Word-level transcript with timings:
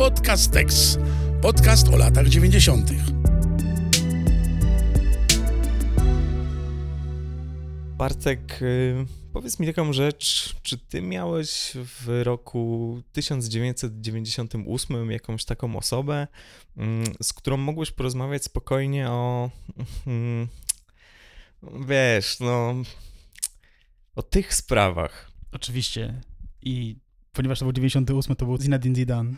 Podcastex. 0.00 0.98
Podcast 1.42 1.88
o 1.88 1.96
latach 1.96 2.28
90. 2.28 2.90
Bartek, 7.96 8.62
y, 8.62 9.06
powiedz 9.32 9.58
mi 9.58 9.66
taką 9.66 9.92
rzecz, 9.92 10.54
czy 10.62 10.78
ty 10.78 11.02
miałeś 11.02 11.72
w 11.74 12.20
roku 12.22 13.02
1998 13.12 15.10
jakąś 15.10 15.44
taką 15.44 15.76
osobę, 15.76 16.26
mm, 16.76 17.04
z 17.22 17.32
którą 17.32 17.56
mogłeś 17.56 17.90
porozmawiać 17.90 18.44
spokojnie 18.44 19.08
o, 19.08 19.50
mm, 20.06 20.48
wiesz, 21.88 22.40
no, 22.40 22.74
o 24.16 24.22
tych 24.22 24.54
sprawach? 24.54 25.30
Oczywiście. 25.52 26.20
I 26.62 26.96
ponieważ 27.32 27.58
to 27.58 27.64
był 27.64 27.72
98, 27.72 28.36
to 28.36 28.46
był 28.46 28.58
Zinedine 28.58 28.94
Zidane. 28.94 29.34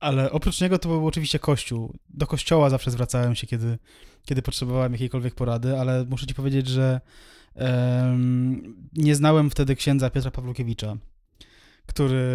Ale 0.00 0.32
oprócz 0.32 0.60
niego 0.60 0.78
to 0.78 0.88
był 0.88 1.06
oczywiście 1.06 1.38
Kościół. 1.38 1.98
Do 2.08 2.26
Kościoła 2.26 2.70
zawsze 2.70 2.90
zwracałem 2.90 3.34
się, 3.34 3.46
kiedy, 3.46 3.78
kiedy 4.24 4.42
potrzebowałem 4.42 4.92
jakiejkolwiek 4.92 5.34
porady, 5.34 5.78
ale 5.78 6.04
muszę 6.04 6.26
ci 6.26 6.34
powiedzieć, 6.34 6.68
że 6.68 7.00
um, 7.54 8.76
nie 8.92 9.14
znałem 9.14 9.50
wtedy 9.50 9.76
księdza 9.76 10.10
Piotra 10.10 10.30
Pawlukiewicza, 10.30 10.96
który, 11.86 12.26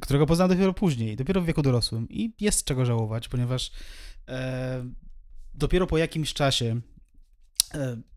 którego 0.00 0.26
poznałem 0.26 0.50
dopiero 0.50 0.72
później, 0.74 1.16
dopiero 1.16 1.40
w 1.40 1.44
wieku 1.44 1.62
dorosłym. 1.62 2.08
I 2.10 2.32
jest 2.40 2.64
czego 2.64 2.84
żałować, 2.84 3.28
ponieważ 3.28 3.70
e, 4.28 4.84
dopiero 5.54 5.86
po 5.86 5.98
jakimś 5.98 6.34
czasie, 6.34 6.80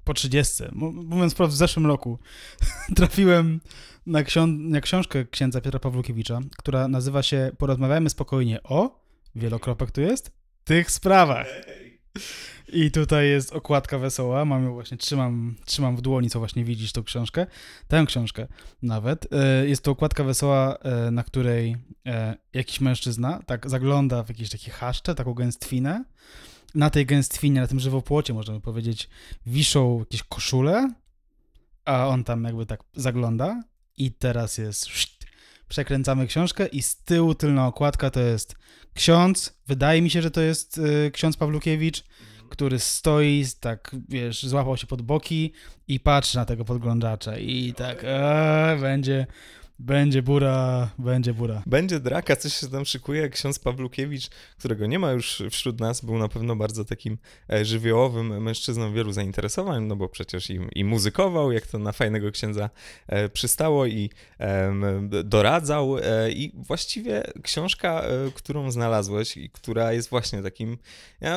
po 0.04 0.14
30, 0.14 0.64
mówiąc 0.74 1.34
wprost 1.34 1.54
w 1.54 1.58
zeszłym 1.58 1.86
roku, 1.86 2.20
trafiłem 2.96 3.62
na, 4.06 4.20
na 4.48 4.82
książkę 4.82 5.26
księdza 5.26 5.62
Piotra 5.62 5.80
Pawlukiewicza, 5.80 6.40
która 6.58 6.88
nazywa 6.88 7.24
się 7.24 7.52
Porozmawiajmy 7.58 8.10
spokojnie 8.10 8.64
o, 8.64 9.04
wielokropek 9.36 9.92
tu 9.92 10.02
jest, 10.02 10.32
tych 10.64 10.92
sprawach. 10.92 11.48
I 12.74 12.92
tutaj 12.92 13.30
jest 13.30 13.54
okładka 13.54 13.98
wesoła, 14.00 14.46
mam 14.46 14.64
ją 14.64 14.74
właśnie, 14.74 14.98
trzymam, 14.98 15.56
trzymam 15.66 15.96
w 15.96 16.02
dłoni, 16.02 16.30
co 16.30 16.40
właśnie 16.40 16.64
widzisz 16.64 16.92
tą 16.92 17.04
książkę, 17.04 17.46
tę 17.88 18.04
książkę 18.08 18.48
nawet. 18.82 19.28
E, 19.34 19.68
jest 19.68 19.84
to 19.84 19.92
okładka 19.92 20.24
wesoła, 20.24 20.78
e, 20.78 21.12
na 21.12 21.24
której 21.24 21.76
e, 22.06 22.38
jakiś 22.54 22.82
mężczyzna 22.82 23.40
tak 23.46 23.70
zagląda 23.70 24.24
w 24.24 24.30
jakieś 24.30 24.50
takie 24.50 24.72
chaszcze, 24.72 25.16
taką 25.16 25.34
gęstwinę. 25.34 26.04
Na 26.76 26.90
tej 26.90 27.06
gęstwinie, 27.06 27.62
na 27.62 27.68
tym 27.68 27.80
żywopłocie, 27.80 28.34
można 28.34 28.54
by 28.54 28.62
powiedzieć, 28.62 29.10
wiszą 29.46 30.00
jakieś 30.00 30.24
koszule, 30.24 30.94
a 31.86 32.08
on 32.08 32.24
tam 32.24 32.44
jakby 32.44 32.66
tak 32.66 32.84
zagląda 32.96 33.64
i 33.98 34.12
teraz 34.12 34.58
jest. 34.58 34.88
Przekręcamy 35.70 36.28
książkę 36.28 36.68
i 36.68 36.82
z 36.82 36.96
tyłu 36.96 37.36
tylna 37.36 37.68
okładka 37.68 38.10
to 38.10 38.20
jest 38.20 38.56
ksiądz. 38.94 39.54
Wydaje 39.68 40.02
mi 40.02 40.10
się, 40.10 40.22
że 40.22 40.32
to 40.32 40.42
jest 40.42 40.78
y, 40.78 41.12
ksiądz 41.12 41.38
Pawlukiewicz, 41.38 42.04
który 42.50 42.80
stoi, 42.80 43.46
tak 43.60 43.96
wiesz, 44.10 44.44
złapał 44.44 44.78
się 44.78 44.88
pod 44.88 45.02
boki 45.02 45.54
i 45.88 46.00
patrzy 46.00 46.38
na 46.38 46.46
tego 46.46 46.66
podglądacza. 46.66 47.38
I 47.38 47.74
tak, 47.74 48.02
e, 48.04 48.78
będzie 48.82 49.28
będzie 49.84 50.22
bura, 50.22 50.90
będzie 50.98 51.34
bura. 51.34 51.64
Będzie 51.66 52.00
draka, 52.00 52.36
coś 52.36 52.54
się 52.54 52.68
tam 52.68 52.86
szykuje. 52.86 53.30
Ksiądz 53.30 53.60
Pawlukiewicz, 53.60 54.30
którego 54.58 54.86
nie 54.86 55.00
ma 55.00 55.12
już 55.12 55.44
wśród 55.52 55.80
nas, 55.80 56.06
był 56.06 56.18
na 56.18 56.28
pewno 56.28 56.56
bardzo 56.56 56.86
takim 56.86 57.18
e, 57.50 57.66
żywiołowym 57.66 58.44
mężczyzną 58.44 58.94
wielu 58.94 59.12
zainteresowań, 59.12 59.84
no 59.84 59.96
bo 59.96 60.10
przecież 60.10 60.50
i, 60.50 60.60
i 60.76 60.84
muzykował, 60.84 61.52
jak 61.52 61.68
to 61.68 61.80
na 61.80 61.92
fajnego 61.92 62.32
księdza 62.32 62.70
e, 63.08 63.30
przystało 63.30 63.86
i 63.86 64.10
e, 64.40 64.74
doradzał. 65.24 65.98
I 66.30 66.52
właściwie 66.56 67.24
książka, 67.44 68.04
którą 68.34 68.72
znalazłeś 68.72 69.38
i 69.38 69.50
która 69.50 69.94
jest 69.94 70.10
właśnie 70.10 70.44
takim 70.44 70.78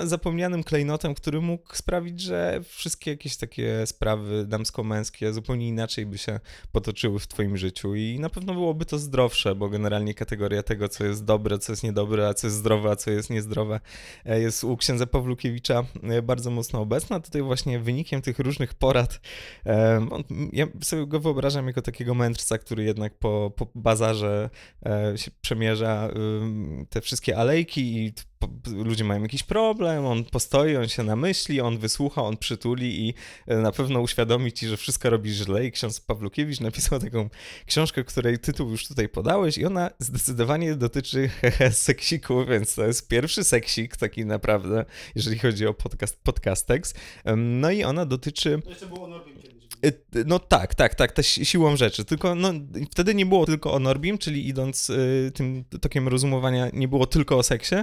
zapomnianym 0.05 0.65
klejnotem, 0.65 1.15
który 1.15 1.41
mógł 1.41 1.77
sprawić, 1.77 2.21
że 2.21 2.61
wszystkie 2.65 3.11
jakieś 3.11 3.37
takie 3.37 3.87
sprawy 3.87 4.45
damsko-męskie 4.47 5.33
zupełnie 5.33 5.69
inaczej 5.69 6.07
by 6.07 6.19
się 6.19 6.41
potoczyły 6.73 7.19
w 7.19 7.27
twoim 7.27 7.57
życiu 7.57 7.95
i 7.95 8.19
na 8.21 8.31
pewno 8.37 8.55
byłoby 8.55 8.87
to 8.87 8.99
zdrowsze, 8.99 9.55
bo 9.55 9.69
generalnie 9.69 10.15
kategoria 10.15 10.63
tego, 10.63 10.89
co 10.89 11.05
jest 11.05 11.25
dobre, 11.25 11.59
co 11.59 11.73
jest 11.73 11.83
niedobre, 11.83 12.29
a 12.29 12.35
co 12.35 12.47
jest 12.47 12.57
zdrowe, 12.57 12.91
a 12.91 12.97
co 12.97 13.11
jest 13.11 13.31
niezdrowe, 13.31 13.81
e, 14.25 14.41
jest 14.41 14.65
u 14.65 14.77
księdza 14.77 15.07
Pawlukiewicza 15.07 15.85
e, 16.03 16.23
bardzo 16.23 16.51
mocno 16.51 16.81
obecna. 16.81 17.21
Tutaj 17.21 17.43
właśnie 17.43 17.79
wynikiem 17.79 18.23
tych 18.23 18.39
różnych 18.39 18.75
porad, 18.75 19.21
e, 19.67 20.07
ja 20.53 20.67
sobie 20.83 21.07
go 21.07 21.21
wyobrażam 21.21 21.67
jako 21.67 21.83
takiego 21.83 22.15
mędrca, 22.15 22.59
który 22.59 22.85
jednak 22.85 23.15
po, 23.19 23.53
po 23.57 23.67
bazarze 23.75 24.51
się 25.17 25.31
przemierza 25.41 26.09
te 26.91 27.01
wszystkie 27.01 27.37
alejki 27.37 28.05
i 28.05 28.13
ludzie 28.67 29.05
mają 29.05 29.23
jakiś 29.23 29.43
problem, 29.43 30.07
on 30.07 30.25
postoi, 30.25 30.77
on 30.77 30.89
się 30.89 31.03
namyśli, 31.03 31.61
on 31.61 31.79
wysłucha, 31.79 32.23
on 32.23 32.37
przytuli 32.37 33.09
i 33.09 33.15
e, 33.47 33.57
na 33.57 33.73
pewno 33.73 34.01
uświadomi 34.01 34.53
ci, 34.53 34.67
że 34.67 34.77
wszystko 34.77 35.11
robisz 35.11 35.35
źle 35.35 35.67
i 35.67 35.73
ksiądz 35.73 36.01
Pawlukiewicz 36.01 36.61
napisał 36.61 36.99
taką 36.99 37.29
książkę, 37.67 38.05
której 38.05 38.39
tytuł 38.39 38.71
już 38.71 38.89
tutaj 38.89 39.09
podałeś 39.09 39.59
i 39.59 39.67
ona 39.67 39.91
zdecydowanie 39.99 40.75
dotyczy 40.75 41.31
seksiku, 41.71 42.45
więc 42.45 42.75
to 42.75 42.87
jest 42.87 43.09
pierwszy 43.09 43.45
seksik 43.45 43.97
taki 43.97 44.27
naprawdę, 44.27 44.85
jeżeli 45.15 45.39
chodzi 45.39 45.67
o 45.67 45.75
podcast, 45.75 46.23
podcastex. 46.23 46.95
No 47.37 47.71
i 47.71 47.85
ona 47.85 48.07
dotyczy... 48.07 48.63
Jeszcze 48.69 48.87
było 48.87 49.09
no 50.27 50.39
tak, 50.39 50.75
tak, 50.75 50.95
tak, 50.95 51.13
też 51.13 51.27
siłą 51.27 51.77
rzeczy. 51.77 52.05
Tylko 52.05 52.35
no, 52.35 52.53
wtedy 52.91 53.15
nie 53.15 53.27
było 53.27 53.47
tylko 53.47 53.73
o 53.73 53.79
Norbim, 53.79 54.19
czyli 54.19 54.49
idąc 54.49 54.91
y, 54.91 55.33
tym 55.35 55.65
tokiem 55.81 56.09
rozumowania, 56.09 56.71
nie 56.73 56.89
było 56.89 57.07
tylko 57.07 57.39
o 57.39 57.43
seksie, 57.43 57.75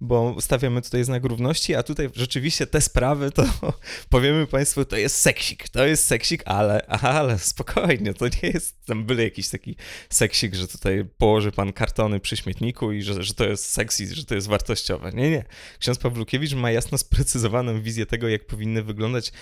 bo 0.00 0.36
stawiamy 0.40 0.82
tutaj 0.82 1.04
znak 1.04 1.24
równości, 1.24 1.74
a 1.74 1.82
tutaj 1.82 2.10
rzeczywiście 2.14 2.66
te 2.66 2.80
sprawy 2.80 3.30
to 3.30 3.44
powiemy 4.08 4.46
Państwu, 4.46 4.84
to 4.84 4.96
jest 4.96 5.16
seksik, 5.16 5.68
to 5.68 5.86
jest 5.86 6.04
seksik, 6.04 6.42
ale, 6.46 6.86
ale 6.86 7.38
spokojnie, 7.38 8.14
to 8.14 8.26
nie 8.26 8.48
jest 8.54 8.84
tam 8.86 9.04
byle 9.04 9.22
jakiś 9.22 9.48
taki 9.48 9.76
seksik, 10.10 10.54
że 10.54 10.68
tutaj 10.68 11.04
położy 11.18 11.52
Pan 11.52 11.72
kartony 11.72 12.20
przy 12.20 12.36
śmietniku 12.36 12.92
i 12.92 13.02
że, 13.02 13.22
że 13.22 13.34
to 13.34 13.44
jest 13.44 13.64
seksy, 13.64 14.14
że 14.14 14.24
to 14.24 14.34
jest 14.34 14.46
wartościowe. 14.46 15.12
Nie, 15.14 15.30
nie. 15.30 15.44
Ksiądz 15.78 15.98
Pawlukiewicz 15.98 16.54
ma 16.54 16.70
jasno 16.70 16.98
sprecyzowaną 16.98 17.82
wizję 17.82 18.06
tego, 18.06 18.28
jak 18.28 18.46
powinny 18.46 18.82
wyglądać 18.82 19.32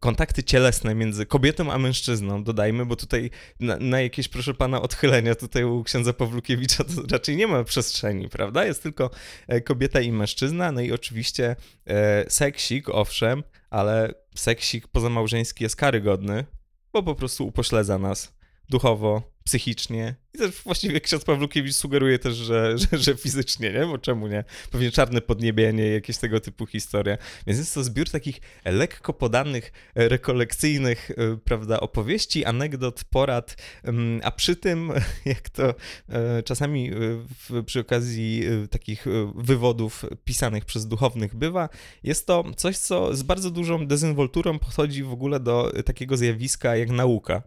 kontakty 0.00 0.44
cielesne 0.44 0.94
między 0.96 1.26
kobietą 1.26 1.72
a 1.72 1.78
mężczyzną, 1.78 2.44
dodajmy, 2.44 2.86
bo 2.86 2.96
tutaj 2.96 3.30
na, 3.60 3.76
na, 3.76 4.00
jakieś, 4.00 4.28
proszę 4.28 4.54
pana, 4.54 4.82
odchylenia 4.82 5.34
tutaj 5.34 5.64
u 5.64 5.82
księdza 5.82 6.12
Pawlukiewicza 6.12 6.84
to 6.84 6.92
raczej 7.10 7.36
nie 7.36 7.46
ma 7.46 7.64
przestrzeni, 7.64 8.28
prawda? 8.28 8.64
Jest 8.64 8.82
tylko 8.82 9.10
e, 9.48 9.60
kobieta 9.60 10.00
i 10.00 10.12
mężczyzna, 10.12 10.72
no 10.72 10.80
i 10.80 10.92
oczywiście 10.92 11.56
e, 11.86 12.30
seksik, 12.30 12.88
owszem, 12.88 13.42
ale 13.70 14.14
seksik 14.34 14.88
pozamałżeński 14.88 15.64
jest 15.64 15.76
karygodny, 15.76 16.44
bo 16.92 17.02
po 17.02 17.14
prostu 17.14 17.46
upośledza 17.46 17.98
nas 17.98 18.36
duchowo, 18.68 19.35
psychicznie 19.46 20.14
i 20.36 20.38
też 20.38 20.50
właściwie 20.64 21.00
ksiądz 21.00 21.24
Pawlukiewicz 21.24 21.74
sugeruje 21.74 22.18
też, 22.18 22.34
że, 22.34 22.74
że, 22.78 22.98
że, 22.98 23.14
fizycznie, 23.16 23.72
nie? 23.72 23.86
Bo 23.86 23.98
czemu 23.98 24.28
nie? 24.28 24.44
Pewnie 24.70 24.90
czarne 24.90 25.20
podniebienie, 25.20 25.86
jakieś 25.86 26.16
tego 26.18 26.40
typu 26.40 26.66
historie. 26.66 27.18
Więc 27.46 27.58
jest 27.58 27.74
to 27.74 27.84
zbiór 27.84 28.10
takich 28.10 28.40
lekko 28.64 29.12
podanych, 29.12 29.72
rekolekcyjnych, 29.94 31.10
e, 31.10 31.36
prawda, 31.36 31.80
opowieści, 31.80 32.44
anegdot, 32.44 33.04
porad, 33.04 33.56
a 34.22 34.30
przy 34.30 34.56
tym, 34.56 34.92
jak 35.24 35.48
to 35.50 35.74
e, 36.08 36.42
czasami 36.42 36.90
e, 36.90 36.92
w, 37.48 37.64
przy 37.64 37.80
okazji 37.80 38.44
takich 38.70 39.06
wywodów 39.34 40.04
pisanych 40.24 40.64
przez 40.64 40.86
duchownych 40.86 41.34
bywa, 41.34 41.68
jest 42.02 42.26
to 42.26 42.44
coś, 42.56 42.78
co 42.78 43.16
z 43.16 43.22
bardzo 43.22 43.50
dużą 43.50 43.86
dezynwolturą 43.86 44.58
podchodzi 44.58 45.02
w 45.02 45.12
ogóle 45.12 45.40
do 45.40 45.72
takiego 45.84 46.16
zjawiska 46.16 46.76
jak 46.76 46.90
nauka. 46.90 47.42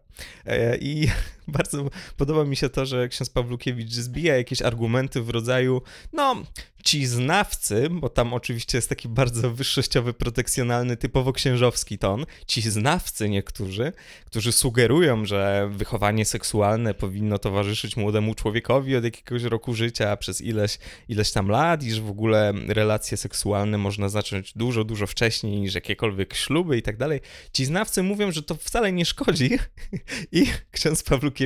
I 0.80 1.08
bardzo 1.58 1.90
podoba 2.18 2.46
mi 2.46 2.56
się 2.56 2.70
to, 2.70 2.86
że 2.86 3.08
ksiądz 3.08 3.30
Pawlukiewicz 3.30 3.92
zbija 3.92 4.38
jakieś 4.38 4.62
argumenty 4.62 5.22
w 5.22 5.30
rodzaju, 5.30 5.82
no, 6.14 6.44
ci 6.84 7.06
znawcy, 7.06 7.90
bo 7.92 8.10
tam 8.10 8.34
oczywiście 8.34 8.78
jest 8.78 8.90
taki 8.90 9.10
bardzo 9.10 9.52
wyższościowy, 9.52 10.14
protekcjonalny, 10.14 10.98
typowo 10.98 11.34
księżowski 11.34 11.98
ton, 11.98 12.26
ci 12.48 12.62
znawcy 12.62 13.30
niektórzy, 13.30 13.94
którzy 14.26 14.52
sugerują, 14.52 15.26
że 15.26 15.70
wychowanie 15.72 16.26
seksualne 16.26 16.94
powinno 16.94 17.38
towarzyszyć 17.38 17.98
młodemu 17.98 18.36
człowiekowi 18.36 18.96
od 18.96 19.04
jakiegoś 19.04 19.44
roku 19.44 19.74
życia 19.74 20.18
przez 20.18 20.42
ileś, 20.42 20.78
ileś 21.08 21.32
tam 21.32 21.48
lat 21.48 21.84
i 21.84 21.92
że 21.92 22.02
w 22.02 22.10
ogóle 22.10 22.54
relacje 22.68 23.18
seksualne 23.18 23.78
można 23.78 24.10
zacząć 24.10 24.54
dużo, 24.54 24.84
dużo 24.84 25.08
wcześniej 25.08 25.60
niż 25.60 25.76
jakiekolwiek 25.76 26.34
śluby 26.34 26.78
i 26.78 26.82
tak 26.82 26.98
dalej. 26.98 27.20
Ci 27.54 27.66
znawcy 27.66 28.04
mówią, 28.04 28.32
że 28.32 28.44
to 28.44 28.56
wcale 28.56 28.92
nie 28.92 29.06
szkodzi 29.06 29.50
i 30.32 30.46
ksiądz 30.72 31.04
Pawlukiewicz 31.04 31.39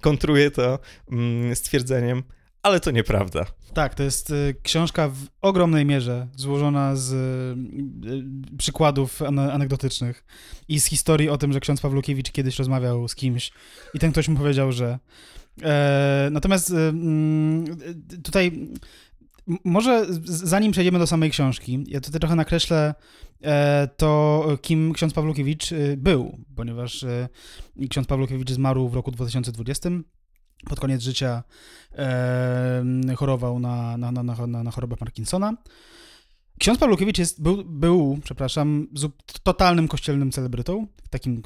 kontruje 0.00 0.50
to 0.50 0.78
mm, 1.12 1.56
stwierdzeniem, 1.56 2.22
ale 2.62 2.80
to 2.80 2.90
nieprawda. 2.90 3.46
Tak, 3.74 3.94
to 3.94 4.02
jest 4.02 4.30
y, 4.30 4.54
książka 4.62 5.08
w 5.08 5.16
ogromnej 5.40 5.84
mierze 5.84 6.28
złożona 6.36 6.96
z 6.96 7.12
y, 7.12 8.56
przykładów 8.56 9.22
ane- 9.22 9.52
anegdotycznych 9.52 10.24
i 10.68 10.80
z 10.80 10.84
historii 10.84 11.28
o 11.28 11.38
tym, 11.38 11.52
że 11.52 11.60
ksiądz 11.60 11.80
Pawlukiewicz 11.80 12.32
kiedyś 12.32 12.58
rozmawiał 12.58 13.08
z 13.08 13.14
kimś 13.14 13.52
i 13.94 13.98
ten 13.98 14.12
ktoś 14.12 14.28
mu 14.28 14.36
powiedział, 14.36 14.72
że. 14.72 14.98
E, 15.62 16.28
natomiast 16.32 16.70
y, 16.70 16.74
mm, 16.74 17.64
y, 18.12 18.22
tutaj 18.22 18.68
może 19.64 20.06
zanim 20.24 20.72
przejdziemy 20.72 20.98
do 20.98 21.06
samej 21.06 21.30
książki, 21.30 21.84
ja 21.88 22.00
tutaj 22.00 22.20
trochę 22.20 22.36
nakreślę 22.36 22.94
e, 23.42 23.88
to, 23.96 24.46
kim 24.62 24.92
ksiądz 24.92 25.14
Pawlukiewicz 25.14 25.72
y, 25.72 25.96
był, 25.96 26.38
ponieważ 26.56 27.02
y, 27.02 27.28
ksiądz 27.90 28.06
Pawlukiewicz 28.06 28.50
zmarł 28.50 28.88
w 28.88 28.94
roku 28.94 29.10
2020 29.10 29.90
pod 30.68 30.80
koniec 30.80 31.02
życia 31.02 31.42
e, 31.92 32.84
chorował 33.16 33.58
na, 33.58 33.96
na, 33.96 34.12
na, 34.12 34.46
na 34.46 34.70
chorobę 34.70 34.96
Parkinsona. 34.96 35.56
Ksiądz 36.58 36.78
Pawlukiewicz 36.78 37.18
jest, 37.18 37.42
był, 37.42 37.64
był, 37.64 38.18
przepraszam, 38.24 38.88
totalnym 39.42 39.88
kościelnym 39.88 40.32
celebrytą, 40.32 40.86
takim 41.10 41.42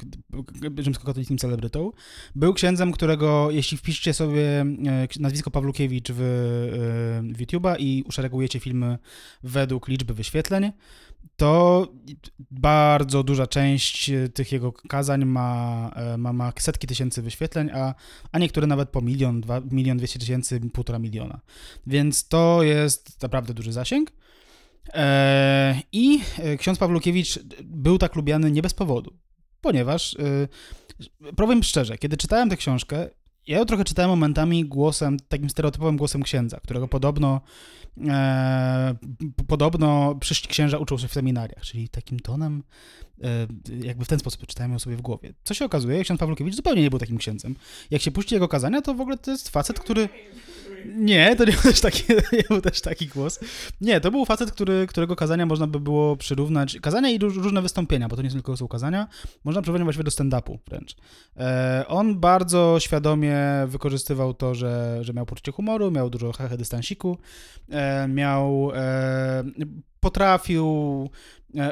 rzymskokatolickim 0.77 1.37
celebrytą. 1.37 1.91
Był 2.35 2.53
księdzem, 2.53 2.91
którego, 2.91 3.51
jeśli 3.51 3.77
wpiszcie 3.77 4.13
sobie 4.13 4.61
e, 4.61 4.65
nazwisko 5.19 5.51
Pawlukiewicz 5.51 6.11
w, 6.11 6.21
e, 6.21 7.33
w 7.33 7.37
YouTube'a 7.37 7.75
i 7.79 8.03
uszeregujecie 8.07 8.59
filmy 8.59 8.97
według 9.43 9.87
liczby 9.87 10.13
wyświetleń, 10.13 10.71
to 11.37 11.87
bardzo 12.51 13.23
duża 13.23 13.47
część 13.47 14.09
e, 14.09 14.29
tych 14.29 14.51
jego 14.51 14.71
kazań 14.73 15.25
ma, 15.25 15.91
ma, 16.17 16.33
ma 16.33 16.53
setki 16.59 16.87
tysięcy 16.87 17.21
wyświetleń, 17.21 17.69
a, 17.73 17.95
a 18.31 18.39
niektóre 18.39 18.67
nawet 18.67 18.89
po 18.89 19.01
milion, 19.01 19.41
dwa, 19.41 19.61
milion 19.71 19.97
dwieście 19.97 20.19
tysięcy, 20.19 20.59
półtora 20.73 20.99
miliona. 20.99 21.39
Więc 21.87 22.27
to 22.27 22.63
jest 22.63 23.21
naprawdę 23.21 23.53
duży 23.53 23.73
zasięg. 23.73 24.11
E, 24.93 25.81
I 25.91 26.19
e, 26.37 26.57
ksiądz 26.57 26.79
Pawlukiewicz 26.79 27.39
był 27.63 27.97
tak 27.97 28.15
lubiany 28.15 28.51
nie 28.51 28.61
bez 28.61 28.73
powodu, 28.73 29.13
ponieważ, 29.61 30.15
e, 30.19 31.33
powiem 31.35 31.63
szczerze, 31.63 31.97
kiedy 31.97 32.17
czytałem 32.17 32.49
tę 32.49 32.57
książkę, 32.57 33.09
ja 33.47 33.57
ją 33.57 33.65
trochę 33.65 33.83
czytałem 33.83 34.09
momentami 34.09 34.65
głosem, 34.65 35.17
takim 35.27 35.49
stereotypowym 35.49 35.97
głosem 35.97 36.23
księdza, 36.23 36.59
którego 36.63 36.87
podobno 36.87 37.41
e, 38.07 38.95
podobno 39.47 40.15
przyszli 40.15 40.49
księża 40.49 40.77
uczą 40.77 40.97
się 40.97 41.07
w 41.07 41.13
seminariach, 41.13 41.63
czyli 41.63 41.89
takim 41.89 42.19
tonem, 42.19 42.63
e, 43.23 43.47
jakby 43.85 44.05
w 44.05 44.07
ten 44.07 44.19
sposób 44.19 44.47
czytałem 44.47 44.71
ją 44.71 44.79
sobie 44.79 44.95
w 44.95 45.01
głowie. 45.01 45.33
Co 45.43 45.53
się 45.53 45.65
okazuje, 45.65 46.03
ksiądz 46.03 46.19
Pawlukiewicz 46.19 46.55
zupełnie 46.55 46.81
nie 46.81 46.89
był 46.89 46.99
takim 46.99 47.17
księdzem. 47.17 47.55
Jak 47.91 48.01
się 48.01 48.11
puści 48.11 48.35
jego 48.35 48.47
kazania, 48.47 48.81
to 48.81 48.93
w 48.93 49.01
ogóle 49.01 49.17
to 49.17 49.31
jest 49.31 49.49
facet, 49.49 49.79
który... 49.79 50.09
Nie, 50.95 51.35
to 51.35 51.45
nie 51.45 51.51
był 51.51 51.61
też 51.61 51.81
taki, 51.81 52.03
nie 52.37 52.43
był 52.49 52.61
też 52.61 52.81
taki 52.81 53.07
głos. 53.07 53.39
Nie, 53.81 54.01
to 54.01 54.11
był 54.11 54.25
facet, 54.25 54.51
który, 54.51 54.87
którego 54.87 55.15
kazania 55.15 55.45
można 55.45 55.67
by 55.67 55.79
było 55.79 56.17
przyrównać, 56.17 56.77
kazania 56.81 57.09
i 57.09 57.19
róż- 57.19 57.37
różne 57.37 57.61
wystąpienia, 57.61 58.07
bo 58.07 58.15
to 58.15 58.21
nie 58.21 58.29
są 58.29 58.33
tylko 58.33 58.57
są 58.57 58.67
kazania, 58.67 59.07
można 59.43 59.61
przyrównać 59.61 59.83
właściwie 59.83 60.03
do 60.03 60.11
stand-upu 60.11 60.57
wręcz. 60.67 60.95
E, 61.37 61.85
on 61.87 62.19
bardzo 62.19 62.77
świadomie 62.79 63.37
wykorzystywał 63.67 64.33
to, 64.33 64.55
że, 64.55 64.99
że 65.01 65.13
miał 65.13 65.25
poczucie 65.25 65.51
humoru, 65.51 65.91
miał 65.91 66.09
dużo 66.09 66.31
hehe 66.31 66.57
dystansiku, 66.57 67.17
e, 67.69 68.07
miał, 68.07 68.71
e, 68.75 69.43
potrafił 69.99 71.09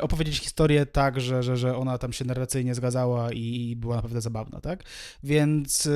opowiedzieć 0.01 0.37
historię 0.39 0.85
tak, 0.85 1.21
że, 1.21 1.43
że, 1.43 1.57
że 1.57 1.77
ona 1.77 1.97
tam 1.97 2.13
się 2.13 2.25
narracyjnie 2.25 2.75
zgadzała 2.75 3.31
i, 3.31 3.75
była 3.75 3.95
naprawdę 3.95 4.21
zabawna, 4.21 4.61
tak? 4.61 4.83
Więc 5.23 5.89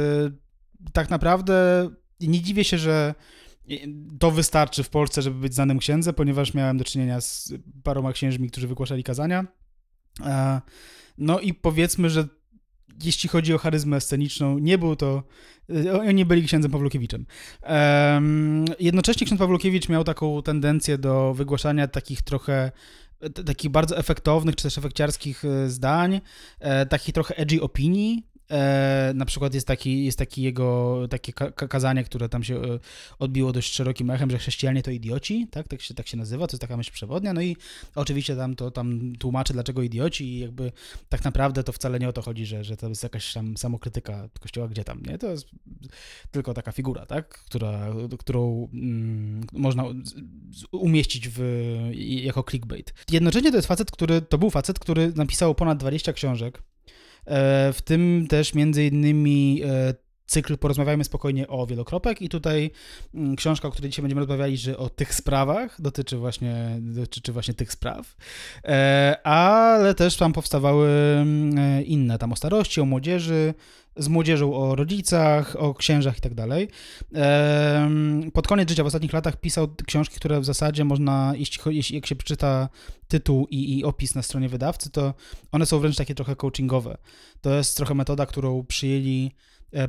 tak 0.93 1.09
naprawdę 1.09 1.89
nie 2.27 2.41
dziwię 2.41 2.63
się, 2.63 2.77
że 2.77 3.15
to 4.19 4.31
wystarczy 4.31 4.83
w 4.83 4.89
Polsce, 4.89 5.21
żeby 5.21 5.39
być 5.39 5.53
znanym 5.53 5.79
księdzem, 5.79 6.13
ponieważ 6.13 6.53
miałem 6.53 6.77
do 6.77 6.83
czynienia 6.83 7.21
z 7.21 7.53
paroma 7.83 8.13
księżmi, 8.13 8.49
którzy 8.49 8.67
wygłaszali 8.67 9.03
kazania. 9.03 9.45
E, 10.25 10.61
No 11.17 11.39
i 11.39 11.53
powiedzmy, 11.53 12.09
że 12.09 12.27
jeśli 13.03 13.29
chodzi 13.29 13.53
o 13.53 13.57
charyzmę 13.57 14.01
sceniczną, 14.01 14.59
nie 14.59 14.77
był 14.77 14.95
to. 14.95 15.23
e, 15.85 15.99
Oni 15.99 16.25
byli 16.25 16.43
księdzem 16.43 16.71
Pawłukiewiczem. 16.71 17.25
Em, 17.61 18.65
Jednocześnie 18.79 19.25
ksiądz 19.25 19.39
Pawłukiewicz 19.39 19.89
miał 19.89 20.03
taką 20.03 20.41
tendencję 20.41 20.97
do 20.97 21.33
wygłaszania 21.33 21.87
takich 21.87 22.21
trochę 22.21 22.71
takich 23.45 23.71
bardzo 23.71 23.97
efektownych, 23.97 24.55
czy 24.55 24.63
też 24.63 24.77
efekciarskich 24.77 25.45
e, 25.45 25.69
zdań, 25.69 26.21
takich 26.89 27.13
trochę 27.13 27.35
edgy 27.37 27.61
opinii. 27.61 28.30
E, 28.51 29.11
na 29.15 29.25
przykład 29.25 29.53
jest 29.53 29.67
taki, 29.67 30.05
jest 30.05 30.17
taki 30.17 30.41
jego 30.41 30.97
takie 31.09 31.33
ka- 31.33 31.51
ka- 31.51 31.67
kazanie, 31.67 32.03
które 32.03 32.29
tam 32.29 32.43
się 32.43 32.55
e, 32.55 32.79
odbiło 33.19 33.51
dość 33.51 33.73
szerokim 33.73 34.09
echem, 34.09 34.31
że 34.31 34.37
chrześcijanie 34.37 34.83
to 34.83 34.91
idioci, 34.91 35.47
tak? 35.51 35.67
Tak 35.67 35.81
się, 35.81 35.93
tak 35.93 36.07
się 36.07 36.17
nazywa, 36.17 36.47
to 36.47 36.53
jest 36.53 36.61
taka 36.61 36.77
myśl 36.77 36.91
przewodnia. 36.91 37.33
No 37.33 37.41
i 37.41 37.57
oczywiście 37.95 38.35
tam 38.35 38.55
to 38.55 38.71
tam 38.71 39.13
tłumaczy, 39.19 39.53
dlaczego 39.53 39.81
idioci, 39.81 40.25
i 40.25 40.39
jakby 40.39 40.71
tak 41.09 41.23
naprawdę 41.23 41.63
to 41.63 41.71
wcale 41.71 41.99
nie 41.99 42.09
o 42.09 42.13
to 42.13 42.21
chodzi, 42.21 42.45
że, 42.45 42.63
że 42.63 42.77
to 42.77 42.89
jest 42.89 43.03
jakaś 43.03 43.33
tam 43.33 43.57
samokrytyka 43.57 44.29
kościoła, 44.39 44.67
gdzie 44.67 44.83
tam, 44.83 45.01
nie? 45.03 45.17
To 45.17 45.27
jest 45.31 45.47
tylko 46.31 46.53
taka 46.53 46.71
figura, 46.71 47.05
tak? 47.05 47.27
Która, 47.27 47.93
którą 48.19 48.69
mm, 48.73 49.43
można 49.53 49.83
umieścić 50.71 51.29
w, 51.29 51.41
jako 52.05 52.43
clickbait. 52.43 52.93
Jednocześnie 53.11 53.51
to 53.51 53.57
jest 53.57 53.67
facet, 53.67 53.91
który, 53.91 54.21
to 54.21 54.37
był 54.37 54.49
facet, 54.49 54.79
który 54.79 55.13
napisał 55.15 55.55
ponad 55.55 55.77
20 55.77 56.13
książek, 56.13 56.63
w 57.73 57.77
tym 57.83 58.25
też 58.29 58.53
między 58.53 58.85
innymi 58.85 59.61
e, 59.65 59.93
cykl 60.31 60.57
Porozmawiajmy 60.57 61.03
spokojnie 61.03 61.47
o 61.47 61.67
wielokropek 61.67 62.21
i 62.21 62.29
tutaj 62.29 62.71
mm, 63.13 63.35
książka, 63.35 63.67
o 63.67 63.71
której 63.71 63.89
dzisiaj 63.89 64.03
będziemy 64.03 64.21
rozmawiali, 64.21 64.57
że 64.57 64.77
o 64.77 64.89
tych 64.89 65.13
sprawach, 65.13 65.81
dotyczy 65.81 66.17
właśnie, 66.17 66.77
dotyczy 66.79 67.31
właśnie 67.33 67.53
tych 67.53 67.71
spraw, 67.71 68.15
e, 68.65 69.17
ale 69.23 69.95
też 69.95 70.17
tam 70.17 70.33
powstawały 70.33 70.89
mm, 70.89 71.57
e, 71.57 71.81
inne, 71.81 72.17
tam 72.17 72.33
o 72.33 72.35
starości, 72.35 72.81
o 72.81 72.85
młodzieży, 72.85 73.53
z 73.97 74.07
młodzieżą 74.07 74.55
o 74.55 74.75
rodzicach, 74.75 75.55
o 75.59 75.73
księżach 75.73 76.17
i 76.17 76.21
tak 76.21 76.33
dalej. 76.33 76.67
Pod 78.33 78.47
koniec 78.47 78.69
życia, 78.69 78.83
w 78.83 78.87
ostatnich 78.87 79.13
latach 79.13 79.39
pisał 79.39 79.67
książki, 79.87 80.15
które 80.15 80.39
w 80.39 80.45
zasadzie 80.45 80.85
można, 80.85 81.33
jeśli, 81.35 81.75
jeśli 81.75 81.95
jak 81.95 82.05
się 82.05 82.15
przeczyta 82.15 82.69
tytuł 83.07 83.47
i, 83.49 83.77
i 83.77 83.83
opis 83.83 84.15
na 84.15 84.21
stronie 84.21 84.49
wydawcy, 84.49 84.89
to 84.89 85.13
one 85.51 85.65
są 85.65 85.79
wręcz 85.79 85.95
takie 85.95 86.15
trochę 86.15 86.35
coachingowe. 86.35 86.97
To 87.41 87.53
jest 87.53 87.77
trochę 87.77 87.93
metoda, 87.93 88.25
którą 88.25 88.63
przyjęli 88.63 89.31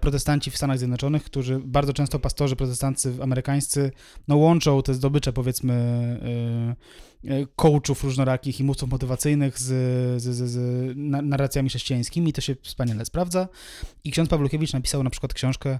protestanci 0.00 0.50
w 0.50 0.56
Stanach 0.56 0.78
Zjednoczonych, 0.78 1.24
którzy 1.24 1.60
bardzo 1.64 1.92
często 1.92 2.18
pastorzy 2.18 2.56
protestancy 2.56 3.14
amerykańscy 3.22 3.90
no, 4.28 4.36
łączą 4.36 4.82
te 4.82 4.94
zdobycze 4.94 5.32
powiedzmy 5.32 5.74
e, 7.24 7.30
e, 7.30 7.46
coachów 7.56 8.04
różnorakich 8.04 8.60
i 8.60 8.64
mówców 8.64 8.90
motywacyjnych 8.90 9.58
z, 9.58 9.64
z, 10.22 10.36
z, 10.36 10.50
z 10.50 10.92
na- 10.96 11.22
narracjami 11.22 11.68
chrześcijańskimi. 11.68 12.32
To 12.32 12.40
się 12.40 12.56
wspaniale 12.62 13.04
sprawdza. 13.04 13.48
I 14.04 14.12
ksiądz 14.12 14.28
Pawlukiewicz 14.28 14.72
napisał 14.72 15.02
na 15.02 15.10
przykład 15.10 15.34
książkę, 15.34 15.78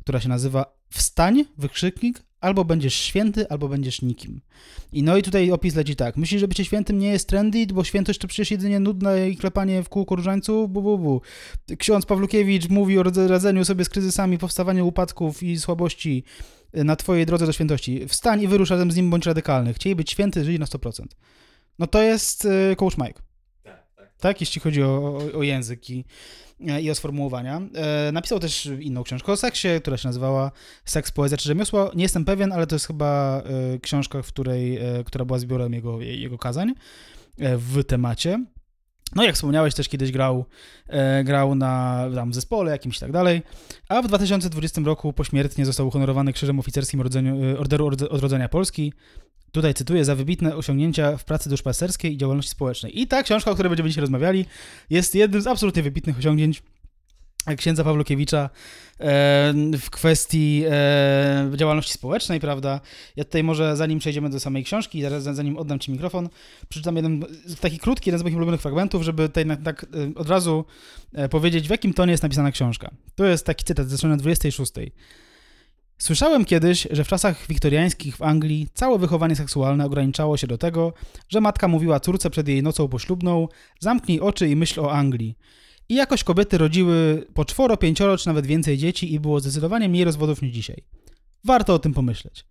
która 0.00 0.20
się 0.20 0.28
nazywa 0.28 0.76
Wstań, 0.90 1.44
wykrzyknik, 1.58 2.22
albo 2.40 2.64
będziesz 2.64 2.94
święty, 2.94 3.48
albo 3.48 3.68
będziesz 3.68 4.02
nikim. 4.02 4.40
I 4.92 5.02
no 5.02 5.16
i 5.16 5.22
tutaj 5.22 5.50
opis 5.50 5.74
leci 5.74 5.96
tak. 5.96 6.16
Myślisz, 6.16 6.40
że 6.40 6.48
bycie 6.48 6.64
świętym 6.64 6.98
nie 6.98 7.08
jest 7.08 7.28
trendy, 7.28 7.66
bo 7.66 7.84
świętość 7.84 8.18
to 8.18 8.28
przecież 8.28 8.50
jedynie 8.50 8.80
nudne 8.80 9.30
i 9.30 9.36
klepanie 9.36 9.82
w 9.82 9.88
kółko 9.88 10.16
różańców? 10.16 10.70
Bu, 10.70 10.82
bu, 10.82 10.98
bu. 10.98 11.20
Ksiądz 11.78 12.06
Pawlukiewicz 12.06 12.68
mówi 12.68 12.98
o 12.98 13.02
radzeniu 13.28 13.64
sobie 13.64 13.84
z 13.84 13.88
kryzysami, 13.88 14.38
powstawaniu 14.38 14.86
upadków 14.86 15.42
i 15.42 15.58
słabości 15.58 16.24
y, 16.76 16.84
na 16.84 16.96
twojej 16.96 17.26
drodze 17.26 17.46
do 17.46 17.52
świętości. 17.52 18.08
Wstań 18.08 18.42
i 18.42 18.48
wyrusz 18.48 18.70
razem 18.70 18.90
z 18.90 18.96
nim, 18.96 19.10
bądź 19.10 19.26
radykalny. 19.26 19.74
Chcieli 19.74 19.96
być 19.96 20.10
święty, 20.10 20.44
żyli 20.44 20.58
na 20.58 20.66
100%. 20.66 21.04
No 21.78 21.86
to 21.86 22.02
jest 22.02 22.44
y, 22.44 22.76
coach 22.76 22.98
Mike. 22.98 23.26
Tak, 24.20 24.40
jeśli 24.40 24.60
chodzi 24.60 24.82
o, 24.82 25.18
o, 25.34 25.38
o 25.38 25.42
język 25.42 25.90
i, 25.90 25.98
e, 25.98 26.04
i 26.60 26.90
o 26.90 26.94
sformułowania. 26.94 27.62
E, 27.74 28.12
napisał 28.12 28.40
też 28.40 28.68
inną 28.80 29.02
książkę 29.02 29.32
o 29.32 29.36
seksie, 29.36 29.68
która 29.80 29.96
się 29.96 30.08
nazywała 30.08 30.50
Seks, 30.84 31.10
poezja 31.10 31.38
czy 31.38 31.44
rzemiosło. 31.44 31.90
Nie 31.94 32.02
jestem 32.02 32.24
pewien, 32.24 32.52
ale 32.52 32.66
to 32.66 32.74
jest 32.74 32.86
chyba 32.86 33.42
e, 33.74 33.78
książka, 33.78 34.22
w 34.22 34.28
której, 34.28 34.76
e, 34.76 35.04
która 35.04 35.24
była 35.24 35.38
zbiorem 35.38 35.72
jego, 35.72 36.00
jego 36.00 36.38
kazań 36.38 36.74
e, 37.38 37.56
w 37.56 37.84
temacie. 37.84 38.44
No 39.14 39.24
jak 39.24 39.34
wspomniałeś, 39.34 39.74
też 39.74 39.88
kiedyś 39.88 40.12
grał, 40.12 40.44
e, 40.88 41.24
grał 41.24 41.54
na 41.54 42.04
tam, 42.14 42.34
zespole 42.34 42.70
jakimś 42.70 42.96
i 42.96 43.00
tak 43.00 43.12
dalej, 43.12 43.42
a 43.88 44.02
w 44.02 44.08
2020 44.08 44.80
roku 44.80 45.12
pośmiertnie 45.12 45.66
został 45.66 45.88
uhonorowany 45.88 46.32
Krzyżem 46.32 46.58
Oficerskim 46.58 47.00
e, 47.00 47.58
Orderu 47.58 47.86
Odrodzenia 47.86 48.48
Polski. 48.48 48.92
Tutaj 49.56 49.74
cytuję, 49.74 50.04
za 50.04 50.14
wybitne 50.14 50.56
osiągnięcia 50.56 51.16
w 51.16 51.24
pracy 51.24 51.50
duszpasterskiej 51.50 52.14
i 52.14 52.16
działalności 52.16 52.50
społecznej. 52.50 53.00
I 53.00 53.06
ta 53.06 53.22
książka, 53.22 53.50
o 53.50 53.54
której 53.54 53.70
będziemy 53.70 53.88
dzisiaj 53.88 54.00
rozmawiali, 54.00 54.46
jest 54.90 55.14
jednym 55.14 55.42
z 55.42 55.46
absolutnie 55.46 55.82
wybitnych 55.82 56.18
osiągnięć 56.18 56.62
księdza 57.56 57.84
Pawlukiewicza 57.84 58.50
e, 59.00 59.52
w 59.80 59.90
kwestii 59.90 60.64
e, 60.70 61.50
działalności 61.56 61.92
społecznej, 61.92 62.40
prawda? 62.40 62.80
Ja 63.16 63.24
tutaj 63.24 63.44
może, 63.44 63.76
zanim 63.76 63.98
przejdziemy 63.98 64.30
do 64.30 64.40
samej 64.40 64.64
książki, 64.64 65.02
zaraz 65.02 65.22
zanim 65.22 65.56
oddam 65.58 65.78
Ci 65.78 65.92
mikrofon, 65.92 66.28
przeczytam 66.68 66.96
jeden 66.96 67.24
taki 67.60 67.78
krótki, 67.78 68.10
jeden 68.10 68.20
z 68.20 68.22
moich 68.22 68.36
ulubionych 68.36 68.60
fragmentów, 68.60 69.02
żeby 69.02 69.28
tutaj 69.28 69.44
tak 69.64 69.82
e, 69.84 69.86
od 70.14 70.28
razu 70.28 70.64
e, 71.12 71.28
powiedzieć, 71.28 71.66
w 71.66 71.70
jakim 71.70 71.94
tonie 71.94 72.10
jest 72.10 72.22
napisana 72.22 72.50
książka. 72.50 72.90
To 73.14 73.24
jest 73.24 73.46
taki 73.46 73.64
cytat 73.64 73.88
ze 73.88 73.98
strony 73.98 74.16
26. 74.16 74.72
Słyszałem 75.98 76.44
kiedyś, 76.44 76.88
że 76.90 77.04
w 77.04 77.08
czasach 77.08 77.46
wiktoriańskich 77.46 78.16
w 78.16 78.22
Anglii 78.22 78.68
całe 78.74 78.98
wychowanie 78.98 79.36
seksualne 79.36 79.86
ograniczało 79.86 80.36
się 80.36 80.46
do 80.46 80.58
tego, 80.58 80.92
że 81.28 81.40
matka 81.40 81.68
mówiła 81.68 82.00
córce 82.00 82.30
przed 82.30 82.48
jej 82.48 82.62
nocą 82.62 82.88
poślubną: 82.88 83.48
zamknij 83.80 84.20
oczy 84.20 84.48
i 84.48 84.56
myśl 84.56 84.80
o 84.80 84.92
Anglii. 84.92 85.38
I 85.88 85.94
jakoś 85.94 86.24
kobiety 86.24 86.58
rodziły 86.58 87.26
po 87.34 87.44
czworo, 87.44 87.76
pięcioro 87.76 88.18
czy 88.18 88.26
nawet 88.26 88.46
więcej 88.46 88.78
dzieci 88.78 89.12
i 89.12 89.20
było 89.20 89.40
zdecydowanie 89.40 89.88
mniej 89.88 90.04
rozwodów 90.04 90.42
niż 90.42 90.52
dzisiaj. 90.52 90.82
Warto 91.44 91.74
o 91.74 91.78
tym 91.78 91.94
pomyśleć. 91.94 92.44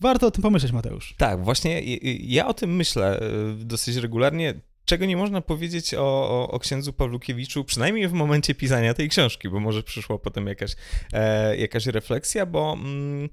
Warto 0.00 0.26
o 0.26 0.30
tym 0.30 0.42
pomyśleć, 0.42 0.72
Mateusz. 0.72 1.14
Tak, 1.18 1.44
właśnie 1.44 1.82
ja 2.20 2.46
o 2.46 2.54
tym 2.54 2.76
myślę 2.76 3.20
y, 3.60 3.64
dosyć 3.64 3.96
regularnie 3.96 4.54
czego 4.84 5.06
nie 5.06 5.16
można 5.16 5.40
powiedzieć 5.40 5.94
o, 5.94 6.00
o, 6.00 6.50
o, 6.50 6.58
księdzu 6.58 6.92
Pawlukiewiczu, 6.92 7.64
przynajmniej 7.64 8.08
w 8.08 8.12
momencie 8.12 8.54
pisania 8.54 8.94
tej 8.94 9.08
książki, 9.08 9.48
bo 9.48 9.60
może 9.60 9.82
przyszła 9.82 10.18
potem 10.18 10.46
jakaś, 10.46 10.76
e, 11.12 11.56
jakaś 11.56 11.86
refleksja, 11.86 12.46
bo 12.46 12.72
mm, 12.72 13.28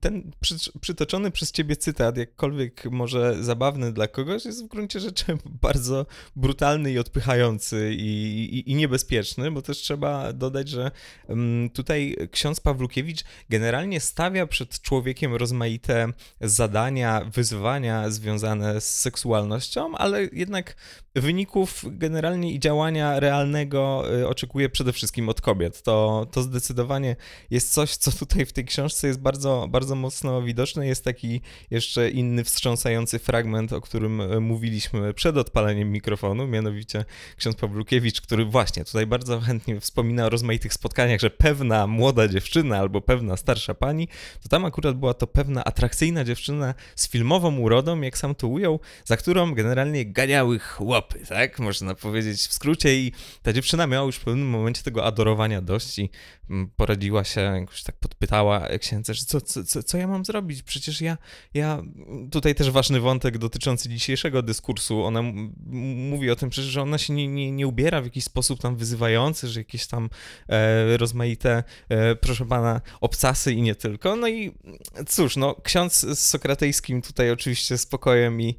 ten 0.00 0.30
przy, 0.40 0.54
przytoczony 0.80 1.30
przez 1.30 1.52
ciebie 1.52 1.76
cytat, 1.76 2.16
jakkolwiek 2.16 2.84
może 2.90 3.44
zabawny 3.44 3.92
dla 3.92 4.08
kogoś, 4.08 4.44
jest 4.44 4.64
w 4.64 4.68
gruncie 4.68 5.00
rzeczy 5.00 5.38
bardzo 5.62 6.06
brutalny 6.36 6.92
i 6.92 6.98
odpychający 6.98 7.94
i, 7.94 8.44
i, 8.58 8.70
i 8.70 8.74
niebezpieczny, 8.74 9.50
bo 9.50 9.62
też 9.62 9.78
trzeba 9.78 10.32
dodać, 10.32 10.68
że 10.68 10.90
mm, 11.28 11.70
tutaj 11.70 12.16
ksiądz 12.30 12.60
Pawlukiewicz 12.60 13.24
generalnie 13.48 14.00
stawia 14.00 14.46
przed 14.46 14.80
człowiekiem 14.80 15.34
rozmaite 15.34 16.08
zadania, 16.40 17.30
wyzwania 17.34 18.10
związane 18.10 18.80
z 18.80 19.00
seksualnością, 19.00 19.96
ale 19.96 20.28
jednak 20.44 20.76
wyników 21.14 21.84
generalnie 21.86 22.52
i 22.52 22.60
działania 22.60 23.20
realnego 23.20 24.04
y, 24.20 24.28
oczekuję 24.28 24.68
przede 24.68 24.92
wszystkim 24.92 25.28
od 25.28 25.40
kobiet. 25.40 25.82
To, 25.82 26.26
to 26.32 26.42
zdecydowanie 26.42 27.16
jest 27.50 27.72
coś, 27.72 27.96
co 27.96 28.12
tutaj 28.12 28.46
w 28.46 28.52
tej 28.52 28.64
książce 28.64 29.06
jest 29.06 29.20
bardzo, 29.20 29.66
bardzo 29.70 29.94
mocno 29.94 30.42
widoczne. 30.42 30.86
Jest 30.86 31.04
taki 31.04 31.40
jeszcze 31.70 32.10
inny 32.10 32.44
wstrząsający 32.44 33.18
fragment, 33.18 33.72
o 33.72 33.80
którym 33.80 34.20
y, 34.20 34.40
mówiliśmy 34.40 35.14
przed 35.14 35.36
odpaleniem 35.36 35.92
mikrofonu, 35.92 36.46
mianowicie 36.46 37.04
ksiądz 37.36 37.56
Pawlukiewicz, 37.56 38.20
który 38.20 38.44
właśnie 38.44 38.84
tutaj 38.84 39.06
bardzo 39.06 39.40
chętnie 39.40 39.80
wspomina 39.80 40.26
o 40.26 40.30
rozmaitych 40.30 40.74
spotkaniach, 40.74 41.20
że 41.20 41.30
pewna 41.30 41.86
młoda 41.86 42.28
dziewczyna 42.28 42.78
albo 42.78 43.00
pewna 43.00 43.36
starsza 43.36 43.74
pani, 43.74 44.08
to 44.42 44.48
tam 44.48 44.64
akurat 44.64 44.96
była 44.96 45.14
to 45.14 45.26
pewna 45.26 45.64
atrakcyjna 45.64 46.24
dziewczyna 46.24 46.74
z 46.96 47.08
filmową 47.08 47.58
urodą, 47.58 48.00
jak 48.00 48.18
sam 48.18 48.34
to 48.34 48.48
ujął, 48.48 48.80
za 49.04 49.16
którą 49.16 49.54
generalnie 49.54 50.06
ganiały 50.34 50.58
chłopy, 50.58 51.26
tak? 51.28 51.58
Można 51.58 51.94
powiedzieć 51.94 52.40
w 52.40 52.52
skrócie 52.52 52.96
i 52.96 53.12
ta 53.42 53.52
dziewczyna 53.52 53.86
miała 53.86 54.06
już 54.06 54.16
w 54.16 54.24
pewnym 54.24 54.48
momencie 54.48 54.82
tego 54.82 55.04
adorowania 55.04 55.62
dość 55.62 55.98
i 55.98 56.10
mm, 56.50 56.70
poradziła 56.76 57.24
się, 57.24 57.40
jakoś 57.40 57.82
tak 57.82 57.96
podpytała 57.96 58.68
księdza, 58.78 59.14
że 59.14 59.24
co, 59.24 59.40
co, 59.40 59.82
co 59.82 59.98
ja 59.98 60.08
mam 60.08 60.24
zrobić? 60.24 60.62
Przecież 60.62 61.00
ja, 61.00 61.18
ja, 61.54 61.82
tutaj 62.30 62.54
też 62.54 62.70
ważny 62.70 63.00
wątek 63.00 63.38
dotyczący 63.38 63.88
dzisiejszego 63.88 64.42
dyskursu, 64.42 65.04
ona 65.04 65.22
mówi 66.10 66.30
o 66.30 66.36
tym 66.36 66.50
przecież, 66.50 66.70
że 66.70 66.82
ona 66.82 66.98
się 66.98 67.12
nie, 67.12 67.28
nie, 67.28 67.52
nie 67.52 67.66
ubiera 67.66 68.00
w 68.00 68.04
jakiś 68.04 68.24
sposób 68.24 68.60
tam 68.60 68.76
wyzywający, 68.76 69.48
że 69.48 69.60
jakieś 69.60 69.86
tam 69.86 70.10
e, 70.48 70.96
rozmaite, 70.96 71.64
e, 71.88 72.16
proszę 72.16 72.46
pana, 72.46 72.80
obcasy 73.00 73.52
i 73.52 73.62
nie 73.62 73.74
tylko. 73.74 74.16
No 74.16 74.28
i 74.28 74.52
cóż, 75.08 75.36
no 75.36 75.54
ksiądz 75.62 76.00
z 76.00 76.18
Sokratejskim 76.18 77.02
tutaj 77.02 77.30
oczywiście 77.30 77.78
spokojem 77.78 78.40
i 78.40 78.56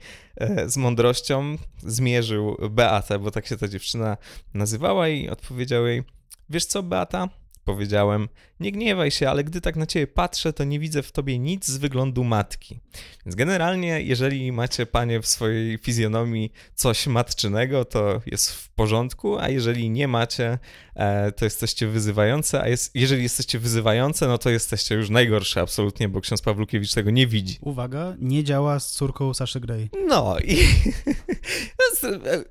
z 0.67 0.77
mądrością 0.77 1.57
zmierzył 1.77 2.57
Beatę, 2.69 3.19
bo 3.19 3.31
tak 3.31 3.47
się 3.47 3.57
ta 3.57 3.67
dziewczyna 3.67 4.17
nazywała 4.53 5.09
i 5.09 5.29
odpowiedział 5.29 5.87
jej, 5.87 6.03
wiesz 6.49 6.65
co 6.65 6.83
Beata? 6.83 7.29
Powiedziałem, 7.63 8.29
nie 8.59 8.71
gniewaj 8.71 9.11
się, 9.11 9.29
ale 9.29 9.43
gdy 9.43 9.61
tak 9.61 9.75
na 9.75 9.85
ciebie 9.85 10.07
patrzę, 10.07 10.53
to 10.53 10.63
nie 10.63 10.79
widzę 10.79 11.03
w 11.03 11.11
tobie 11.11 11.39
nic 11.39 11.67
z 11.67 11.77
wyglądu 11.77 12.23
matki. 12.23 12.79
Więc 13.25 13.35
generalnie, 13.35 14.01
jeżeli 14.01 14.51
macie 14.51 14.85
panie 14.85 15.21
w 15.21 15.27
swojej 15.27 15.77
fizjonomii 15.77 16.51
coś 16.75 17.07
matczynego, 17.07 17.85
to 17.85 18.21
jest 18.25 18.51
w 18.51 18.69
porządku, 18.69 19.39
a 19.39 19.49
jeżeli 19.49 19.89
nie 19.89 20.07
macie, 20.07 20.59
e, 20.95 21.31
to 21.31 21.45
jesteście 21.45 21.87
wyzywające, 21.87 22.61
a 22.61 22.67
jest, 22.67 22.95
jeżeli 22.95 23.23
jesteście 23.23 23.59
wyzywające, 23.59 24.27
no 24.27 24.37
to 24.37 24.49
jesteście 24.49 24.95
już 24.95 25.09
najgorsze 25.09 25.61
absolutnie, 25.61 26.09
bo 26.09 26.21
ksiądz 26.21 26.41
Pawlukiewicz 26.41 26.93
tego 26.93 27.11
nie 27.11 27.27
widzi. 27.27 27.57
Uwaga, 27.61 28.15
nie 28.19 28.43
działa 28.43 28.79
z 28.79 28.91
córką 28.91 29.33
Saszy 29.33 29.59
Grey. 29.59 29.89
No 30.07 30.39
i 30.39 30.57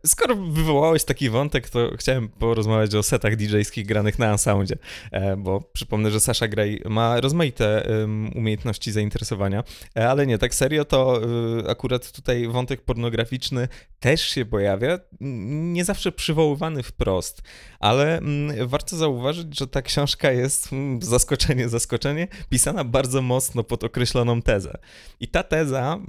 skoro 0.06 0.36
wywołałeś 0.36 1.04
taki 1.04 1.30
wątek, 1.30 1.68
to 1.68 1.90
chciałem 1.96 2.28
porozmawiać 2.28 2.94
o 2.94 3.02
setach 3.02 3.36
DJ-skich 3.36 3.86
granych 3.86 4.18
na 4.18 4.32
Unsoundzie, 4.32 4.76
e, 5.12 5.36
bo 5.36 5.60
przypomnę, 5.60 5.93
że 6.10 6.20
Sasha 6.20 6.48
Grey 6.48 6.82
ma 6.88 7.20
rozmaite 7.20 7.88
umiejętności 8.34 8.92
zainteresowania, 8.92 9.64
e, 9.96 10.08
ale 10.08 10.26
nie, 10.26 10.38
tak 10.38 10.54
serio, 10.54 10.84
to 10.84 11.20
akurat 11.68 12.12
tutaj 12.12 12.48
wątek 12.48 12.84
pornograficzny 12.84 13.68
też 14.00 14.20
się 14.20 14.44
pojawia, 14.44 14.98
nie 15.20 15.84
zawsze 15.84 16.12
przywoływany 16.12 16.82
wprost, 16.82 17.42
ale 17.80 18.20
warto 18.66 18.96
zauważyć, 18.96 19.58
że 19.58 19.66
ta 19.66 19.82
książka 19.82 20.32
jest, 20.32 20.70
zaskoczenie, 21.00 21.68
zaskoczenie, 21.68 22.28
pisana 22.48 22.84
bardzo 22.84 23.22
mocno 23.22 23.64
pod 23.64 23.84
określoną 23.84 24.42
tezę. 24.42 24.78
I 25.20 25.28
ta 25.28 25.42
teza 25.42 26.00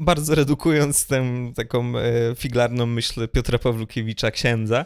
bardzo 0.00 0.34
redukując 0.34 1.06
tę 1.06 1.52
taką 1.56 1.98
e, 1.98 2.02
figlarną 2.36 2.86
myśl 2.86 3.28
Piotra 3.28 3.58
Pawlukiewicza, 3.58 4.30
księdza, 4.30 4.84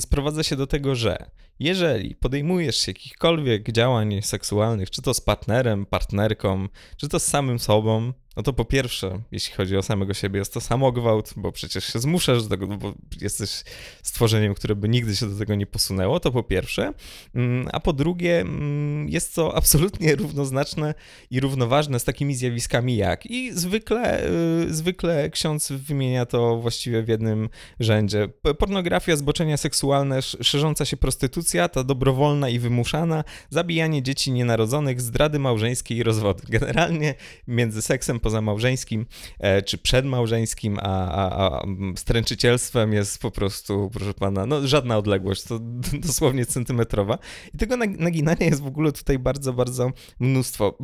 sprowadza 0.00 0.42
się 0.42 0.56
do 0.56 0.66
tego, 0.66 0.94
że 0.94 1.16
jeżeli 1.62 2.14
podejmujesz 2.14 2.86
jakichkolwiek 2.88 3.72
działań 3.72 4.22
seksualnych, 4.22 4.90
czy 4.90 5.02
to 5.02 5.14
z 5.14 5.20
partnerem, 5.20 5.86
partnerką, 5.86 6.68
czy 6.96 7.08
to 7.08 7.20
z 7.20 7.24
samym 7.24 7.58
sobą, 7.58 8.12
no 8.36 8.42
to 8.42 8.52
po 8.52 8.64
pierwsze, 8.64 9.22
jeśli 9.32 9.54
chodzi 9.54 9.76
o 9.76 9.82
samego 9.82 10.14
siebie, 10.14 10.38
jest 10.38 10.54
to 10.54 10.60
samogwałt, 10.60 11.32
bo 11.36 11.52
przecież 11.52 11.92
się 11.92 11.98
zmuszasz 11.98 12.42
do 12.42 12.48
tego, 12.48 12.66
bo 12.66 12.94
jesteś 13.20 13.64
stworzeniem, 14.02 14.54
które 14.54 14.74
by 14.74 14.88
nigdy 14.88 15.16
się 15.16 15.26
do 15.26 15.38
tego 15.38 15.54
nie 15.54 15.66
posunęło, 15.66 16.20
to 16.20 16.32
po 16.32 16.42
pierwsze. 16.42 16.92
Mm, 17.34 17.68
a 17.72 17.80
po 17.80 17.92
drugie, 17.92 18.40
mm, 18.40 19.08
jest 19.08 19.34
to 19.34 19.56
absolutnie 19.56 20.16
równoznaczne 20.22 20.94
i 21.30 21.40
równoważne 21.40 22.00
z 22.00 22.04
takimi 22.04 22.34
zjawiskami 22.34 22.96
jak. 22.96 23.26
I 23.26 23.52
zwykle, 23.52 24.26
y, 24.68 24.74
zwykle 24.74 25.30
ksiądz 25.30 25.72
wymienia 25.72 26.26
to 26.26 26.56
właściwie 26.56 27.02
w 27.02 27.08
jednym 27.08 27.48
rzędzie. 27.80 28.28
Pornografia, 28.58 29.16
zboczenia 29.16 29.56
seksualne, 29.56 30.22
szerząca 30.22 30.84
się 30.84 30.96
prostytucja, 30.96 31.68
ta 31.68 31.84
dobrowolna 31.84 32.48
i 32.48 32.58
wymuszana, 32.58 33.24
zabijanie 33.50 34.02
dzieci 34.02 34.32
nienarodzonych, 34.32 35.00
zdrady 35.00 35.38
małżeńskie 35.38 35.94
i 35.94 36.02
rozwody. 36.02 36.42
Generalnie 36.48 37.14
między 37.46 37.82
seksem 37.82 38.20
pozamałżeńskim 38.22 39.06
e, 39.38 39.62
czy 39.62 39.78
przedmałżeńskim, 39.78 40.78
a, 40.82 41.10
a, 41.10 41.46
a 41.46 41.62
stręczycielstwem 41.96 42.92
jest 42.92 43.18
po 43.18 43.30
prostu, 43.30 43.90
proszę 43.92 44.14
pana, 44.14 44.46
no 44.46 44.66
żadna 44.66 44.98
odległość, 44.98 45.42
to 45.42 45.58
dosłownie 46.08 46.46
centymetrowa. 46.46 47.18
I 47.54 47.58
tego 47.58 47.76
naginania 47.76 48.46
jest 48.46 48.62
w 48.62 48.66
ogóle 48.66 48.92
tutaj 48.92 49.18
bardzo, 49.18 49.52
bardzo 49.52 49.90
mnóstwo. 50.20 50.78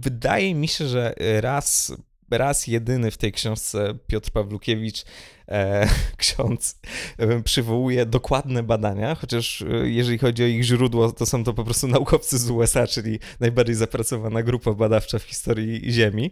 Wydaje 0.00 0.54
mi 0.54 0.68
się, 0.68 0.88
że 0.88 1.14
raz 1.40 1.92
raz 2.38 2.66
jedyny 2.66 3.10
w 3.10 3.16
tej 3.16 3.32
książce 3.32 3.94
Piotr 4.06 4.30
Pawlukiewicz, 4.30 5.04
e, 5.48 5.88
ksiądz, 6.16 6.78
e, 7.18 7.42
przywołuje 7.42 8.06
dokładne 8.06 8.62
badania, 8.62 9.14
chociaż 9.14 9.62
e, 9.62 9.66
jeżeli 9.88 10.18
chodzi 10.18 10.42
o 10.42 10.46
ich 10.46 10.62
źródło, 10.62 11.12
to 11.12 11.26
są 11.26 11.44
to 11.44 11.54
po 11.54 11.64
prostu 11.64 11.88
naukowcy 11.88 12.38
z 12.38 12.50
USA, 12.50 12.86
czyli 12.86 13.18
najbardziej 13.40 13.74
zapracowana 13.74 14.42
grupa 14.42 14.72
badawcza 14.72 15.18
w 15.18 15.22
historii 15.22 15.92
Ziemi. 15.92 16.30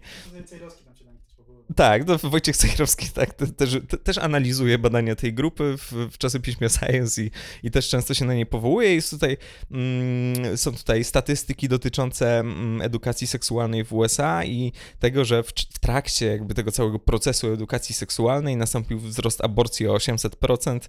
Tak, 1.76 2.04
to 2.04 2.18
Wojciech 2.18 2.56
Cejrowski 2.56 3.08
tak, 3.08 3.34
też, 3.34 3.78
też 4.04 4.18
analizuje 4.18 4.78
badania 4.78 5.16
tej 5.16 5.34
grupy 5.34 5.74
w, 5.78 5.92
w 6.12 6.18
czasopiśmie 6.18 6.68
Science 6.68 7.22
i, 7.22 7.30
i 7.62 7.70
też 7.70 7.88
często 7.88 8.14
się 8.14 8.24
na 8.24 8.34
nie 8.34 8.46
powołuje. 8.46 8.94
Jest 8.94 9.10
tutaj, 9.10 9.36
mm, 9.70 10.56
są 10.56 10.72
tutaj 10.72 11.04
statystyki 11.04 11.68
dotyczące 11.68 12.38
mm, 12.38 12.82
edukacji 12.82 13.26
seksualnej 13.26 13.84
w 13.84 13.92
USA 13.92 14.44
i 14.44 14.72
tego, 14.98 15.24
że 15.24 15.42
w, 15.42 15.48
w, 15.48 15.78
trakcie 15.78 16.26
jakby 16.26 16.54
tego 16.54 16.72
całego 16.72 16.98
procesu 16.98 17.52
edukacji 17.52 17.94
seksualnej 17.94 18.56
nastąpił 18.56 18.98
wzrost 18.98 19.44
aborcji 19.44 19.88
o 19.88 19.94
800%, 19.94 20.80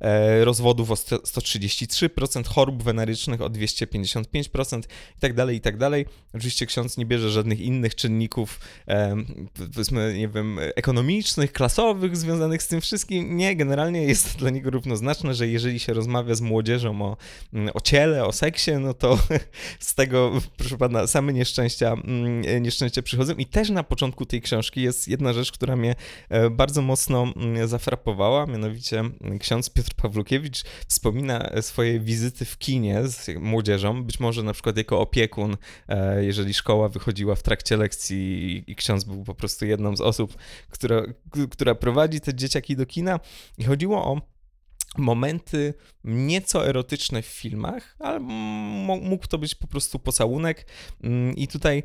e, 0.00 0.44
rozwodów 0.44 0.90
o 0.90 0.94
133%, 0.94 2.46
chorób 2.46 2.82
wenerycznych 2.82 3.40
o 3.40 3.46
255% 3.50 4.78
i 5.16 5.20
tak 5.20 5.34
dalej, 5.34 5.56
i 5.56 5.60
tak 5.60 5.76
dalej. 5.76 6.06
Oczywiście 6.34 6.66
ksiądz 6.66 6.96
nie 6.96 7.06
bierze 7.06 7.30
żadnych 7.30 7.60
innych 7.60 7.94
czynników, 7.94 8.60
e, 8.88 9.16
powiedzmy, 9.54 10.19
nie 10.20 10.28
wiem, 10.28 10.58
ekonomicznych, 10.74 11.52
klasowych 11.52 12.16
związanych 12.16 12.62
z 12.62 12.68
tym 12.68 12.80
wszystkim. 12.80 13.36
Nie, 13.36 13.56
generalnie 13.56 14.02
jest 14.02 14.32
to 14.32 14.38
dla 14.38 14.50
niego 14.50 14.70
równoznaczne, 14.70 15.34
że 15.34 15.48
jeżeli 15.48 15.78
się 15.78 15.92
rozmawia 15.92 16.34
z 16.34 16.40
młodzieżą 16.40 17.02
o, 17.02 17.16
mm, 17.52 17.70
o 17.74 17.80
ciele, 17.80 18.24
o 18.24 18.32
seksie, 18.32 18.70
no 18.80 18.94
to 18.94 19.18
z 19.78 19.94
tego, 19.94 20.32
proszę 20.56 20.78
pana, 20.78 21.06
same 21.06 21.32
nieszczęścia, 21.32 21.92
mm, 21.92 22.62
nieszczęścia 22.62 23.02
przychodzą. 23.02 23.34
I 23.34 23.46
też 23.46 23.70
na 23.70 23.82
początku 23.82 24.26
tej 24.26 24.42
książki 24.42 24.82
jest 24.82 25.08
jedna 25.08 25.32
rzecz, 25.32 25.52
która 25.52 25.76
mnie 25.76 25.94
e, 26.28 26.50
bardzo 26.50 26.82
mocno 26.82 27.32
mm, 27.36 27.68
zafrapowała, 27.68 28.46
mianowicie 28.46 29.04
ksiądz 29.40 29.70
Piotr 29.70 29.94
Pawlukiewicz 29.94 30.62
wspomina 30.88 31.50
swoje 31.60 32.00
wizyty 32.00 32.44
w 32.44 32.58
kinie 32.58 33.08
z 33.08 33.28
młodzieżą, 33.38 34.04
być 34.04 34.20
może 34.20 34.42
na 34.42 34.52
przykład 34.52 34.76
jako 34.76 35.00
opiekun, 35.00 35.56
e, 35.88 36.24
jeżeli 36.24 36.54
szkoła 36.54 36.88
wychodziła 36.88 37.34
w 37.34 37.42
trakcie 37.42 37.76
lekcji 37.76 38.64
i 38.66 38.76
ksiądz 38.76 39.04
był 39.04 39.24
po 39.24 39.34
prostu 39.34 39.66
jedną 39.66 39.96
z 39.96 40.00
osób, 40.00 40.09
która, 40.68 41.02
która 41.50 41.74
prowadzi 41.74 42.20
te 42.20 42.34
dzieciaki 42.34 42.76
do 42.76 42.86
kina. 42.86 43.20
I 43.58 43.64
chodziło 43.64 44.04
o 44.04 44.20
momenty 44.98 45.74
nieco 46.04 46.68
erotyczne 46.68 47.22
w 47.22 47.26
filmach, 47.26 47.96
ale 47.98 48.20
mógł 48.20 49.26
to 49.26 49.38
być 49.38 49.54
po 49.54 49.66
prostu 49.66 49.98
pocałunek. 49.98 50.66
Mm, 51.02 51.36
I 51.36 51.48
tutaj 51.48 51.82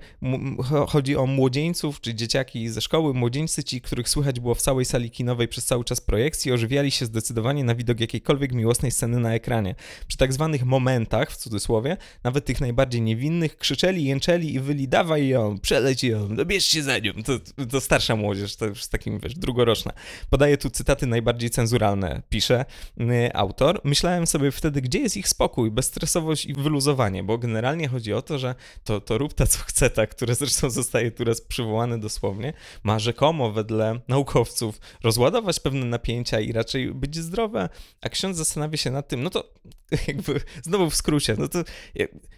chodzi 0.88 1.16
o 1.16 1.26
młodzieńców, 1.26 2.02
czy 2.02 2.14
dzieciaki 2.14 2.70
ze 2.70 2.82
szkoły. 2.82 3.14
Młodzieńcy 3.14 3.64
ci, 3.64 3.82
których 3.82 4.10
słychać 4.10 4.40
było 4.40 4.56
w 4.56 4.62
całej 4.62 4.86
sali 4.86 5.12
kinowej 5.12 5.48
przez 5.48 5.66
cały 5.66 5.84
czas 5.84 6.02
projekcji, 6.02 6.52
ożywiali 6.52 6.92
się 6.92 7.06
zdecydowanie 7.06 7.64
na 7.64 7.76
widok 7.76 8.00
jakiejkolwiek 8.00 8.52
miłosnej 8.52 8.92
sceny 8.92 9.20
na 9.20 9.34
ekranie. 9.34 9.76
Przy 10.08 10.18
tak 10.18 10.34
zwanych 10.34 10.66
momentach, 10.66 11.32
w 11.32 11.38
cudzysłowie, 11.38 11.98
nawet 12.24 12.46
tych 12.46 12.62
najbardziej 12.62 13.02
niewinnych, 13.02 13.58
krzyczeli, 13.58 14.06
jęczeli 14.06 14.54
i 14.54 14.60
wyli, 14.60 14.88
dawaj 14.88 15.28
ją, 15.28 15.60
przeleć 15.60 16.04
ją, 16.04 16.36
dobierzcie 16.36 16.84
za 16.84 17.00
nią. 17.00 17.14
To, 17.26 17.66
to 17.66 17.82
starsza 17.82 18.16
młodzież, 18.16 18.56
to 18.56 18.66
już 18.66 18.88
takim, 18.88 19.20
wiesz, 19.20 19.36
drugoroczna. 19.36 19.92
Podaję 20.30 20.58
tu 20.58 20.70
cytaty 20.70 21.08
najbardziej 21.08 21.50
cenzuralne, 21.50 22.22
pisze 22.30 22.66
y, 23.00 23.34
autor. 23.34 23.82
Myślę, 23.84 24.05
myślałem 24.06 24.28
sobie 24.28 24.52
wtedy, 24.52 24.82
gdzie 24.82 25.00
jest 25.00 25.18
ich 25.18 25.28
spokój, 25.28 25.72
bezstresowość 25.72 26.46
i 26.46 26.54
wyluzowanie, 26.54 27.24
bo 27.24 27.38
generalnie 27.38 27.88
chodzi 27.88 28.14
o 28.14 28.22
to, 28.22 28.40
że 28.40 28.56
to, 28.84 29.02
to 29.02 29.18
chce, 29.66 29.90
ta, 29.90 30.08
które 30.08 30.36
zresztą 30.36 30.70
zostaje 30.70 31.12
tu 31.12 31.24
raz 31.24 31.42
przywołane 31.42 32.00
dosłownie, 32.00 32.54
ma 32.84 33.00
rzekomo 33.00 33.52
wedle 33.52 34.00
naukowców 34.08 34.80
rozładować 35.04 35.60
pewne 35.60 35.86
napięcia 35.86 36.40
i 36.40 36.52
raczej 36.52 36.94
być 36.94 37.16
zdrowe, 37.16 37.70
a 38.02 38.10
ksiądz 38.10 38.38
zastanawia 38.38 38.78
się 38.78 38.92
nad 38.92 39.08
tym, 39.08 39.24
no 39.24 39.30
to 39.30 39.54
jakby 40.08 40.42
znowu 40.64 40.90
w 40.90 40.96
skrócie, 40.96 41.36
no 41.38 41.48
to 41.48 41.64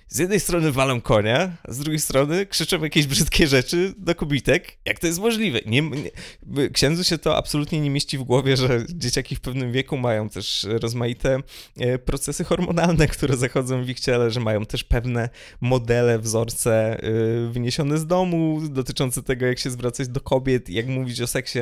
z 0.10 0.20
jednej 0.20 0.40
strony 0.40 0.72
walą 0.72 1.02
konia, 1.02 1.58
z 1.68 1.80
drugiej 1.80 2.00
strony 2.00 2.46
krzyczą 2.46 2.84
jakieś 2.84 3.08
brzydkie 3.08 3.48
rzeczy 3.48 3.94
do 3.98 4.16
kubitek. 4.16 4.78
Jak 4.86 5.00
to 5.00 5.08
jest 5.08 5.20
możliwe? 5.20 5.60
Nie, 5.66 5.82
nie, 5.82 6.70
księdzu 6.70 7.04
się 7.04 7.18
to 7.18 7.38
absolutnie 7.38 7.80
nie 7.80 7.90
mieści 7.90 8.18
w 8.18 8.24
głowie, 8.24 8.58
że 8.58 8.86
dzieciaki 8.90 9.36
w 9.36 9.40
pewnym 9.40 9.72
wieku 9.72 9.98
mają 9.98 10.30
też 10.30 10.68
rozmaite 10.82 11.40
e, 11.78 11.98
procesy 12.00 12.44
hormonalne, 12.44 13.08
które 13.18 13.38
zachodzą 13.38 13.84
w 13.84 13.90
ich 13.90 14.00
ciele, 14.00 14.32
że 14.32 14.40
mają 14.40 14.66
też 14.66 14.84
pewne 14.84 15.30
modele, 15.62 16.20
wzorce 16.20 17.04
e, 17.04 17.50
wyniesione 17.52 17.98
z 17.98 18.06
domu 18.06 18.62
dotyczące 18.70 19.24
tego, 19.24 19.46
jak 19.46 19.60
się 19.60 19.70
zwracać 19.70 20.08
do 20.08 20.22
kobiet, 20.22 20.70
jak 20.70 20.88
mówić 20.88 21.22
o 21.22 21.28
seksie. 21.28 21.60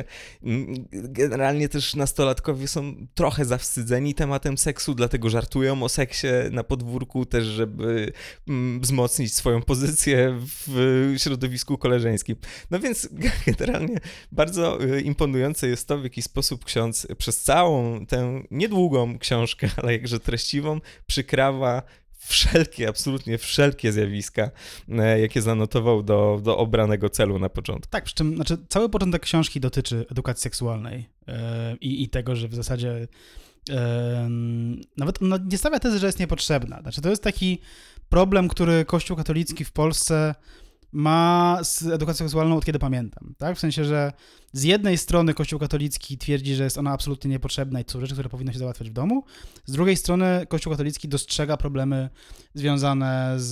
Generalnie 0.92 1.70
też 1.70 1.96
nastolatkowie 1.96 2.68
są 2.68 3.08
trochę 3.14 3.46
zawstydzeni 3.46 4.14
tematem 4.14 4.58
seksu, 4.58 4.96
dlatego 4.96 5.30
żartują 5.30 5.75
o 5.84 5.90
seksie 5.90 6.28
na 6.52 6.64
podwórku 6.64 7.26
też, 7.26 7.46
żeby 7.46 8.12
Mm, 8.48 8.80
wzmocnić 8.82 9.34
swoją 9.34 9.62
pozycję 9.62 10.40
w 10.68 11.14
środowisku 11.18 11.78
koleżeńskim. 11.78 12.36
No 12.72 12.80
więc 12.80 13.10
generalnie 13.48 13.98
bardzo 14.32 14.84
y, 14.84 15.02
imponujące 15.02 15.68
jest 15.68 15.88
to, 15.88 15.98
w 15.98 16.04
jaki 16.04 16.22
sposób 16.22 16.66
ksiądz 16.66 17.08
przez 17.18 17.44
całą 17.44 18.06
tę 18.06 18.44
niedługą 18.52 19.20
książkę, 19.20 19.70
ale 19.78 19.92
jakże 19.92 20.20
treściwą, 20.20 20.82
przykrawa 21.08 21.84
wszelkie, 22.18 22.90
absolutnie 22.90 23.38
wszelkie 23.38 23.92
zjawiska, 23.92 24.52
e, 24.90 25.20
jakie 25.20 25.42
zanotował 25.42 26.04
do, 26.04 26.42
do 26.44 26.58
obranego 26.58 27.10
celu 27.10 27.40
na 27.40 27.50
początku. 27.50 27.92
Tak, 27.92 28.04
przy 28.04 28.16
czym 28.16 28.36
znaczy, 28.36 28.58
cały 28.70 28.90
początek 28.90 29.22
książki 29.22 29.60
dotyczy 29.60 30.06
edukacji 30.12 30.44
seksualnej 30.44 31.10
yy, 31.28 31.34
i 31.82 32.10
tego, 32.10 32.36
że 32.36 32.48
w 32.48 32.56
zasadzie 32.56 33.08
nawet 34.98 35.22
no, 35.22 35.38
nie 35.38 35.58
stawia 35.58 35.80
tezy, 35.80 36.00
że 36.00 36.06
jest 36.06 36.20
niepotrzebna. 36.20 36.82
Znaczy, 36.82 37.02
to 37.02 37.10
jest 37.10 37.24
taki 37.24 37.60
problem, 38.10 38.48
który 38.48 38.86
Kościół 38.86 39.18
katolicki 39.18 39.66
w 39.66 39.72
Polsce 39.72 40.36
ma 40.96 41.60
z 41.64 41.84
edukacją 41.84 42.26
seksualną 42.26 42.58
od 42.58 42.66
kiedy 42.66 42.80
pamiętam, 42.80 43.36
tak? 43.38 43.56
W 43.58 43.60
sensie, 43.60 43.86
że 43.86 44.12
z 44.54 44.64
jednej 44.64 44.98
strony 44.98 45.34
Kościół 45.34 45.60
katolicki 45.60 46.18
twierdzi, 46.18 46.56
że 46.56 46.64
jest 46.64 46.78
ona 46.78 46.92
absolutnie 46.92 47.32
niepotrzebna 47.32 47.80
i 47.80 47.86
to 47.86 47.92
są 47.92 48.02
rzeczy, 48.02 48.14
które 48.14 48.30
powinno 48.30 48.54
się 48.54 48.60
załatwiać 48.60 48.90
w 48.90 48.94
domu, 48.94 49.24
z 49.66 49.72
drugiej 49.72 49.98
strony 49.98 50.46
Kościół 50.50 50.72
katolicki 50.72 51.08
dostrzega 51.08 51.58
problemy 51.58 52.10
związane 52.54 53.34
z, 53.38 53.52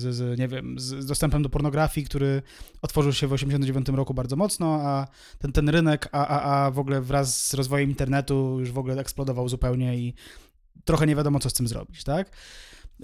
z, 0.00 0.14
z 0.14 0.38
nie 0.38 0.48
wiem, 0.48 0.78
z 0.78 1.06
dostępem 1.06 1.42
do 1.42 1.48
pornografii, 1.48 2.06
który 2.06 2.42
otworzył 2.82 3.12
się 3.12 3.26
w 3.26 3.30
1989 3.30 3.98
roku 3.98 4.14
bardzo 4.14 4.36
mocno, 4.36 4.80
a 4.82 5.06
ten, 5.38 5.52
ten 5.52 5.68
rynek, 5.68 6.08
a, 6.12 6.26
a, 6.26 6.66
a 6.66 6.70
w 6.70 6.78
ogóle 6.78 7.00
wraz 7.00 7.46
z 7.46 7.54
rozwojem 7.54 7.90
internetu 7.90 8.56
już 8.60 8.72
w 8.72 8.78
ogóle 8.78 9.00
eksplodował 9.00 9.48
zupełnie 9.48 9.98
i 9.98 10.14
trochę 10.84 11.06
nie 11.06 11.16
wiadomo, 11.16 11.40
co 11.40 11.50
z 11.50 11.54
tym 11.54 11.68
zrobić, 11.68 12.04
tak? 12.04 12.30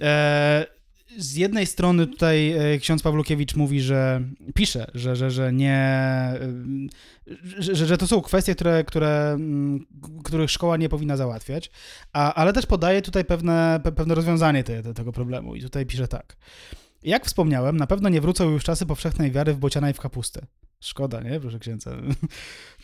E, 0.01 0.80
z 1.17 1.35
jednej 1.35 1.65
strony 1.65 2.07
tutaj 2.07 2.51
e, 2.51 2.77
ksiądz 2.79 3.01
Pawlukiewicz 3.01 3.55
mówi, 3.55 3.81
że 3.81 4.21
pisze, 4.55 4.91
że, 4.93 5.15
że, 5.15 5.31
że 5.31 5.53
nie, 5.53 5.77
e, 5.77 6.37
że, 7.57 7.75
że 7.75 7.97
to 7.97 8.07
są 8.07 8.21
kwestie, 8.21 8.55
które, 8.55 8.83
które, 8.83 9.31
mm, 9.33 9.85
których 10.23 10.51
szkoła 10.51 10.77
nie 10.77 10.89
powinna 10.89 11.17
załatwiać, 11.17 11.71
a, 12.13 12.33
ale 12.33 12.53
też 12.53 12.65
podaje 12.65 13.01
tutaj 13.01 13.25
pewne, 13.25 13.79
pewne 13.95 14.15
rozwiązanie 14.15 14.63
te, 14.63 14.83
te, 14.83 14.93
tego 14.93 15.11
problemu 15.11 15.55
i 15.55 15.61
tutaj 15.61 15.85
pisze 15.85 16.07
tak. 16.07 16.35
Jak 17.03 17.25
wspomniałem, 17.25 17.77
na 17.77 17.87
pewno 17.87 18.09
nie 18.09 18.21
wrócą 18.21 18.49
już 18.49 18.63
czasy 18.63 18.85
powszechnej 18.85 19.31
wiary 19.31 19.53
w 19.53 19.57
bociana 19.57 19.89
i 19.89 19.93
w 19.93 19.99
kapustę. 19.99 20.45
Szkoda, 20.79 21.21
nie? 21.21 21.39
Proszę 21.39 21.59
księdza. 21.59 21.91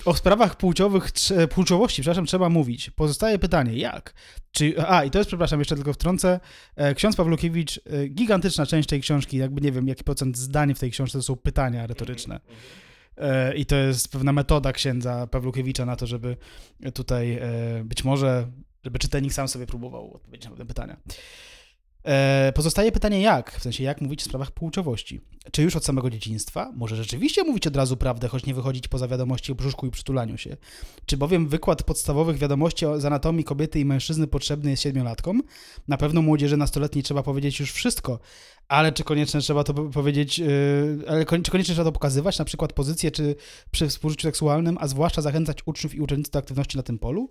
O 0.06 0.16
sprawach 0.16 0.58
płciowych, 0.58 1.12
płciowości, 1.50 2.02
przepraszam, 2.02 2.26
trzeba 2.26 2.50
mówić. 2.50 2.90
Pozostaje 2.90 3.40
pytanie, 3.40 3.78
jak? 3.78 4.14
Czy, 4.52 4.88
a, 4.88 5.04
i 5.04 5.12
to 5.12 5.18
jest, 5.18 5.28
przepraszam, 5.28 5.60
jeszcze 5.60 5.76
tylko 5.76 5.94
wtrącę. 5.94 6.40
E, 6.76 6.96
ksiądz 6.96 7.16
Pawlukiewicz, 7.16 7.80
e, 7.86 8.08
gigantyczna 8.08 8.66
część 8.66 8.90
tej 8.90 9.02
książki, 9.02 9.38
jakby 9.38 9.62
nie 9.62 9.72
wiem, 9.72 9.88
jaki 9.88 10.04
procent 10.04 10.38
zdań 10.38 10.76
w 10.76 10.80
tej 10.80 10.92
książce 10.92 11.18
to 11.18 11.24
są 11.24 11.36
pytania 11.36 11.88
retoryczne. 11.88 12.40
E, 13.18 13.56
I 13.56 13.66
to 13.66 13.76
jest 13.76 14.12
pewna 14.12 14.34
metoda 14.34 14.74
księdza 14.74 15.28
Pawlukiewicza 15.28 15.86
na 15.86 15.96
to, 15.96 16.08
żeby 16.08 16.38
tutaj 16.94 17.40
być 17.84 18.04
może, 18.04 18.48
żeby 18.84 19.00
czytelnik 19.00 19.34
sam 19.34 19.48
sobie 19.48 19.68
próbował 19.68 20.14
odpowiedzieć 20.14 20.46
na 20.46 20.50
pewne 20.50 20.66
pytania. 20.66 20.98
E, 22.08 22.52
pozostaje 22.56 22.92
pytanie 22.92 23.22
jak, 23.22 23.52
w 23.52 23.64
sensie 23.64 23.84
jak 23.84 24.02
mówić 24.02 24.22
w 24.22 24.26
sprawach 24.26 24.52
płciowości. 24.52 25.22
Czy 25.52 25.64
już 25.64 25.76
od 25.76 25.86
samego 25.86 26.10
dzieciństwa? 26.10 26.72
Może 26.76 26.96
rzeczywiście 26.96 27.44
mówić 27.44 27.68
od 27.68 27.76
razu 27.76 27.98
prawdę, 27.98 28.28
choć 28.28 28.46
nie 28.46 28.54
wychodzić 28.54 28.88
poza 28.88 29.08
wiadomości 29.08 29.52
o 29.52 29.56
brzuszku 29.56 29.88
i 29.88 29.92
przytulaniu 29.92 30.38
się? 30.38 30.58
Czy 31.06 31.18
bowiem 31.18 31.48
wykład 31.48 31.84
podstawowych 31.84 32.38
wiadomości 32.38 32.86
z 32.98 33.06
anatomii 33.06 33.44
kobiety 33.44 33.80
i 33.80 33.86
mężczyzny 33.86 34.28
potrzebny 34.28 34.70
jest 34.70 34.84
siedmiolatkom? 34.84 35.44
Na 35.88 35.98
pewno 35.98 36.22
młodzieży 36.22 36.58
nastoletniej 36.58 37.04
trzeba 37.04 37.24
powiedzieć 37.24 37.60
już 37.60 37.72
wszystko, 37.72 38.20
ale 38.68 38.92
czy 38.92 39.04
koniecznie 39.04 39.42
trzeba 39.42 39.64
to 39.64 39.74
powiedzieć, 39.74 40.40
yy, 40.40 40.48
ale 41.08 41.26
czy 41.26 41.52
koniecznie 41.52 41.74
trzeba 41.74 41.86
to 41.86 41.92
pokazywać, 41.92 42.40
na 42.40 42.46
przykład 42.46 42.74
pozycję 42.74 43.12
czy 43.12 43.36
przy 43.72 43.88
współżyciu 43.88 44.28
seksualnym, 44.28 44.78
a 44.80 44.88
zwłaszcza 44.88 45.22
zachęcać 45.22 45.58
uczniów 45.66 45.96
i 45.96 46.02
uczennic 46.02 46.30
do 46.30 46.40
aktywności 46.40 46.78
na 46.78 46.84
tym 46.84 47.00
polu? 47.00 47.30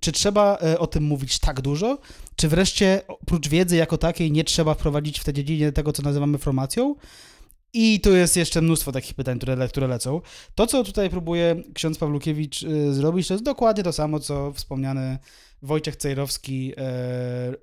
Czy 0.00 0.12
trzeba 0.12 0.58
e, 0.62 0.78
o 0.78 0.86
tym 0.86 1.04
mówić 1.04 1.38
tak 1.38 1.60
dużo? 1.60 1.98
Czy 2.36 2.48
wreszcie 2.48 3.02
oprócz 3.08 3.48
wiedzy 3.48 3.76
jako 3.76 3.98
takiej 3.98 4.32
nie 4.32 4.44
trzeba 4.44 4.74
wprowadzić 4.74 5.20
w 5.20 5.24
tę 5.24 5.32
dziedzinę 5.32 5.72
tego, 5.72 5.92
co 5.92 6.02
nazywamy 6.02 6.38
formacją? 6.38 6.94
I 7.72 8.00
tu 8.00 8.16
jest 8.16 8.36
jeszcze 8.36 8.60
mnóstwo 8.62 8.92
takich 8.92 9.14
pytań, 9.14 9.38
które, 9.38 9.68
które 9.68 9.86
lecą. 9.86 10.20
To, 10.54 10.66
co 10.66 10.84
tutaj 10.84 11.10
próbuje 11.10 11.56
ksiądz 11.74 11.98
Pawlukiewicz 11.98 12.62
e, 12.62 12.92
zrobić, 12.92 13.28
to 13.28 13.34
jest 13.34 13.44
dokładnie 13.44 13.82
to 13.82 13.92
samo, 13.92 14.20
co 14.20 14.52
wspomniany 14.52 15.18
Wojciech 15.62 15.96
Cejrowski 15.96 16.72
e, 16.76 17.54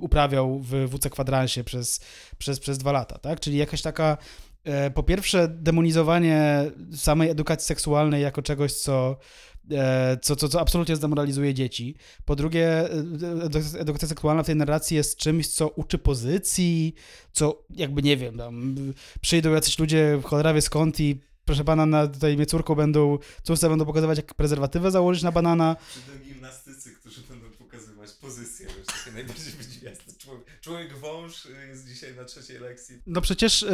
uprawiał 0.00 0.60
w 0.60 0.88
WC 0.88 1.10
Kwadransie 1.10 1.64
przez, 1.64 2.00
przez, 2.38 2.60
przez 2.60 2.78
dwa 2.78 2.92
lata, 2.92 3.18
tak? 3.18 3.40
Czyli 3.40 3.56
jakaś 3.56 3.82
taka, 3.82 4.16
po 4.94 5.02
pierwsze, 5.02 5.48
demonizowanie 5.48 6.70
samej 6.96 7.30
edukacji 7.30 7.66
seksualnej 7.66 8.22
jako 8.22 8.42
czegoś, 8.42 8.72
co 8.72 9.16
co, 10.22 10.36
co, 10.36 10.48
co 10.48 10.60
absolutnie 10.60 10.96
zdemoralizuje 10.96 11.54
dzieci. 11.54 11.96
Po 12.24 12.36
drugie, 12.36 12.68
e, 12.68 13.80
edukacja 13.80 14.08
seksualna 14.08 14.42
w 14.42 14.46
tej 14.46 14.56
narracji 14.56 14.96
jest 14.96 15.16
czymś, 15.16 15.48
co 15.48 15.68
uczy 15.68 15.98
pozycji, 15.98 16.94
co 17.32 17.64
jakby, 17.70 18.02
nie 18.02 18.16
wiem, 18.16 18.38
tam 18.38 18.76
przyjdą 19.20 19.52
jacyś 19.52 19.78
ludzie, 19.78 20.20
cholera 20.24 20.54
wie 20.54 20.62
skąd 20.62 21.00
i 21.00 21.20
proszę 21.44 21.64
pana, 21.64 21.86
na 21.86 22.06
tutaj 22.06 22.36
mnie 22.36 22.46
córką 22.46 22.74
będą, 22.74 23.18
córce 23.42 23.68
będą 23.68 23.86
pokazywać, 23.86 24.16
jak 24.16 24.34
prezerwatywę 24.34 24.90
założyć 24.90 25.22
na 25.22 25.32
banana. 25.32 25.76
Przyjdą 25.90 26.24
gimnastycy, 26.24 26.90
którzy 26.90 27.20
będą 27.20 27.46
pokazywać 27.50 28.10
pozycję, 28.10 28.66
wiesz, 28.66 28.86
takie 28.86 29.12
najbardziej 29.12 29.52
wydziwiaste. 29.52 30.07
Człowiek, 30.68 30.96
wąż 30.96 31.46
y, 31.46 31.66
jest 31.68 31.88
dzisiaj 31.88 32.16
na 32.16 32.24
trzeciej 32.24 32.58
lekcji. 32.58 33.02
No 33.06 33.20
przecież 33.20 33.62
yy, 33.62 33.68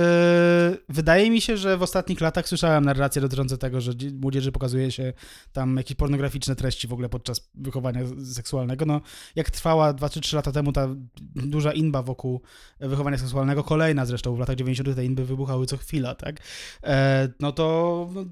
wydaje 0.88 1.30
mi 1.30 1.40
się, 1.40 1.57
że 1.57 1.76
w 1.76 1.83
ostatnich 1.83 2.20
latach 2.20 2.48
słyszałem 2.48 2.85
narracje 2.85 3.22
dotyczące 3.22 3.59
tego, 3.59 3.80
że 3.80 3.94
dzie- 3.96 4.11
młodzieży 4.11 4.52
pokazuje 4.52 4.92
się 4.92 5.12
tam 5.52 5.76
jakieś 5.76 5.96
pornograficzne 5.96 6.57
treści 6.57 6.88
w 6.88 6.92
ogóle 6.92 7.09
podczas 7.09 7.48
wychowania 7.54 8.00
seksualnego. 8.35 8.87
No, 8.87 9.00
jak 9.37 9.50
trwała 9.50 9.92
2 9.92 10.09
czy 10.09 10.20
3 10.20 10.37
lata 10.37 10.52
temu 10.52 10.72
ta 10.72 10.88
duża 11.35 11.72
inba 11.72 12.02
wokół 12.02 12.40
wychowania 12.80 13.18
seksualnego, 13.18 13.64
kolejna 13.64 14.07
zresztą 14.07 14.37
w 14.37 14.38
latach 14.38 14.57
90. 14.57 14.96
te 14.96 15.04
inby 15.04 15.24
wybuchały 15.24 15.66
co 15.66 15.76
chwila, 15.76 16.14
tak? 16.14 16.37
E, 16.85 17.28
no 17.40 17.52
to 17.52 18.09
no, 18.14 18.24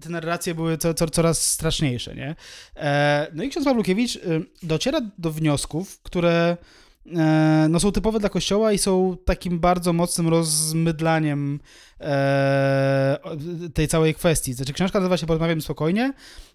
te 0.00 0.08
narracje 0.08 0.54
były 0.54 0.78
co, 0.78 0.94
co, 0.94 1.08
coraz 1.08 1.46
straszniejsze, 1.46 2.14
nie? 2.14 2.36
E, 2.76 3.26
no 3.34 3.42
i 3.42 3.48
ksiądz 3.48 3.64
Pawlukiewicz 3.64 4.16
y, 4.16 4.20
dociera 4.62 5.00
do 5.18 5.30
wniosków, 5.30 6.02
które 6.02 6.56
no, 7.68 7.80
są 7.80 7.92
typowe 7.92 8.20
dla 8.20 8.28
Kościoła 8.28 8.72
i 8.72 8.78
są 8.78 9.16
takim 9.24 9.60
bardzo 9.60 9.92
mocnym 9.92 10.28
rozmydlaniem 10.28 11.60
e, 12.00 13.18
tej 13.74 13.88
całej 13.88 14.14
kwestii. 14.14 14.52
Znaczy, 14.52 14.72
książka 14.72 14.98
nazywa 14.98 15.16
się 15.16 15.26
Porozmawiam 15.26 15.62
spokojnie, 15.62 16.12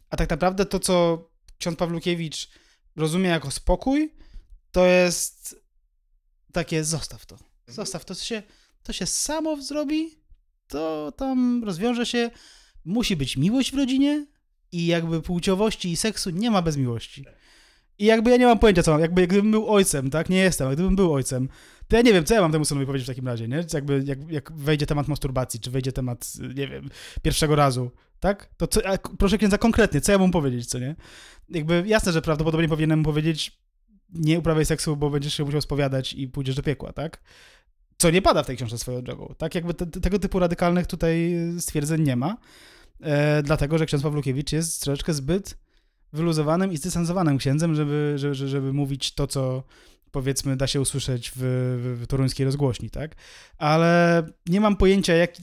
a 0.09 0.17
tak 0.17 0.29
naprawdę 0.29 0.65
to, 0.65 0.79
co 0.79 1.27
ksiądz 1.57 1.77
Pawlukiewicz 1.77 2.49
rozumie 2.95 3.29
jako 3.29 3.51
spokój, 3.51 4.13
to 4.71 4.85
jest 4.85 5.55
takie 6.53 6.83
zostaw 6.83 7.25
to. 7.25 7.37
Zostaw 7.67 8.05
to, 8.05 8.15
to 8.15 8.21
się, 8.21 8.43
to 8.83 8.93
się 8.93 9.05
samo 9.05 9.61
zrobi, 9.61 10.19
to 10.67 11.11
tam 11.11 11.63
rozwiąże 11.63 12.05
się. 12.05 12.31
Musi 12.85 13.15
być 13.15 13.37
miłość 13.37 13.71
w 13.71 13.77
rodzinie 13.77 14.25
i 14.71 14.85
jakby 14.85 15.21
płciowości 15.21 15.91
i 15.91 15.97
seksu 15.97 16.29
nie 16.29 16.51
ma 16.51 16.61
bez 16.61 16.77
miłości. 16.77 17.25
I 17.99 18.05
jakby 18.05 18.31
ja 18.31 18.37
nie 18.37 18.45
mam 18.45 18.59
pojęcia, 18.59 18.83
co 18.83 18.91
mam. 18.91 19.01
Jakby 19.01 19.27
gdybym 19.27 19.51
był 19.51 19.73
ojcem, 19.73 20.09
tak? 20.09 20.29
Nie 20.29 20.37
jestem, 20.37 20.67
ale 20.67 20.75
gdybym 20.75 20.95
był 20.95 21.13
ojcem, 21.13 21.49
to 21.87 21.95
ja 21.95 22.01
nie 22.01 22.13
wiem, 22.13 22.25
co 22.25 22.33
ja 22.33 22.41
mam 22.41 22.51
temu 22.51 22.65
synowi 22.65 22.85
powiedzieć 22.85 23.05
w 23.05 23.09
takim 23.11 23.27
razie, 23.27 23.47
nie? 23.47 23.63
Jakby, 23.73 24.03
jak, 24.05 24.31
jak 24.31 24.51
wejdzie 24.51 24.85
temat 24.85 25.07
masturbacji, 25.07 25.59
czy 25.59 25.71
wejdzie 25.71 25.91
temat, 25.91 26.33
nie 26.55 26.67
wiem, 26.67 26.89
pierwszego 27.21 27.55
razu, 27.55 27.91
tak? 28.19 28.49
To 28.57 28.67
co, 28.67 28.87
a, 28.87 28.97
proszę 28.97 29.37
księdza 29.37 29.57
konkretnie, 29.57 30.01
co 30.01 30.11
ja 30.11 30.17
mam 30.17 30.31
powiedzieć, 30.31 30.65
co 30.65 30.79
nie? 30.79 30.95
Jakby 31.49 31.83
jasne, 31.85 32.11
że 32.11 32.21
prawdopodobnie 32.21 32.67
powinienem 32.67 33.03
powiedzieć 33.03 33.59
nie 34.13 34.39
uprawiaj 34.39 34.65
seksu, 34.65 34.97
bo 34.97 35.09
będziesz 35.09 35.33
się 35.33 35.45
musiał 35.45 35.61
spowiadać 35.61 36.13
i 36.13 36.27
pójdziesz 36.27 36.55
do 36.55 36.63
piekła, 36.63 36.93
tak? 36.93 37.23
Co 37.97 38.09
nie 38.09 38.21
pada 38.21 38.43
w 38.43 38.47
tej 38.47 38.57
książce 38.57 38.77
swoją 38.77 39.01
drogą, 39.01 39.35
tak? 39.37 39.55
Jakby 39.55 39.73
te, 39.73 39.85
tego 39.85 40.19
typu 40.19 40.39
radykalnych 40.39 40.87
tutaj 40.87 41.35
stwierdzeń 41.59 42.01
nie 42.01 42.15
ma, 42.15 42.37
e, 43.01 43.43
dlatego, 43.43 43.77
że 43.77 43.85
ksiądz 43.85 44.03
Pawlukiewicz 44.03 44.51
jest 44.51 44.81
troszeczkę 44.81 45.13
zbyt 45.13 45.57
wyluzowanym 46.13 46.71
i 46.71 46.77
zdystansowanym 46.77 47.37
księdzem, 47.37 47.75
żeby, 47.75 48.13
żeby, 48.15 48.35
żeby 48.35 48.73
mówić 48.73 49.13
to, 49.13 49.27
co 49.27 49.63
powiedzmy 50.11 50.57
da 50.57 50.67
się 50.67 50.81
usłyszeć 50.81 51.31
w, 51.35 51.39
w, 52.01 52.07
toruńskiej 52.07 52.45
rozgłośni, 52.45 52.89
tak? 52.89 53.15
Ale 53.57 54.23
nie 54.47 54.61
mam 54.61 54.75
pojęcia, 54.75 55.13
jak, 55.13 55.33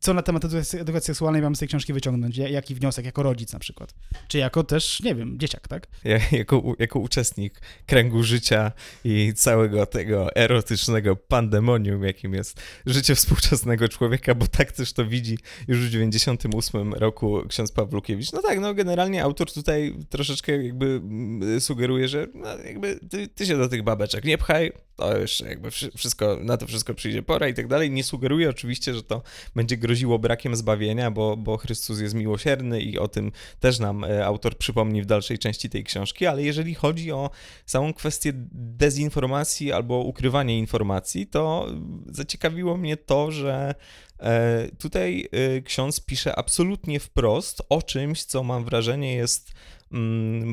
co 0.00 0.14
na 0.14 0.22
temat 0.22 0.44
edukacji, 0.44 1.06
seksualnej 1.06 1.42
mam 1.42 1.56
z 1.56 1.58
tej 1.58 1.68
książki 1.68 1.92
wyciągnąć, 1.92 2.36
ja- 2.36 2.48
jaki 2.48 2.74
wniosek, 2.74 3.04
jako 3.04 3.22
rodzic 3.22 3.52
na 3.52 3.58
przykład. 3.58 3.94
Czy 4.28 4.38
jako 4.38 4.64
też, 4.64 5.02
nie 5.02 5.14
wiem, 5.14 5.38
dzieciak, 5.38 5.68
tak? 5.68 5.86
Ja, 6.04 6.18
jako, 6.32 6.62
jako 6.78 6.98
uczestnik 6.98 7.60
kręgu 7.86 8.22
życia 8.22 8.72
i 9.04 9.32
całego 9.36 9.86
tego 9.86 10.36
erotycznego 10.36 11.16
pandemonium, 11.16 12.04
jakim 12.04 12.34
jest 12.34 12.60
życie 12.86 13.14
współczesnego 13.14 13.88
człowieka, 13.88 14.34
bo 14.34 14.46
tak 14.46 14.72
też 14.72 14.92
to 14.92 15.04
widzi 15.06 15.38
już 15.68 15.78
w 15.78 15.90
98 15.90 16.94
roku 16.94 17.42
ksiądz 17.48 17.72
Pawlukiewicz. 17.72 18.32
No 18.32 18.42
tak, 18.42 18.60
no 18.60 18.74
generalnie 18.74 19.22
autor 19.22 19.52
tutaj 19.52 19.94
troszeczkę 20.08 20.64
jakby 20.64 20.86
mm, 20.86 21.60
sugeruje, 21.60 22.08
że 22.08 22.26
no 22.34 22.58
jakby 22.58 23.00
ty, 23.10 23.28
ty 23.28 23.46
się 23.46 23.58
do 23.58 23.68
tych 23.68 23.82
babeczek 23.82 24.17
nie 24.24 24.38
pchaj, 24.38 24.72
to 24.96 25.18
już 25.18 25.40
jakby 25.40 25.70
wszy- 25.70 25.90
wszystko, 25.96 26.38
na 26.42 26.56
to 26.56 26.66
wszystko 26.66 26.94
przyjdzie 26.94 27.22
pora 27.22 27.48
i 27.48 27.54
tak 27.54 27.68
dalej. 27.68 27.90
Nie 27.90 28.04
sugeruje 28.04 28.50
oczywiście, 28.50 28.94
że 28.94 29.02
to 29.02 29.22
będzie 29.56 29.76
groziło 29.76 30.18
brakiem 30.18 30.56
zbawienia, 30.56 31.10
bo, 31.10 31.36
bo 31.36 31.56
Chrystus 31.56 32.00
jest 32.00 32.14
miłosierny 32.14 32.80
i 32.80 32.98
o 32.98 33.08
tym 33.08 33.32
też 33.60 33.78
nam 33.78 34.04
e, 34.04 34.26
autor 34.26 34.58
przypomni 34.58 35.02
w 35.02 35.06
dalszej 35.06 35.38
części 35.38 35.70
tej 35.70 35.84
książki, 35.84 36.26
ale 36.26 36.42
jeżeli 36.42 36.74
chodzi 36.74 37.12
o 37.12 37.30
samą 37.66 37.94
kwestię 37.94 38.32
dezinformacji 38.52 39.72
albo 39.72 39.98
ukrywania 39.98 40.54
informacji, 40.54 41.26
to 41.26 41.66
zaciekawiło 42.06 42.76
mnie 42.76 42.96
to, 42.96 43.30
że 43.32 43.74
e, 44.20 44.68
tutaj 44.78 45.28
e, 45.32 45.62
ksiądz 45.62 46.00
pisze 46.00 46.36
absolutnie 46.36 47.00
wprost 47.00 47.62
o 47.68 47.82
czymś, 47.82 48.24
co 48.24 48.42
mam 48.42 48.64
wrażenie 48.64 49.14
jest 49.14 49.52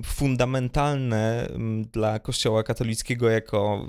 fundamentalne 0.05 1.47
mm, 1.47 1.85
dla 1.85 2.19
Kościoła 2.19 2.63
katolickiego 2.63 3.29
jako 3.29 3.87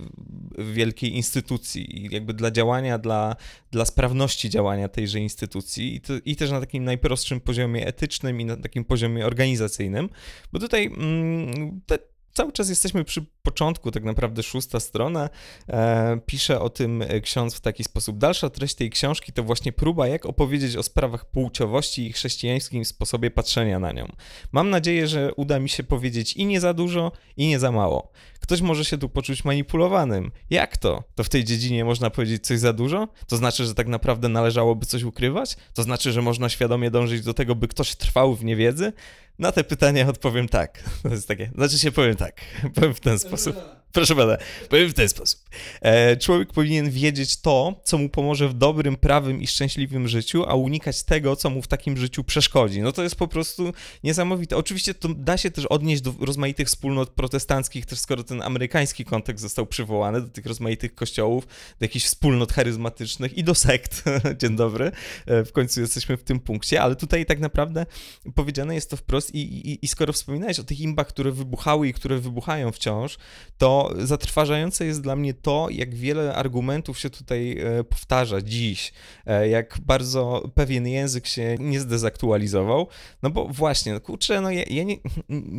wielkiej 0.58 1.16
instytucji 1.16 2.08
jakby 2.10 2.34
dla 2.34 2.50
działania, 2.50 2.98
dla, 2.98 3.36
dla 3.70 3.84
sprawności 3.84 4.50
działania 4.50 4.88
tejże 4.88 5.20
instytucji 5.20 5.94
i, 5.94 6.00
to, 6.00 6.12
i 6.24 6.36
też 6.36 6.50
na 6.50 6.60
takim 6.60 6.84
najprostszym 6.84 7.40
poziomie 7.40 7.86
etycznym 7.86 8.40
i 8.40 8.44
na 8.44 8.56
takim 8.56 8.84
poziomie 8.84 9.26
organizacyjnym, 9.26 10.08
bo 10.52 10.58
tutaj 10.58 10.86
mm, 10.86 11.80
te, 11.86 11.98
cały 12.36 12.52
czas 12.52 12.68
jesteśmy 12.68 13.04
przy 13.04 13.24
początku, 13.42 13.90
tak 13.90 14.04
naprawdę 14.04 14.42
szósta 14.42 14.80
strona. 14.80 15.30
E, 15.68 16.20
pisze 16.26 16.60
o 16.60 16.70
tym 16.70 17.04
ksiądz 17.22 17.54
w 17.54 17.60
taki 17.60 17.84
sposób. 17.84 18.18
Dalsza 18.18 18.50
treść 18.50 18.74
tej 18.74 18.90
książki 18.90 19.32
to 19.32 19.42
właśnie 19.42 19.72
próba, 19.72 20.08
jak 20.08 20.26
opowiedzieć 20.26 20.76
o 20.76 20.82
sprawach 20.82 21.24
płciowości 21.30 22.06
i 22.06 22.12
chrześcijańskim 22.12 22.84
sposobie 22.84 23.30
patrzenia 23.30 23.78
na 23.78 23.92
nią. 23.92 24.12
Mam 24.52 24.70
nadzieję, 24.70 25.06
że 25.06 25.34
uda 25.34 25.58
mi 25.58 25.68
się 25.68 25.82
powiedzieć 25.82 26.32
i 26.32 26.46
nie 26.46 26.60
za 26.60 26.74
dużo, 26.74 27.12
i 27.36 27.46
nie 27.46 27.58
za 27.58 27.72
mało. 27.72 28.12
Ktoś 28.46 28.60
może 28.60 28.84
się 28.84 28.98
tu 28.98 29.08
poczuć 29.08 29.44
manipulowanym. 29.44 30.30
Jak 30.50 30.76
to? 30.76 31.04
To 31.14 31.24
w 31.24 31.28
tej 31.28 31.44
dziedzinie 31.44 31.84
można 31.84 32.10
powiedzieć 32.10 32.46
coś 32.46 32.58
za 32.58 32.72
dużo? 32.72 33.08
To 33.28 33.36
znaczy, 33.36 33.64
że 33.64 33.74
tak 33.74 33.86
naprawdę 33.86 34.28
należałoby 34.28 34.86
coś 34.86 35.02
ukrywać? 35.02 35.56
To 35.74 35.82
znaczy, 35.82 36.12
że 36.12 36.22
można 36.22 36.48
świadomie 36.48 36.90
dążyć 36.90 37.22
do 37.22 37.34
tego, 37.34 37.54
by 37.54 37.68
ktoś 37.68 37.96
trwał 37.96 38.34
w 38.34 38.44
niewiedzy? 38.44 38.92
Na 39.38 39.52
te 39.52 39.64
pytania 39.64 40.08
odpowiem 40.08 40.48
tak. 40.48 40.82
To 41.02 41.08
jest 41.08 41.28
takie, 41.28 41.50
znaczy 41.54 41.78
się 41.78 41.92
powiem 41.92 42.16
tak. 42.16 42.40
Powiem 42.74 42.94
w 42.94 43.00
ten 43.00 43.18
sposób. 43.18 43.56
Proszę 43.92 44.16
pana, 44.16 44.36
powiem 44.68 44.88
w 44.88 44.94
ten 44.94 45.08
sposób. 45.08 45.40
E, 45.80 46.16
człowiek 46.16 46.52
powinien 46.52 46.90
wiedzieć 46.90 47.36
to, 47.36 47.80
co 47.84 47.98
mu 47.98 48.08
pomoże 48.08 48.48
w 48.48 48.54
dobrym, 48.54 48.96
prawym 48.96 49.42
i 49.42 49.46
szczęśliwym 49.46 50.08
życiu, 50.08 50.44
a 50.48 50.54
unikać 50.54 51.02
tego, 51.02 51.36
co 51.36 51.50
mu 51.50 51.62
w 51.62 51.66
takim 51.66 51.96
życiu 51.96 52.24
przeszkodzi. 52.24 52.82
No 52.82 52.92
to 52.92 53.02
jest 53.02 53.16
po 53.16 53.28
prostu 53.28 53.72
niesamowite. 54.04 54.56
Oczywiście 54.56 54.94
to 54.94 55.08
da 55.08 55.36
się 55.36 55.50
też 55.50 55.66
odnieść 55.66 56.02
do 56.02 56.14
rozmaitych 56.20 56.66
wspólnot 56.68 57.10
protestanckich, 57.10 57.86
też 57.86 57.98
skoro 57.98 58.24
ten 58.24 58.42
amerykański 58.42 59.04
kontekst 59.04 59.42
został 59.42 59.66
przywołany, 59.66 60.20
do 60.20 60.28
tych 60.28 60.46
rozmaitych 60.46 60.94
kościołów, 60.94 61.46
do 61.46 61.84
jakichś 61.84 62.04
wspólnot 62.04 62.52
charyzmatycznych 62.52 63.38
i 63.38 63.44
do 63.44 63.54
sekt. 63.54 64.04
Dzień 64.40 64.56
dobry. 64.56 64.92
E, 65.26 65.44
w 65.44 65.52
końcu 65.52 65.80
jesteśmy 65.80 66.16
w 66.16 66.22
tym 66.22 66.40
punkcie, 66.40 66.82
ale 66.82 66.96
tutaj 66.96 67.26
tak 67.26 67.40
naprawdę 67.40 67.86
powiedziane 68.34 68.74
jest 68.74 68.90
to 68.90 68.96
wprost 68.96 69.34
i, 69.34 69.38
i, 69.38 69.84
i 69.84 69.88
skoro 69.88 70.12
wspominałeś 70.12 70.58
o 70.58 70.64
tych 70.64 70.80
imbach, 70.80 71.06
które 71.06 71.32
wybuchały 71.32 71.88
i 71.88 71.92
które 71.92 72.18
wybuchają 72.18 72.72
wciąż, 72.72 73.18
to 73.58 73.75
zatrważające 73.98 74.86
jest 74.86 75.02
dla 75.02 75.16
mnie 75.16 75.34
to, 75.34 75.68
jak 75.70 75.94
wiele 75.94 76.34
argumentów 76.34 76.98
się 76.98 77.10
tutaj 77.10 77.58
e, 77.58 77.84
powtarza 77.84 78.40
dziś, 78.40 78.92
e, 79.26 79.48
jak 79.48 79.78
bardzo 79.82 80.50
pewien 80.54 80.86
język 80.86 81.26
się 81.26 81.56
nie 81.60 81.80
zdezaktualizował, 81.80 82.88
no 83.22 83.30
bo 83.30 83.48
właśnie, 83.48 83.92
no 83.92 84.00
kurczę, 84.00 84.40
no 84.40 84.50
ja, 84.50 84.62
ja 84.70 84.82
nie, 84.82 84.96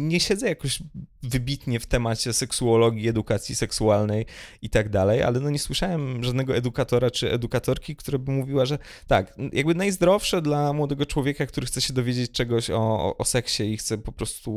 nie 0.10 0.20
siedzę 0.20 0.50
jakoś 0.50 0.80
wybitnie 1.24 1.80
w 1.80 1.86
temacie 1.86 2.34
seksuologii, 2.34 3.10
edukacji 3.10 3.56
seksualnej 3.56 4.26
i 4.62 4.70
tak 4.70 4.90
dalej, 4.90 5.24
ale 5.24 5.40
no 5.40 5.50
nie 5.50 5.60
słyszałem 5.60 6.24
żadnego 6.24 6.56
edukatora 6.56 7.12
czy 7.12 7.32
edukatorki, 7.32 7.96
która 7.96 8.18
by 8.18 8.32
mówiła, 8.32 8.66
że 8.66 8.78
tak, 9.08 9.36
jakby 9.54 9.76
najzdrowsze 9.76 10.42
dla 10.42 10.74
młodego 10.74 11.06
człowieka, 11.06 11.46
który 11.46 11.68
chce 11.68 11.82
się 11.82 11.94
dowiedzieć 11.94 12.32
czegoś 12.32 12.70
o, 12.70 12.78
o, 12.78 13.18
o 13.18 13.26
seksie 13.26 13.64
i 13.64 13.78
chce 13.78 13.98
po 13.98 14.12
prostu 14.12 14.52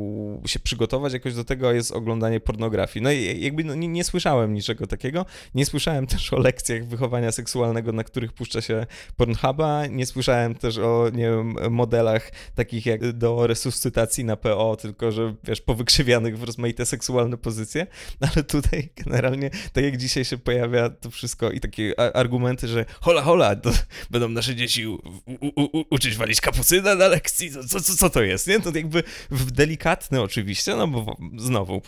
się 0.46 0.60
przygotować 0.60 1.12
jakoś 1.12 1.34
do 1.34 1.44
tego, 1.44 1.72
jest 1.72 1.92
oglądanie 1.92 2.40
pornografii. 2.40 3.02
No 3.02 3.12
i 3.12 3.40
jakby 3.50 3.64
no, 3.64 3.74
nie, 3.74 3.88
nie 3.88 4.04
słyszałem 4.04 4.54
niczego 4.54 4.86
takiego. 4.86 5.26
Nie 5.54 5.66
słyszałem 5.66 6.06
też 6.06 6.32
o 6.32 6.38
lekcjach 6.38 6.86
wychowania 6.86 7.32
seksualnego, 7.32 7.92
na 7.92 8.04
których 8.04 8.32
puszcza 8.32 8.60
się 8.60 8.86
Pornhuba. 9.16 9.86
Nie 9.86 10.06
słyszałem 10.06 10.54
też 10.54 10.78
o, 10.78 11.10
nie 11.12 11.24
wiem, 11.24 11.56
modelach 11.70 12.32
takich 12.54 12.86
jak 12.86 13.12
do 13.12 13.46
resuscytacji 13.46 14.24
na 14.24 14.36
PO, 14.36 14.76
tylko 14.76 15.12
że, 15.12 15.34
wiesz, 15.44 15.60
powykrzywianych 15.60 16.38
w 16.38 16.42
rozmaite 16.42 16.86
seksualne 16.86 17.36
pozycje. 17.38 17.86
Ale 18.34 18.44
tutaj 18.44 18.88
generalnie, 18.96 19.50
tak 19.72 19.84
jak 19.84 19.96
dzisiaj 19.96 20.24
się 20.24 20.38
pojawia 20.38 20.90
to 20.90 21.10
wszystko 21.10 21.50
i 21.50 21.60
takie 21.60 22.00
argumenty, 22.16 22.68
że 22.68 22.84
hola, 23.00 23.22
hola, 23.22 23.56
będą 24.10 24.28
nasze 24.28 24.54
dzieci 24.54 24.86
u, 24.86 24.94
u, 25.26 25.62
u, 25.62 25.84
uczyć 25.90 26.16
walić 26.16 26.40
kapucyna 26.40 26.94
na 26.94 27.08
lekcji, 27.08 27.50
co, 27.50 27.80
co, 27.80 27.96
co 27.96 28.10
to 28.10 28.22
jest, 28.22 28.46
nie? 28.46 28.60
To 28.60 28.70
jakby 28.74 29.02
w 29.30 29.50
delikatny 29.50 30.22
oczywiście, 30.22 30.76
no 30.76 30.88
bo 30.88 31.16
znowu 31.36 31.82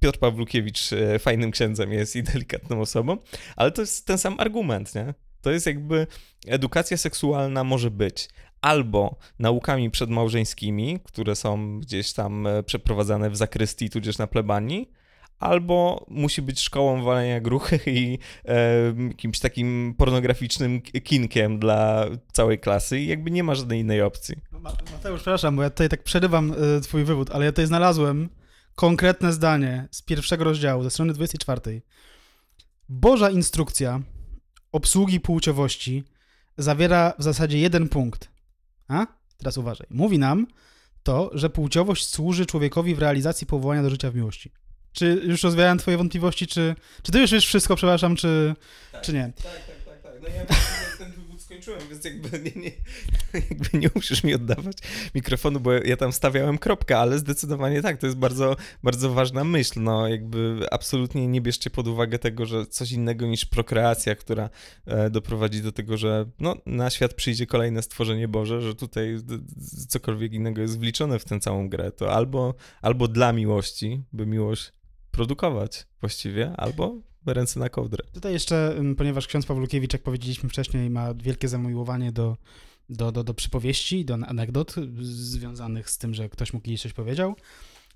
Piotr 0.00 0.18
Pawlukiewicz 0.18 0.87
e, 0.92 1.18
fajnym 1.18 1.50
księdzem 1.50 1.92
jest 1.92 2.16
i 2.16 2.22
delikatną 2.22 2.80
osobą, 2.80 3.16
ale 3.56 3.70
to 3.70 3.82
jest 3.82 4.06
ten 4.06 4.18
sam 4.18 4.40
argument, 4.40 4.94
nie? 4.94 5.14
To 5.42 5.50
jest 5.50 5.66
jakby 5.66 6.06
edukacja 6.46 6.96
seksualna 6.96 7.64
może 7.64 7.90
być 7.90 8.28
albo 8.60 9.16
naukami 9.38 9.90
przedmałżeńskimi, 9.90 11.00
które 11.04 11.36
są 11.36 11.80
gdzieś 11.80 12.12
tam 12.12 12.46
e, 12.46 12.62
przeprowadzane 12.62 13.30
w 13.30 13.36
zakrystii 13.36 13.90
tudzież 13.90 14.18
na 14.18 14.26
plebanii, 14.26 14.90
albo 15.38 16.06
musi 16.08 16.42
być 16.42 16.60
szkołą 16.60 17.02
walenia 17.02 17.40
gruchy 17.40 17.80
i 17.86 18.18
e, 18.44 18.94
jakimś 19.08 19.38
takim 19.38 19.94
pornograficznym 19.98 20.80
kinkiem 20.82 21.58
dla 21.58 22.06
całej 22.32 22.58
klasy 22.58 23.00
i 23.00 23.06
jakby 23.06 23.30
nie 23.30 23.44
ma 23.44 23.54
żadnej 23.54 23.80
innej 23.80 24.02
opcji. 24.02 24.36
Ma- 24.52 24.72
Mateusz, 24.92 25.20
przepraszam, 25.20 25.56
bo 25.56 25.62
ja 25.62 25.70
tutaj 25.70 25.88
tak 25.88 26.02
przerywam 26.02 26.54
y, 26.78 26.80
twój 26.80 27.04
wywód, 27.04 27.30
ale 27.30 27.44
ja 27.44 27.52
tutaj 27.52 27.66
znalazłem 27.66 28.28
konkretne 28.78 29.32
zdanie 29.32 29.88
z 29.90 30.02
pierwszego 30.02 30.44
rozdziału, 30.44 30.82
ze 30.82 30.90
strony 30.90 31.12
24. 31.12 31.82
Boża 32.88 33.30
instrukcja 33.30 34.00
obsługi 34.72 35.20
płciowości 35.20 36.04
zawiera 36.58 37.14
w 37.18 37.22
zasadzie 37.22 37.58
jeden 37.58 37.88
punkt. 37.88 38.28
A? 38.88 39.06
Teraz 39.36 39.58
uważaj. 39.58 39.86
Mówi 39.90 40.18
nam 40.18 40.46
to, 41.02 41.30
że 41.32 41.50
płciowość 41.50 42.08
służy 42.08 42.46
człowiekowi 42.46 42.94
w 42.94 42.98
realizacji 42.98 43.46
powołania 43.46 43.82
do 43.82 43.90
życia 43.90 44.10
w 44.10 44.14
miłości. 44.14 44.52
Czy 44.92 45.22
już 45.24 45.42
rozwiałem 45.42 45.78
twoje 45.78 45.96
wątpliwości, 45.96 46.46
czy, 46.46 46.74
czy 47.02 47.12
ty 47.12 47.20
już 47.20 47.30
wiesz 47.30 47.46
wszystko, 47.46 47.76
przepraszam, 47.76 48.16
czy, 48.16 48.54
czy 49.02 49.12
nie? 49.12 49.32
Tak, 49.36 49.44
tak, 49.44 49.84
tak, 49.86 50.02
tak. 50.02 50.12
No 50.22 50.28
ja 50.28 50.44
skończyłem, 51.48 51.80
więc 51.90 52.04
jakby 52.04 52.38
nie, 52.38 52.62
nie, 52.62 52.70
jakby 53.50 53.78
nie 53.78 53.90
musisz 53.94 54.24
mi 54.24 54.34
oddawać 54.34 54.76
mikrofonu, 55.14 55.60
bo 55.60 55.72
ja 55.72 55.96
tam 55.96 56.12
stawiałem 56.12 56.58
kropkę, 56.58 56.98
ale 56.98 57.18
zdecydowanie 57.18 57.82
tak, 57.82 57.96
to 57.96 58.06
jest 58.06 58.18
bardzo, 58.18 58.56
bardzo 58.82 59.14
ważna 59.14 59.44
myśl. 59.44 59.80
No 59.80 60.08
jakby 60.08 60.66
absolutnie 60.70 61.28
nie 61.28 61.40
bierzcie 61.40 61.70
pod 61.70 61.86
uwagę 61.86 62.18
tego, 62.18 62.46
że 62.46 62.66
coś 62.66 62.92
innego 62.92 63.26
niż 63.26 63.44
prokreacja, 63.44 64.14
która 64.14 64.50
e, 64.86 65.10
doprowadzi 65.10 65.62
do 65.62 65.72
tego, 65.72 65.96
że 65.96 66.30
no, 66.40 66.56
na 66.66 66.90
świat 66.90 67.14
przyjdzie 67.14 67.46
kolejne 67.46 67.82
stworzenie 67.82 68.28
Boże, 68.28 68.60
że 68.60 68.74
tutaj 68.74 69.16
cokolwiek 69.88 70.32
innego 70.32 70.62
jest 70.62 70.78
wliczone 70.78 71.18
w 71.18 71.24
tę 71.24 71.40
całą 71.40 71.68
grę. 71.68 71.92
To 71.92 72.12
albo, 72.12 72.54
albo 72.82 73.08
dla 73.08 73.32
miłości, 73.32 74.02
by 74.12 74.26
miłość 74.26 74.72
produkować 75.10 75.86
właściwie, 76.00 76.52
albo 76.56 77.07
ręce 77.34 77.60
na 77.60 77.68
kołdrę. 77.68 78.04
Tutaj 78.12 78.32
jeszcze, 78.32 78.74
ym, 78.78 78.96
ponieważ 78.96 79.26
ksiądz 79.26 79.46
Pawlukiewicz, 79.46 79.92
jak 79.92 80.02
powiedzieliśmy 80.02 80.48
wcześniej, 80.48 80.90
ma 80.90 81.14
wielkie 81.14 81.48
zamiłowanie 81.48 82.12
do, 82.12 82.36
do, 82.88 83.12
do, 83.12 83.24
do 83.24 83.34
przypowieści, 83.34 84.04
do 84.04 84.14
anegdot 84.14 84.74
związanych 85.00 85.90
z 85.90 85.98
tym, 85.98 86.14
że 86.14 86.28
ktoś 86.28 86.52
mu 86.52 86.60
kiedyś 86.60 86.82
coś 86.82 86.92
powiedział, 86.92 87.36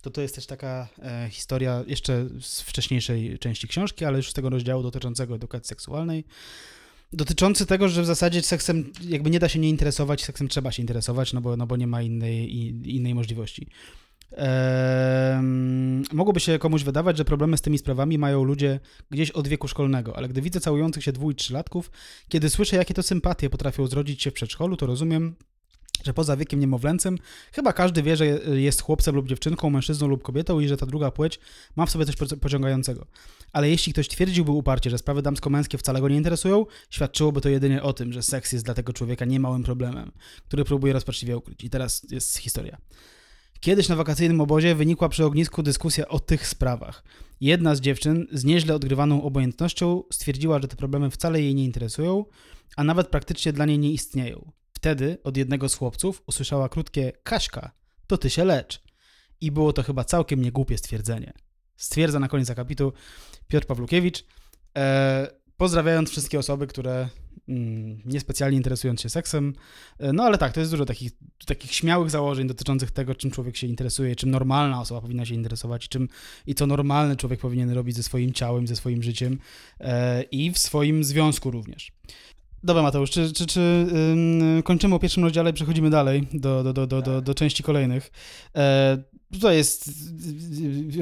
to 0.03 0.11
to 0.11 0.21
jest 0.21 0.35
też 0.35 0.47
taka 0.47 0.89
e, 1.03 1.29
historia 1.31 1.85
jeszcze 1.87 2.29
z 2.41 2.61
wcześniejszej 2.61 3.39
części 3.39 3.69
książki, 3.69 4.05
ale 4.05 4.17
już 4.17 4.31
z 4.31 4.33
tego 4.33 4.51
rozdziału 4.51 4.83
dotyczącego 4.83 5.35
edukacji 5.35 5.69
seksualnej, 5.69 6.25
dotyczący 7.13 7.67
tego, 7.67 7.89
że 7.89 8.03
w 8.03 8.07
zasadzie 8.07 8.43
seksem 8.43 8.93
jakby 9.09 9.31
nie 9.31 9.39
da 9.39 9.49
się 9.49 9.59
nie 9.59 9.69
interesować, 9.69 10.25
seksem 10.25 10.49
trzeba 10.49 10.73
się 10.73 10.83
interesować, 10.83 11.33
no 11.33 11.41
bo, 11.41 11.57
no 11.57 11.67
bo 11.67 11.77
nie 11.77 11.87
ma 11.87 12.03
innej, 12.03 12.57
innej 12.97 13.15
możliwości. 13.15 13.67
Mogłoby 16.13 16.41
się 16.41 16.59
komuś 16.59 16.83
wydawać, 16.83 17.19
że 17.19 17.25
problemy 17.25 17.57
z 17.59 17.61
tymi 17.61 17.79
sprawami 17.79 18.19
mają 18.19 18.45
ludzie 18.45 18.81
gdzieś 19.11 19.31
od 19.31 19.49
wieku 19.49 19.69
szkolnego, 19.69 20.17
ale 20.17 20.29
gdy 20.29 20.43
widzę 20.43 20.61
całujących 20.61 21.05
się 21.05 21.13
dwu 21.13 21.31
i 21.31 21.35
trzylatków, 21.35 21.91
kiedy 22.29 22.51
słyszę, 22.51 22.77
jakie 22.77 22.95
to 22.95 23.03
sympatie 23.03 23.51
potrafią 23.51 23.87
zrodzić 23.87 24.23
się 24.23 24.31
w 24.31 24.35
przedszkolu, 24.35 24.77
to 24.77 24.87
rozumiem, 24.87 25.35
że 26.05 26.15
poza 26.15 26.37
wiekiem 26.37 26.61
niemowlęcym 26.61 27.19
chyba 27.53 27.73
każdy 27.73 28.03
wie, 28.03 28.17
że 28.17 28.27
jest 28.55 28.83
chłopcem 28.83 29.15
lub 29.15 29.29
dziewczynką, 29.29 29.71
mężczyzną 29.71 30.07
lub 30.07 30.23
kobietą 30.23 30.61
i 30.61 30.69
że 30.69 30.77
ta 30.77 30.87
druga 30.87 31.11
płeć 31.11 31.41
ma 31.77 31.87
w 31.87 31.91
sobie 31.91 32.07
coś 32.07 32.17
poci- 32.17 32.37
pociągającego. 32.37 33.07
Ale 33.53 33.71
jeśli 33.71 33.93
ktoś 33.93 34.09
twierdziłby 34.09 34.51
uparcie, 34.51 34.91
że 34.91 34.99
sprawy 34.99 35.23
damsko-męskie 35.23 35.79
wcale 35.79 36.01
go 36.01 36.09
nie 36.09 36.17
interesują, 36.17 36.67
świadczyłoby 36.91 37.41
to 37.41 37.49
jedynie 37.49 37.83
o 37.83 37.93
tym, 37.93 38.13
że 38.13 38.23
seks 38.23 38.53
jest 38.53 38.65
dla 38.65 38.75
tego 38.75 38.93
człowieka 38.93 39.25
niemałym 39.25 39.63
problemem, 39.63 40.13
który 40.49 40.65
próbuje 40.65 40.93
rozpaczliwie 40.93 41.37
ukryć. 41.37 41.65
I 41.65 41.71
teraz 41.71 42.07
jest 42.11 42.39
historia. 42.39 42.79
Kiedyś 43.63 43.89
na 43.89 43.97
wakacyjnym 43.97 44.41
obozie 44.41 44.75
wynikła 44.75 45.09
przy 45.09 45.25
ognisku 45.25 45.63
dyskusja 45.63 46.09
o 46.09 46.21
tych 46.21 46.47
sprawach. 46.47 47.05
Jedna 47.41 47.75
z 47.75 47.81
dziewczyn 47.81 48.27
z 48.33 48.45
nieźle 48.45 48.75
odgrywaną 48.75 49.23
obojętnością 49.23 50.03
stwierdziła, 50.13 50.59
że 50.59 50.69
te 50.69 50.77
problemy 50.77 51.11
wcale 51.11 51.41
jej 51.41 51.55
nie 51.55 51.65
interesują, 51.65 52.25
a 52.77 52.85
nawet 52.85 53.09
praktycznie 53.09 53.53
dla 53.53 53.67
niej 53.67 53.79
nie 53.79 53.93
istnieją. 53.93 54.53
Wtedy 54.73 55.19
od 55.25 55.37
jednego 55.37 55.69
z 55.69 55.75
chłopców 55.75 56.23
usłyszała 56.27 56.69
krótkie 56.69 57.13
Kaśka, 57.23 57.71
to 58.07 58.19
ty 58.19 58.31
się 58.31 58.45
lecz. 58.45 58.83
I 59.41 59.51
było 59.51 59.73
to 59.73 59.83
chyba 59.83 60.05
całkiem 60.05 60.43
niegłupie 60.43 60.79
stwierdzenie. 60.79 61.33
Stwierdza 61.77 62.21
na 62.21 62.29
koniec 62.29 62.51
akapitu 62.51 62.93
Piotr 63.49 63.67
Pawlukiewicz, 63.67 64.25
e, 64.79 65.31
pozdrawiając 65.57 66.11
wszystkie 66.11 66.39
osoby, 66.39 66.67
które 66.67 67.09
niespecjalnie 68.05 68.57
interesując 68.57 69.01
się 69.01 69.09
seksem. 69.09 69.55
E, 69.99 70.13
no 70.13 70.23
ale 70.23 70.39
tak, 70.39 70.53
to 70.53 70.61
jest 70.61 70.73
dużo 70.73 70.85
takich, 70.85 71.13
takich 71.47 71.75
śmiałych 71.75 72.11
założeń 72.11 72.47
dotyczących 72.47 72.91
tego, 72.91 73.15
czym 73.15 73.31
człowiek 73.31 73.57
się 73.57 73.67
interesuje, 73.67 74.17
czym 74.17 74.31
normalna 74.31 74.81
osoba 74.81 75.01
powinna 75.01 75.25
się 75.25 75.35
interesować, 75.35 75.87
i 75.87 75.89
czym 75.89 76.09
i 76.47 76.55
co 76.55 76.67
normalny 76.67 77.17
człowiek 77.17 77.41
powinien 77.41 77.71
robić 77.71 77.97
ze 77.97 78.03
swoim 78.03 78.33
ciałem, 78.33 78.67
ze 78.67 78.77
swoim 78.77 79.03
życiem 79.03 79.39
e, 79.81 80.23
i 80.23 80.51
w 80.51 80.59
swoim 80.59 81.05
związku 81.05 81.51
również. 81.51 81.93
Dobra, 82.65 82.83
Mateusz, 82.83 83.11
czy, 83.11 83.33
czy, 83.33 83.47
czy 83.47 83.61
ym, 83.61 84.63
kończymy 84.65 84.95
o 84.95 84.99
pierwszym 84.99 85.25
rozdziale 85.25 85.51
i 85.51 85.53
przechodzimy 85.53 85.91
dalej 85.91 86.27
do, 86.33 86.63
do, 86.63 86.73
do, 86.73 86.87
do, 86.87 87.03
do, 87.03 87.23
do 87.23 87.35
części 87.35 87.63
kolejnych. 87.63 88.11
E, 88.57 89.03
tutaj 89.33 89.57
jest 89.57 89.91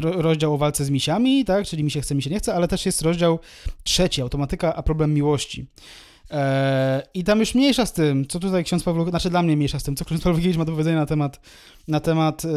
ro, 0.01 0.23
rozdział 0.23 0.55
o 0.55 0.59
walce 0.59 0.85
z 0.85 0.91
misiami, 0.91 1.45
tak, 1.45 1.67
czyli 1.67 1.85
mi 1.85 1.91
się 1.91 2.01
chce, 2.01 2.15
mi 2.15 2.23
się 2.23 2.31
nie 2.31 2.39
chce, 2.39 2.55
ale 2.55 2.69
też 2.69 2.87
jest 2.87 3.03
rozdział 3.03 3.39
trzeci, 3.83 4.23
automatyka, 4.23 4.77
a 4.77 4.83
problem 4.83 5.15
miłości. 5.15 5.67
E, 6.31 7.03
I 7.15 7.25
tam 7.25 7.41
już 7.41 7.55
mniejsza 7.55 7.87
z 7.87 7.93
tym, 7.93 8.27
co 8.27 8.41
tutaj 8.41 8.65
ksiądz 8.65 8.85
Pawłowicz, 8.85 9.11
znaczy 9.11 9.31
dla 9.31 9.43
mnie 9.43 9.57
mniejsza 9.57 9.79
z 9.79 9.83
tym, 9.83 9.97
co 9.97 10.05
ksiądz 10.05 10.23
Pawłowicz 10.23 10.57
ma 10.57 10.65
do 10.65 10.73
powiedzenia 10.73 10.99
na 10.99 11.07
temat, 11.07 11.41
na 11.89 12.01
temat 12.01 12.45
y, 12.45 12.49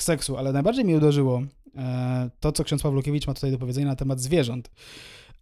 seksu, 0.00 0.36
ale 0.36 0.52
najbardziej 0.52 0.84
mnie 0.84 0.96
uderzyło 0.96 1.42
e, 1.76 2.30
to, 2.40 2.52
co 2.52 2.64
ksiądz 2.64 2.82
Pawlukiewicz 2.82 3.26
ma 3.26 3.34
tutaj 3.34 3.50
do 3.50 3.58
powiedzenia 3.58 3.86
na 3.86 3.96
temat 3.96 4.20
zwierząt. 4.20 4.70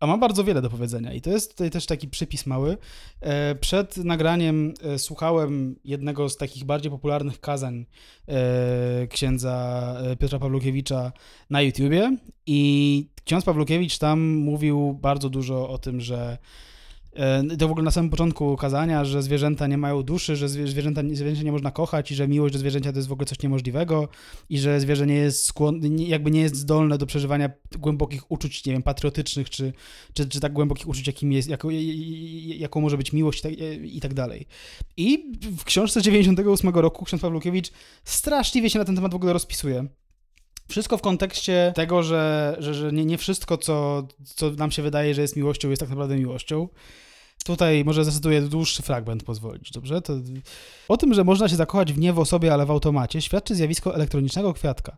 A 0.01 0.07
ma 0.07 0.19
bardzo 0.19 0.45
wiele 0.45 0.63
do 0.63 0.71
powiedzenia 0.71 1.13
i 1.13 1.21
to 1.21 1.31
jest 1.31 1.51
tutaj 1.51 1.71
też 1.71 1.87
taki 1.87 2.09
przypis 2.09 2.47
mały. 2.47 2.77
Przed 3.61 3.97
nagraniem 3.97 4.75
słuchałem 4.97 5.77
jednego 5.85 6.29
z 6.29 6.37
takich 6.37 6.65
bardziej 6.65 6.91
popularnych 6.91 7.41
kazań 7.41 7.87
księdza 9.11 9.97
Piotra 10.19 10.39
Pawlukiewicza 10.39 11.13
na 11.51 11.63
YouTubie 11.63 12.17
i 12.47 13.09
ksiądz 13.25 13.45
Pawlukiewicz 13.45 13.99
tam 13.99 14.37
mówił 14.37 14.95
bardzo 14.95 15.31
dużo 15.31 15.69
o 15.69 15.79
tym, 15.79 16.01
że 16.01 16.39
to 17.59 17.69
w 17.69 17.71
ogóle 17.71 17.85
na 17.85 17.91
samym 17.91 18.11
początku 18.11 18.57
kazania, 18.57 19.05
że 19.05 19.23
zwierzęta 19.23 19.67
nie 19.67 19.79
mają 19.79 20.03
duszy, 20.03 20.37
że 20.37 20.47
zwie- 20.47 20.67
zwierzęta, 20.67 21.03
zwierzęta 21.13 21.43
nie 21.43 21.53
można 21.53 21.71
kochać 21.71 22.11
i 22.11 22.15
że 22.15 22.29
miłość 22.29 22.53
do 22.53 22.59
zwierzęcia 22.59 22.93
to 22.93 22.99
jest 22.99 23.09
w 23.09 23.13
ogóle 23.13 23.27
coś 23.27 23.43
niemożliwego 23.43 24.09
i 24.49 24.59
że 24.59 24.81
zwierzę 24.81 25.07
nie 25.07 25.15
jest 25.15 25.53
jakby 25.97 26.31
nie 26.31 26.41
jest 26.41 26.57
zdolne 26.57 26.99
do 26.99 27.07
przeżywania 27.07 27.51
głębokich 27.79 28.31
uczuć, 28.31 28.67
nie 28.67 28.73
wiem, 28.73 28.83
patriotycznych, 28.83 29.51
czy, 29.51 29.73
czy, 30.15 30.29
czy 30.29 30.41
tak 30.41 30.53
głębokich 30.53 30.89
uczuć, 30.89 31.07
jakim 31.07 31.33
jest, 31.33 31.49
jaką 32.59 32.81
może 32.81 32.97
być 32.97 33.13
miłość 33.13 33.39
i 33.39 33.43
tak, 33.43 33.53
i 33.85 34.01
tak 34.01 34.15
dalej. 34.15 34.47
I 34.97 35.33
w 35.59 35.65
książce 35.65 36.03
98 36.03 36.71
roku 36.71 37.05
ksiądz 37.05 37.23
Pawlukiewicz 37.23 37.71
straszliwie 38.05 38.71
się 38.71 38.79
na 38.79 38.85
ten 38.85 38.95
temat 38.95 39.13
w 39.13 39.15
ogóle 39.15 39.33
rozpisuje. 39.33 39.87
Wszystko 40.71 40.99
w 40.99 41.03
kontekście 41.03 41.73
tego, 41.77 42.03
że, 42.03 42.57
że, 42.59 42.75
że 42.75 42.93
nie, 42.93 43.05
nie 43.05 43.19
wszystko, 43.19 43.59
co, 43.59 44.07
co 44.25 44.51
nam 44.51 44.71
się 44.71 44.83
wydaje, 44.83 45.15
że 45.15 45.23
jest 45.23 45.37
miłością, 45.37 45.71
jest 45.71 45.81
tak 45.81 45.89
naprawdę 45.89 46.17
miłością. 46.17 46.69
Tutaj 47.45 47.85
może 47.85 48.05
zacytuję 48.05 48.43
dłuższy 48.43 48.83
fragment, 48.83 49.23
pozwolić, 49.23 49.71
dobrze? 49.71 50.03
To, 50.03 50.13
o 50.89 50.97
tym, 50.97 51.15
że 51.15 51.25
można 51.25 51.49
się 51.49 51.57
zakochać 51.57 51.93
w 51.93 51.99
nie 51.99 52.13
w 52.13 52.19
osobie, 52.19 52.55
ale 52.55 52.67
w 52.67 52.71
automacie, 52.71 53.23
świadczy 53.23 53.55
zjawisko 53.55 53.95
elektronicznego 53.95 54.55
kwiatka. 54.55 54.97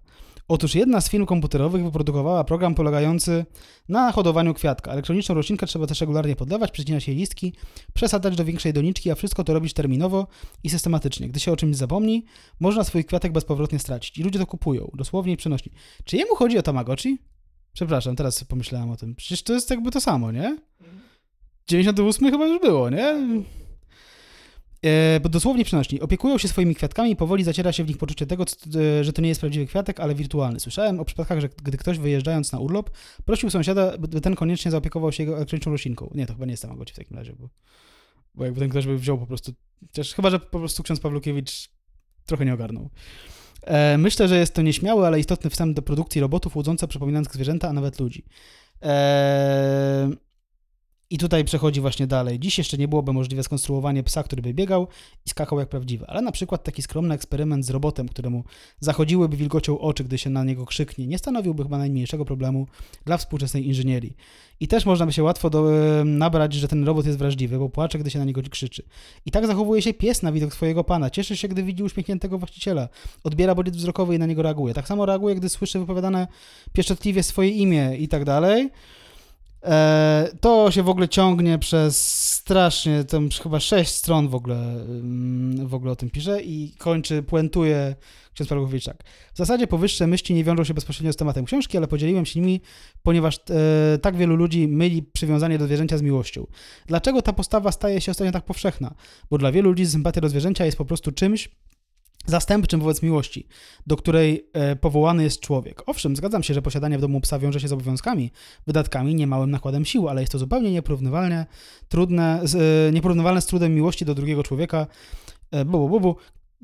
Otóż 0.52 0.74
jedna 0.74 1.00
z 1.00 1.10
firm 1.10 1.26
komputerowych 1.26 1.84
wyprodukowała 1.84 2.44
program 2.44 2.74
polegający 2.74 3.46
na 3.88 4.12
hodowaniu 4.12 4.54
kwiatka. 4.54 4.92
Elektroniczną 4.92 5.34
roślinkę 5.34 5.66
trzeba 5.66 5.86
też 5.86 6.00
regularnie 6.00 6.36
podlewać, 6.36 6.70
przecinać 6.70 7.08
jej 7.08 7.16
listki, 7.16 7.52
przesadzać 7.94 8.36
do 8.36 8.44
większej 8.44 8.72
doniczki, 8.72 9.10
a 9.10 9.14
wszystko 9.14 9.44
to 9.44 9.54
robić 9.54 9.72
terminowo 9.72 10.26
i 10.64 10.70
systematycznie. 10.70 11.28
Gdy 11.28 11.40
się 11.40 11.52
o 11.52 11.56
czymś 11.56 11.76
zapomni, 11.76 12.24
można 12.60 12.84
swój 12.84 13.04
kwiatek 13.04 13.32
bezpowrotnie 13.32 13.78
stracić. 13.78 14.18
I 14.18 14.22
ludzie 14.22 14.38
to 14.38 14.46
kupują, 14.46 14.90
dosłownie 14.94 15.32
i 15.32 15.36
przenośni. 15.36 15.72
Czy 16.04 16.16
jemu 16.16 16.36
chodzi 16.36 16.58
o 16.58 16.62
Tamagotchi? 16.62 17.18
Przepraszam, 17.72 18.16
teraz 18.16 18.44
pomyślałem 18.44 18.90
o 18.90 18.96
tym. 18.96 19.14
Przecież 19.14 19.42
to 19.42 19.52
jest 19.52 19.70
jakby 19.70 19.90
to 19.90 20.00
samo, 20.00 20.32
nie? 20.32 20.56
98 21.68 22.30
chyba 22.30 22.46
już 22.46 22.60
było, 22.60 22.90
nie? 22.90 23.16
E, 24.82 25.20
bo 25.20 25.28
dosłownie 25.28 25.64
przenośni. 25.64 26.00
Opiekują 26.00 26.38
się 26.38 26.48
swoimi 26.48 26.74
kwiatkami 26.74 27.10
i 27.10 27.16
powoli 27.16 27.44
zaciera 27.44 27.72
się 27.72 27.84
w 27.84 27.88
nich 27.88 27.98
poczucie 27.98 28.26
tego, 28.26 28.44
e, 28.76 29.04
że 29.04 29.12
to 29.12 29.22
nie 29.22 29.28
jest 29.28 29.40
prawdziwy 29.40 29.66
kwiatek, 29.66 30.00
ale 30.00 30.14
wirtualny. 30.14 30.60
Słyszałem 30.60 31.00
o 31.00 31.04
przypadkach, 31.04 31.40
że 31.40 31.48
gdy 31.48 31.78
ktoś 31.78 31.98
wyjeżdżając 31.98 32.52
na 32.52 32.58
urlop, 32.58 32.90
prosił 33.24 33.50
sąsiada, 33.50 33.98
by 33.98 34.20
ten 34.20 34.34
koniecznie 34.34 34.70
zaopiekował 34.70 35.12
się 35.12 35.22
jego 35.22 35.36
elektroniczną 35.36 35.72
roślinką. 35.72 36.10
Nie, 36.14 36.26
to 36.26 36.32
chyba 36.32 36.46
nie 36.46 36.50
jest 36.50 36.62
Tamagotchi 36.62 36.94
w 36.94 36.98
takim 36.98 37.16
razie, 37.16 37.32
bo, 37.32 37.48
bo 38.34 38.44
jakby 38.44 38.60
ten 38.60 38.68
ktoś 38.68 38.86
by 38.86 38.98
wziął 38.98 39.18
po 39.18 39.26
prostu, 39.26 39.52
też 39.92 40.14
chyba, 40.14 40.30
że 40.30 40.38
po 40.40 40.58
prostu 40.58 40.82
ksiądz 40.82 41.00
Pawlukiewicz 41.00 41.68
trochę 42.26 42.44
nie 42.44 42.54
ogarnął. 42.54 42.90
E, 43.62 43.98
myślę, 43.98 44.28
że 44.28 44.38
jest 44.38 44.54
to 44.54 44.62
nieśmiały, 44.62 45.06
ale 45.06 45.20
istotny 45.20 45.50
wstęp 45.50 45.76
do 45.76 45.82
produkcji 45.82 46.20
robotów 46.20 46.56
łudząco 46.56 46.88
przypominających 46.88 47.34
zwierzęta, 47.34 47.68
a 47.68 47.72
nawet 47.72 48.00
ludzi. 48.00 48.24
E, 48.82 50.10
I 51.12 51.18
tutaj 51.18 51.44
przechodzi 51.44 51.80
właśnie 51.80 52.06
dalej. 52.06 52.38
Dziś 52.38 52.58
jeszcze 52.58 52.76
nie 52.76 52.88
byłoby 52.88 53.12
możliwe 53.12 53.42
skonstruowanie 53.42 54.02
psa, 54.02 54.22
który 54.22 54.42
by 54.42 54.54
biegał 54.54 54.88
i 55.26 55.30
skakał 55.30 55.58
jak 55.58 55.68
prawdziwy, 55.68 56.06
ale 56.06 56.22
na 56.22 56.32
przykład 56.32 56.64
taki 56.64 56.82
skromny 56.82 57.14
eksperyment 57.14 57.66
z 57.66 57.70
robotem, 57.70 58.08
któremu 58.08 58.44
zachodziłyby 58.80 59.36
wilgocią 59.36 59.78
oczy, 59.78 60.04
gdy 60.04 60.18
się 60.18 60.30
na 60.30 60.44
niego 60.44 60.66
krzyknie, 60.66 61.06
nie 61.06 61.18
stanowiłby 61.18 61.62
chyba 61.62 61.78
najmniejszego 61.78 62.24
problemu 62.24 62.66
dla 63.04 63.16
współczesnej 63.16 63.66
inżynierii. 63.66 64.16
I 64.60 64.68
też 64.68 64.86
można 64.86 65.06
by 65.06 65.12
się 65.12 65.22
łatwo 65.22 65.50
do, 65.50 65.70
nabrać, 66.04 66.54
że 66.54 66.68
ten 66.68 66.84
robot 66.84 67.06
jest 67.06 67.18
wrażliwy, 67.18 67.58
bo 67.58 67.68
płacze, 67.68 67.98
gdy 67.98 68.10
się 68.10 68.18
na 68.18 68.24
niego 68.24 68.42
krzyczy. 68.50 68.82
I 69.26 69.30
tak 69.30 69.46
zachowuje 69.46 69.82
się 69.82 69.94
pies 69.94 70.22
na 70.22 70.32
widok 70.32 70.54
swojego 70.54 70.84
pana. 70.84 71.10
Cieszy 71.10 71.36
się, 71.36 71.48
gdy 71.48 71.62
widzi 71.62 71.82
uśmiechniętego 71.82 72.38
właściciela. 72.38 72.88
Odbiera 73.24 73.54
bodziec 73.54 73.76
wzrokowy 73.76 74.14
i 74.14 74.18
na 74.18 74.26
niego 74.26 74.42
reaguje. 74.42 74.74
Tak 74.74 74.88
samo 74.88 75.06
reaguje, 75.06 75.34
gdy 75.34 75.48
słyszy 75.48 75.78
wypowiadane 75.78 76.26
pieszczotliwie 76.72 77.22
swoje 77.22 77.50
imię 77.50 77.96
i 77.98 78.08
tak 78.08 78.24
dalej. 78.24 78.70
E, 79.64 80.28
to 80.40 80.70
się 80.70 80.82
w 80.82 80.88
ogóle 80.88 81.08
ciągnie 81.08 81.58
przez 81.58 82.28
strasznie, 82.30 83.04
tam 83.04 83.28
chyba 83.42 83.60
sześć 83.60 83.94
stron 83.94 84.28
w 84.28 84.34
ogóle, 84.34 84.56
mm, 84.56 85.66
w 85.66 85.74
ogóle 85.74 85.92
o 85.92 85.96
tym 85.96 86.10
pisze 86.10 86.42
i 86.42 86.74
kończy, 86.78 87.22
puentuje 87.22 87.96
ksiądz 88.34 88.48
Parłowicz 88.48 88.84
tak. 88.84 89.04
W 89.34 89.36
zasadzie 89.36 89.66
powyższe 89.66 90.06
myśli 90.06 90.34
nie 90.34 90.44
wiążą 90.44 90.64
się 90.64 90.74
bezpośrednio 90.74 91.12
z 91.12 91.16
tematem 91.16 91.44
książki, 91.44 91.76
ale 91.76 91.88
podzieliłem 91.88 92.26
się 92.26 92.40
nimi, 92.40 92.60
ponieważ 93.02 93.36
e, 93.36 93.98
tak 93.98 94.16
wielu 94.16 94.36
ludzi 94.36 94.68
myli 94.68 95.02
przywiązanie 95.02 95.58
do 95.58 95.66
zwierzęcia 95.66 95.98
z 95.98 96.02
miłością. 96.02 96.46
Dlaczego 96.86 97.22
ta 97.22 97.32
postawa 97.32 97.72
staje 97.72 98.00
się 98.00 98.10
ostatnio 98.10 98.32
tak 98.32 98.44
powszechna? 98.44 98.94
Bo 99.30 99.38
dla 99.38 99.52
wielu 99.52 99.70
ludzi 99.70 99.86
sympatia 99.86 100.20
do 100.20 100.28
zwierzęcia 100.28 100.64
jest 100.64 100.78
po 100.78 100.84
prostu 100.84 101.12
czymś, 101.12 101.48
zastępczym 102.26 102.80
wobec 102.80 103.02
miłości, 103.02 103.46
do 103.86 103.96
której 103.96 104.48
e, 104.52 104.76
powołany 104.76 105.22
jest 105.22 105.40
człowiek. 105.40 105.82
Owszem, 105.86 106.16
zgadzam 106.16 106.42
się, 106.42 106.54
że 106.54 106.62
posiadanie 106.62 106.98
w 106.98 107.00
domu 107.00 107.20
psa 107.20 107.38
wiąże 107.38 107.60
się 107.60 107.68
z 107.68 107.72
obowiązkami, 107.72 108.30
wydatkami, 108.66 109.14
niemałym 109.14 109.50
nakładem 109.50 109.84
sił, 109.84 110.08
ale 110.08 110.20
jest 110.20 110.32
to 110.32 110.38
zupełnie 110.38 110.72
nieporównywalne, 110.72 111.46
trudne, 111.88 112.40
z, 112.42 112.54
e, 112.54 112.92
nieporównywalne 112.92 113.40
z 113.40 113.46
trudem 113.46 113.74
miłości 113.74 114.04
do 114.04 114.14
drugiego 114.14 114.42
człowieka. 114.42 114.86
E, 115.50 115.64
bu, 115.64 115.88
bu, 115.88 116.00
bu. 116.00 116.16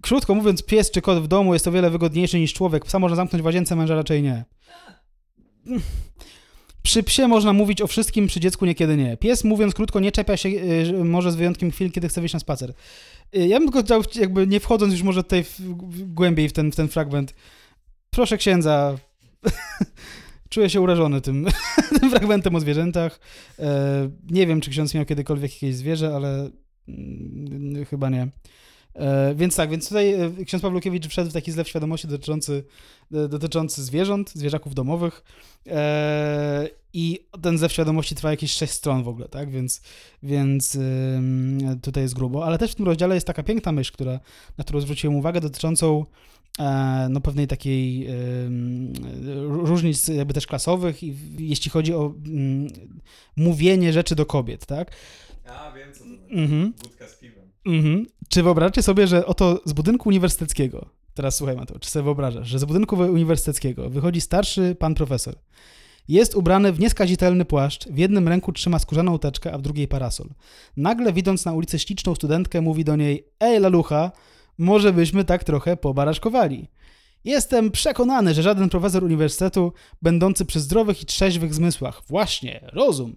Krótko 0.03 0.35
mówiąc, 0.35 0.63
pies 0.63 0.91
czy 0.91 1.01
kot 1.01 1.23
w 1.23 1.29
domu 1.29 1.55
jest 1.55 1.69
o 1.69 1.73
wiele 1.73 1.91
wygodniejszy 1.91 2.39
niż 2.41 2.55
człowiek. 2.55 2.85
Psa 2.85 2.99
można 2.99 3.17
zamknąć 3.17 3.43
w 3.43 3.45
łazience, 3.45 3.77
męża 3.77 3.95
raczej 3.95 4.23
nie. 4.23 4.45
Przy 6.89 7.03
psie 7.03 7.29
można 7.29 7.53
mówić 7.53 7.83
o 7.83 7.87
wszystkim, 7.87 8.27
przy 8.27 8.41
dziecku 8.41 8.67
niekiedy 8.67 8.97
nie. 8.97 9.17
Pies, 9.17 9.45
mówiąc 9.45 9.75
krótko, 9.75 10.01
nie 10.01 10.13
czepia 10.13 10.37
się 10.37 10.49
y, 10.49 11.05
może 11.05 11.33
z 11.33 11.37
wyjątkiem 11.37 11.71
chwil, 11.71 11.91
kiedy 11.91 12.09
chce 12.09 12.21
wyjść 12.21 12.33
na 12.33 12.41
spacer. 12.41 12.73
Y, 13.37 13.47
ja 13.47 13.59
bym 13.61 13.69
tylko 13.69 13.85
chciał, 13.85 14.03
jakby 14.21 14.47
nie 14.47 14.61
wchodząc 14.61 14.93
już 14.93 15.03
może 15.03 15.23
tutaj 15.23 15.45
w, 15.45 15.61
w, 15.61 16.13
głębiej 16.13 16.49
w 16.49 16.53
ten, 16.53 16.73
w 16.73 16.77
ten 16.77 16.89
fragment, 16.89 17.35
proszę 18.11 18.37
księdza, 18.37 18.99
czuję 20.51 20.71
się 20.71 20.81
urażony 20.81 21.21
tym, 21.21 21.47
tym 22.01 22.11
fragmentem 22.11 22.55
o 22.55 22.61
zwierzętach. 22.61 23.21
E, 23.59 24.11
nie 24.31 24.47
wiem, 24.47 24.61
czy 24.61 24.71
ksiądz 24.71 24.95
miał 24.95 25.05
kiedykolwiek 25.05 25.53
jakieś 25.53 25.77
zwierzę, 25.77 26.17
ale 26.17 26.51
mm, 26.89 27.85
chyba 27.85 28.11
nie. 28.11 28.29
E, 28.95 29.35
więc 29.35 29.57
tak, 29.57 29.71
więc 29.71 29.89
tutaj 29.89 30.13
e, 30.13 30.45
ksiądz 30.45 30.63
Pawlukiewicz 30.63 31.09
wszedł 31.09 31.31
w 31.31 31.33
taki 31.33 31.53
zlew 31.53 31.69
świadomości 31.69 32.09
dotyczący, 32.09 32.65
dotyczący 33.11 33.85
zwierząt, 33.85 34.31
zwierzaków 34.35 34.75
domowych 34.75 35.25
i 36.93 37.27
ten 37.43 37.59
zlew 37.59 37.73
świadomości 37.73 38.15
trwa 38.15 38.31
jakieś 38.31 38.53
6 38.53 38.73
stron 38.73 39.03
w 39.03 39.09
ogóle, 39.09 39.29
tak, 39.29 39.51
więc, 39.51 39.81
więc 40.23 40.79
tutaj 41.83 42.03
jest 42.03 42.15
grubo, 42.15 42.47
ale 42.47 42.59
też 42.59 42.73
w 42.73 42.75
tym 42.75 42.87
rozdziale 42.87 43.15
jest 43.15 43.27
taka 43.27 43.43
piękna 43.43 43.73
myśl, 43.73 43.93
która, 43.93 44.21
na 44.59 44.65
którą 44.65 44.81
zwróciłem 44.81 45.17
uwagę, 45.17 45.41
dotyczącą 45.41 46.07
no, 47.11 47.21
pewnej 47.21 47.47
takiej 47.47 48.09
różnic 49.49 50.09
jakby 50.09 50.35
też 50.35 50.47
klasowych, 50.47 51.03
i 51.03 51.17
jeśli 51.39 51.71
chodzi 51.71 51.95
o 51.95 52.15
mm, 52.27 52.73
mówienie 53.37 53.93
rzeczy 53.93 54.15
do 54.15 54.27
kobiet, 54.27 54.67
tak. 54.67 54.93
A, 55.47 55.73
wiem 55.73 55.93
co 55.95 56.05
to 56.05 56.35
mhm. 56.35 56.73
Budka 56.83 57.09
z 57.09 57.15
piwem. 57.15 57.45
Mhm. 57.67 58.07
Czy 58.29 58.43
wyobrażacie 58.43 58.83
sobie, 58.83 59.07
że 59.07 59.27
oto 59.27 59.61
z 59.65 59.73
budynku 59.73 60.09
uniwersyteckiego, 60.09 60.89
teraz 61.15 61.37
słuchaj 61.37 61.57
to, 61.67 61.79
czy 61.79 61.91
sobie 61.91 62.05
wyobrażasz, 62.05 62.49
że 62.49 62.59
z 62.59 62.65
budynku 62.65 62.97
uniwersyteckiego 62.97 63.91
wychodzi 63.91 64.21
starszy 64.21 64.77
pan 64.79 64.95
profesor. 64.95 65.35
Jest 66.09 66.35
ubrany 66.35 66.73
w 66.73 66.81
nieskazitelny 66.81 67.45
płaszcz, 67.45 67.89
w 67.89 67.99
jednym 67.99 68.29
ręku 68.29 68.53
trzyma 68.53 68.79
skórzaną 68.79 69.19
teczkę, 69.19 69.53
a 69.53 69.59
w 69.59 69.63
drugiej 69.63 69.89
parasol. 69.89 70.27
Nagle 70.77 71.13
widząc 71.13 71.45
na 71.45 71.53
ulicy 71.53 71.79
śliczną 71.79 72.15
studentkę, 72.15 72.61
mówi 72.61 72.85
do 72.85 72.97
niej: 72.97 73.25
Ej, 73.41 73.61
lalucha, 73.61 74.13
może 74.59 74.93
byśmy 74.93 75.25
tak 75.25 75.45
trochę 75.45 75.77
pobaraszkowali. 75.77 76.69
Jestem 77.25 77.71
przekonany, 77.71 78.35
że 78.35 78.43
żaden 78.43 78.69
profesor 78.69 79.05
uniwersytetu, 79.05 79.73
będący 80.03 80.45
przy 80.45 80.61
zdrowych 80.61 81.03
i 81.03 81.07
trzeźwych 81.07 81.55
zmysłach, 81.55 82.03
właśnie, 82.09 82.61
rozum, 82.73 83.17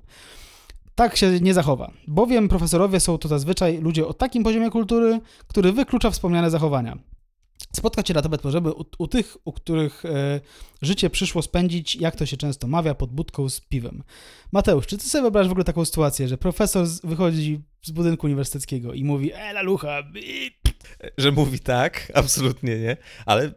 tak 0.95 1.17
się 1.17 1.39
nie 1.39 1.53
zachowa, 1.53 1.91
bowiem 2.07 2.49
profesorowie 2.49 2.99
są 2.99 3.17
to 3.17 3.27
zazwyczaj 3.27 3.77
ludzie 3.77 4.07
o 4.07 4.13
takim 4.13 4.43
poziomie 4.43 4.69
kultury, 4.69 5.19
który 5.47 5.71
wyklucza 5.71 6.11
wspomniane 6.11 6.49
zachowania. 6.49 6.97
Spotkać 7.75 8.07
się 8.07 8.13
ratować 8.13 8.43
możemy 8.43 8.73
u, 8.73 8.85
u, 8.97 9.07
tych, 9.07 9.37
u 9.45 9.51
których 9.53 10.05
e, 10.05 10.41
życie 10.81 11.09
przyszło 11.09 11.41
spędzić, 11.41 11.95
jak 11.95 12.15
to 12.15 12.25
się 12.25 12.37
często 12.37 12.67
mawia, 12.67 12.95
pod 12.95 13.11
budką 13.11 13.49
z 13.49 13.61
piwem. 13.61 14.03
Mateusz, 14.51 14.87
czy 14.87 14.97
ty 14.97 15.09
sobie 15.09 15.21
wyobrażasz 15.21 15.47
w 15.47 15.51
ogóle 15.51 15.63
taką 15.63 15.85
sytuację, 15.85 16.27
że 16.27 16.37
profesor 16.37 16.85
z, 16.85 17.05
wychodzi 17.05 17.61
z 17.81 17.91
budynku 17.91 18.25
uniwersyteckiego 18.25 18.93
i 18.93 19.03
mówi, 19.03 19.33
e, 19.33 19.53
lalucha, 19.53 20.03
Że 21.17 21.31
mówi 21.31 21.59
tak, 21.59 22.11
absolutnie 22.15 22.79
nie, 22.79 22.97
ale 23.25 23.53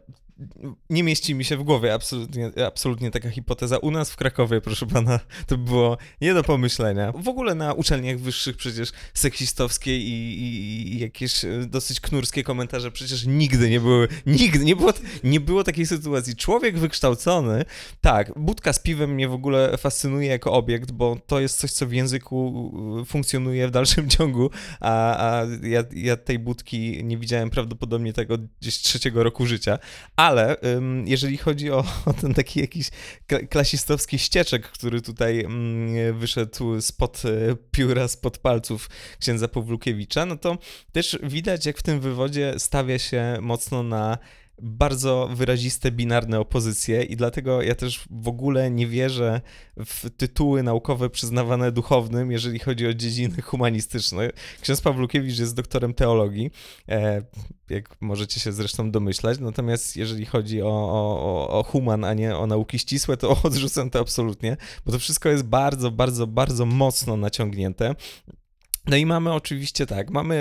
nie 0.89 1.03
mieści 1.03 1.35
mi 1.35 1.45
się 1.45 1.57
w 1.57 1.63
głowie 1.63 1.93
absolutnie, 1.93 2.51
absolutnie 2.67 3.11
taka 3.11 3.29
hipoteza. 3.29 3.77
U 3.77 3.91
nas 3.91 4.11
w 4.11 4.15
Krakowie, 4.15 4.61
proszę 4.61 4.85
pana, 4.85 5.19
to 5.47 5.57
było 5.57 5.97
nie 6.21 6.33
do 6.33 6.43
pomyślenia. 6.43 7.11
W 7.11 7.27
ogóle 7.27 7.55
na 7.55 7.73
uczelniach 7.73 8.19
wyższych 8.19 8.57
przecież 8.57 8.91
seksistowskie 9.13 9.97
i, 9.97 10.41
i, 10.41 10.93
i 10.95 10.99
jakieś 10.99 11.45
e, 11.45 11.65
dosyć 11.67 11.99
knurskie 11.99 12.43
komentarze 12.43 12.91
przecież 12.91 13.25
nigdy 13.25 13.69
nie 13.69 13.79
były, 13.79 14.07
nigdy 14.25 14.65
nie 14.65 14.75
było, 14.75 14.93
nie 15.23 15.39
było 15.39 15.63
takiej 15.63 15.85
sytuacji. 15.85 16.35
Człowiek 16.35 16.77
wykształcony, 16.77 17.65
tak, 18.01 18.31
budka 18.35 18.73
z 18.73 18.79
piwem 18.79 19.13
mnie 19.13 19.27
w 19.27 19.33
ogóle 19.33 19.77
fascynuje 19.77 20.27
jako 20.27 20.53
obiekt, 20.53 20.91
bo 20.91 21.17
to 21.27 21.39
jest 21.39 21.59
coś, 21.59 21.71
co 21.71 21.87
w 21.87 21.93
języku 21.93 22.71
e, 23.01 23.05
funkcjonuje 23.05 23.67
w 23.67 23.71
dalszym 23.71 24.09
ciągu, 24.17 24.49
a, 24.79 25.17
a 25.17 25.45
ja, 25.63 25.83
ja 25.93 26.17
tej 26.17 26.39
budki 26.39 27.03
nie 27.03 27.17
widziałem 27.17 27.49
prawdopodobnie 27.49 28.13
tego 28.13 28.37
gdzieś 28.61 28.77
trzeciego 28.77 29.23
roku 29.23 29.45
życia, 29.45 29.79
a 30.15 30.24
ale 30.25 30.55
jeżeli 31.05 31.37
chodzi 31.37 31.71
o, 31.71 31.83
o, 32.05 32.13
ten 32.13 32.33
taki 32.33 32.59
jakiś 32.59 32.89
klasistowski 33.49 34.19
ścieczek, 34.19 34.67
który 34.67 35.01
tutaj 35.01 35.47
wyszedł 36.13 36.81
spod 36.81 37.23
e, 37.25 37.55
pióra, 37.71 38.07
spod 38.07 38.37
palców 38.37 38.89
księdza 39.19 39.47
Pawlukiewicza, 39.47 40.25
no 40.25 40.37
to 40.37 40.57
też 40.91 41.19
widać, 41.23 41.65
jak 41.65 41.77
w 41.77 41.83
tym 41.83 41.99
wywodzie 41.99 42.53
stawia 42.57 42.99
się 42.99 43.37
mocno 43.41 43.83
na 43.83 44.17
bardzo 44.61 45.29
wyraziste 45.33 45.91
binarne 45.91 46.39
opozycje 46.39 47.03
i 47.03 47.15
dlatego 47.15 47.61
ja 47.61 47.75
też 47.75 48.05
w 48.11 48.27
ogóle 48.27 48.71
nie 48.71 48.87
wierzę 48.87 49.41
w 49.85 50.09
tytuły 50.09 50.63
naukowe 50.63 51.09
przyznawane 51.09 51.71
duchownym, 51.71 52.31
jeżeli 52.31 52.59
chodzi 52.59 52.87
o 52.87 52.93
dziedziny 52.93 53.41
humanistyczne. 53.41 54.29
Ksiądz 54.61 54.81
Pawlukiewicz 54.81 55.39
jest 55.39 55.55
doktorem 55.55 55.93
teologii, 55.93 56.51
e, 56.89 57.21
jak 57.69 58.01
możecie 58.01 58.39
się 58.39 58.51
zresztą 58.51 58.91
domyślać, 58.91 59.39
natomiast 59.39 59.97
jeżeli 59.97 60.25
chodzi 60.25 60.61
o, 60.61 60.67
o, 60.69 61.49
o 61.49 61.63
human, 61.63 62.03
a 62.03 62.13
nie 62.13 62.37
o 62.37 62.47
nauki 62.47 62.79
ścisłe, 62.79 63.17
to 63.17 63.37
odrzucam 63.43 63.89
to 63.89 63.99
absolutnie, 63.99 64.57
bo 64.85 64.91
to 64.91 64.99
wszystko 64.99 65.29
jest 65.29 65.43
bardzo, 65.43 65.91
bardzo, 65.91 66.27
bardzo 66.27 66.65
mocno 66.65 67.17
naciągnięte. 67.17 67.95
No 68.87 68.97
i 68.97 69.05
mamy 69.05 69.33
oczywiście 69.33 69.85
tak, 69.85 70.09
mamy 70.09 70.35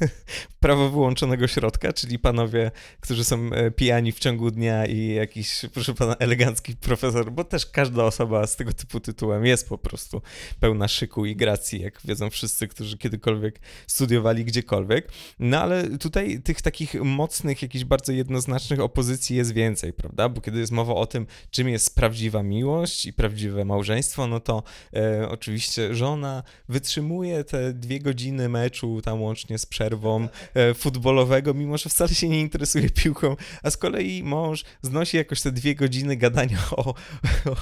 yy, 0.00 0.08
prawo 0.60 0.90
wyłączonego 0.90 1.48
środka, 1.48 1.92
czyli 1.92 2.18
panowie, 2.18 2.70
którzy 3.00 3.24
są 3.24 3.50
e, 3.52 3.70
pijani 3.70 4.12
w 4.12 4.18
ciągu 4.18 4.50
dnia 4.50 4.86
i 4.86 5.14
jakiś, 5.14 5.60
proszę 5.74 5.94
pana, 5.94 6.16
elegancki 6.16 6.76
profesor, 6.76 7.32
bo 7.32 7.44
też 7.44 7.66
każda 7.66 8.04
osoba 8.04 8.46
z 8.46 8.56
tego 8.56 8.72
typu 8.72 9.00
tytułem 9.00 9.46
jest 9.46 9.68
po 9.68 9.78
prostu 9.78 10.22
pełna 10.60 10.88
szyku 10.88 11.26
i 11.26 11.36
gracji, 11.36 11.80
jak 11.80 12.00
wiedzą 12.04 12.30
wszyscy, 12.30 12.68
którzy 12.68 12.98
kiedykolwiek 12.98 13.60
studiowali 13.86 14.44
gdziekolwiek. 14.44 15.12
No 15.38 15.60
ale 15.60 15.98
tutaj 15.98 16.42
tych 16.42 16.62
takich 16.62 16.94
mocnych, 16.94 17.62
jakichś 17.62 17.84
bardzo 17.84 18.12
jednoznacznych 18.12 18.80
opozycji 18.80 19.36
jest 19.36 19.52
więcej, 19.52 19.92
prawda? 19.92 20.28
Bo 20.28 20.40
kiedy 20.40 20.58
jest 20.58 20.72
mowa 20.72 20.94
o 20.94 21.06
tym, 21.06 21.26
czym 21.50 21.68
jest 21.68 21.94
prawdziwa 21.94 22.42
miłość 22.42 23.06
i 23.06 23.12
prawdziwe 23.12 23.64
małżeństwo, 23.64 24.26
no 24.26 24.40
to 24.40 24.62
e, 24.96 25.28
oczywiście 25.28 25.94
żona 25.94 26.42
wytrzymuje 26.68 27.44
te 27.44 27.65
dwie 27.74 28.00
godziny 28.00 28.48
meczu, 28.48 29.02
tam 29.02 29.22
łącznie 29.22 29.58
z 29.58 29.66
przerwą 29.66 30.28
e, 30.54 30.74
futbolowego, 30.74 31.54
mimo 31.54 31.78
że 31.78 31.90
wcale 31.90 32.10
się 32.10 32.28
nie 32.28 32.40
interesuje 32.40 32.90
piłką, 32.90 33.36
a 33.62 33.70
z 33.70 33.76
kolei 33.76 34.22
mąż 34.22 34.64
znosi 34.82 35.16
jakoś 35.16 35.42
te 35.42 35.52
dwie 35.52 35.74
godziny 35.74 36.16
gadania 36.16 36.58
o, 36.70 36.94
o, 37.44 37.56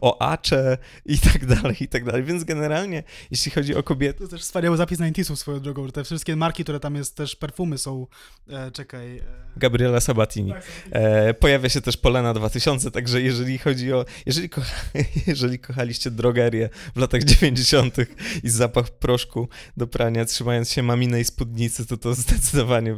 o 0.00 0.22
acze 0.22 0.78
i 1.06 1.18
tak 1.18 1.46
dalej, 1.46 1.76
i 1.80 1.88
tak 1.88 2.04
dalej. 2.04 2.22
Więc 2.22 2.44
generalnie, 2.44 3.02
jeśli 3.30 3.52
chodzi 3.52 3.74
o 3.74 3.82
kobiety, 3.82 4.24
To 4.24 4.28
też 4.28 4.40
wspaniały 4.40 4.76
zapis 4.76 4.98
na 4.98 5.06
Intisów 5.06 5.38
swoją 5.38 5.60
drogą, 5.60 5.86
że 5.86 5.92
te 5.92 6.04
wszystkie 6.04 6.36
marki, 6.36 6.62
które 6.62 6.80
tam 6.80 6.94
jest, 6.94 7.16
też 7.16 7.36
perfumy 7.36 7.78
są, 7.78 8.06
e, 8.48 8.70
czekaj... 8.70 9.18
E, 9.18 9.22
Gabriela 9.56 10.00
Sabatini. 10.00 10.52
E, 10.90 11.34
pojawia 11.34 11.68
się 11.68 11.80
też 11.80 11.96
Polena 11.96 12.34
2000, 12.34 12.90
także 12.90 13.22
jeżeli 13.22 13.58
chodzi 13.58 13.92
o. 13.92 14.04
Jeżeli, 14.26 14.48
kocha, 14.48 14.74
jeżeli 15.26 15.58
kochaliście 15.58 16.10
drogerię 16.10 16.68
w 16.94 16.98
latach 16.98 17.24
90. 17.24 17.96
i 18.44 18.50
zapach 18.50 18.90
proszku 18.90 19.48
do 19.76 19.86
prania, 19.86 20.24
trzymając 20.24 20.70
się 20.70 20.82
maminej 20.82 21.24
spódnicy, 21.24 21.86
to 21.86 21.96
to 21.96 22.14
zdecydowanie 22.24 22.96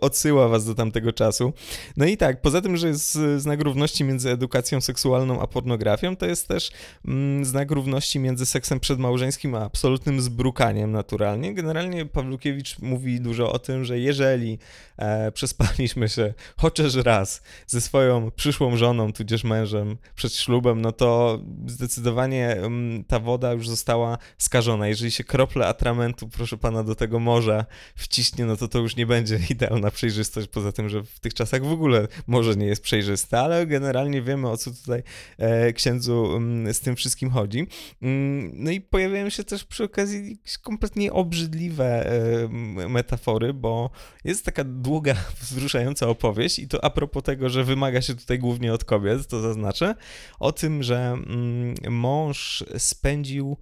odsyła 0.00 0.48
was 0.48 0.64
do 0.64 0.74
tamtego 0.74 1.12
czasu. 1.12 1.52
No 1.96 2.06
i 2.06 2.16
tak, 2.16 2.42
poza 2.42 2.60
tym, 2.60 2.76
że 2.76 2.88
jest 2.88 3.18
znak 3.36 3.60
równości 3.60 4.04
między 4.04 4.30
edukacją 4.30 4.80
seksualną 4.80 5.40
a 5.40 5.46
pornografią, 5.46 6.16
to 6.16 6.26
jest 6.26 6.48
też 6.48 6.70
mm, 7.04 7.44
znak 7.44 7.70
równości 7.70 8.18
między 8.18 8.46
seksem 8.46 8.80
przedmałżeńskim 8.80 9.54
a 9.54 9.64
absolutnym 9.64 10.20
zbrukaniem 10.20 10.92
naturalnie. 10.92 11.54
Generalnie 11.54 12.06
Pawlukiewicz 12.06 12.78
mówi 12.78 13.20
dużo 13.20 13.52
o 13.52 13.58
tym, 13.58 13.84
że 13.84 13.98
jeżeli 13.98 14.58
e, 14.96 15.32
przespaliśmy 15.38 16.08
się 16.08 16.34
chociaż 16.56 16.94
raz 16.94 17.42
ze 17.66 17.80
swoją 17.80 18.30
przyszłą 18.30 18.76
żoną, 18.76 19.12
tudzież 19.12 19.44
mężem 19.44 19.96
przed 20.14 20.34
ślubem, 20.34 20.80
no 20.82 20.92
to 20.92 21.40
zdecydowanie 21.66 22.56
mm, 22.56 23.04
ta 23.04 23.18
woda 23.18 23.52
już 23.52 23.68
została 23.68 24.18
skażona. 24.38 24.88
Jeżeli 24.88 25.10
się 25.10 25.24
krople 25.24 25.66
atramentu, 25.82 26.28
proszę 26.28 26.56
pana, 26.58 26.82
do 26.82 26.94
tego 26.94 27.18
morza 27.18 27.66
wciśnie, 27.94 28.44
no 28.44 28.56
to 28.56 28.68
to 28.68 28.78
już 28.78 28.96
nie 28.96 29.06
będzie 29.06 29.40
idealna 29.50 29.90
przejrzystość, 29.90 30.48
poza 30.48 30.72
tym, 30.72 30.88
że 30.88 31.02
w 31.02 31.20
tych 31.20 31.34
czasach 31.34 31.64
w 31.64 31.72
ogóle 31.72 32.08
morze 32.26 32.56
nie 32.56 32.66
jest 32.66 32.82
przejrzyste, 32.82 33.40
ale 33.40 33.66
generalnie 33.66 34.22
wiemy, 34.22 34.48
o 34.48 34.56
co 34.56 34.70
tutaj 34.70 35.02
e, 35.38 35.72
księdzu 35.72 36.36
mm, 36.36 36.74
z 36.74 36.80
tym 36.80 36.96
wszystkim 36.96 37.30
chodzi. 37.30 37.66
Mm, 38.02 38.52
No 38.54 38.70
i 38.70 38.80
pojawiają 38.80 39.30
się 39.30 39.44
też 39.44 39.64
przy 39.64 39.84
okazji 39.84 40.38
kompletnie 40.62 41.12
obrzydliwe 41.12 42.06
e, 42.06 42.48
metafory, 42.88 43.54
bo 43.54 43.90
jest 44.24 44.44
taka 44.44 44.64
długa, 44.64 45.14
wzruszająca 45.40 46.08
opowieść 46.08 46.58
i 46.58 46.68
to 46.68 46.84
a 46.84 46.90
propos 46.90 47.22
tego, 47.22 47.48
że 47.48 47.64
wymaga 47.64 48.02
się 48.02 48.14
tutaj 48.14 48.38
głównie 48.38 48.72
od 48.72 48.84
kobiet, 48.84 49.26
to 49.26 49.40
zaznaczę, 49.40 49.94
o 50.40 50.52
tym, 50.52 50.82
że 50.82 50.96
mm, 50.96 51.74
mąż 51.90 52.64
spędził 52.78 53.56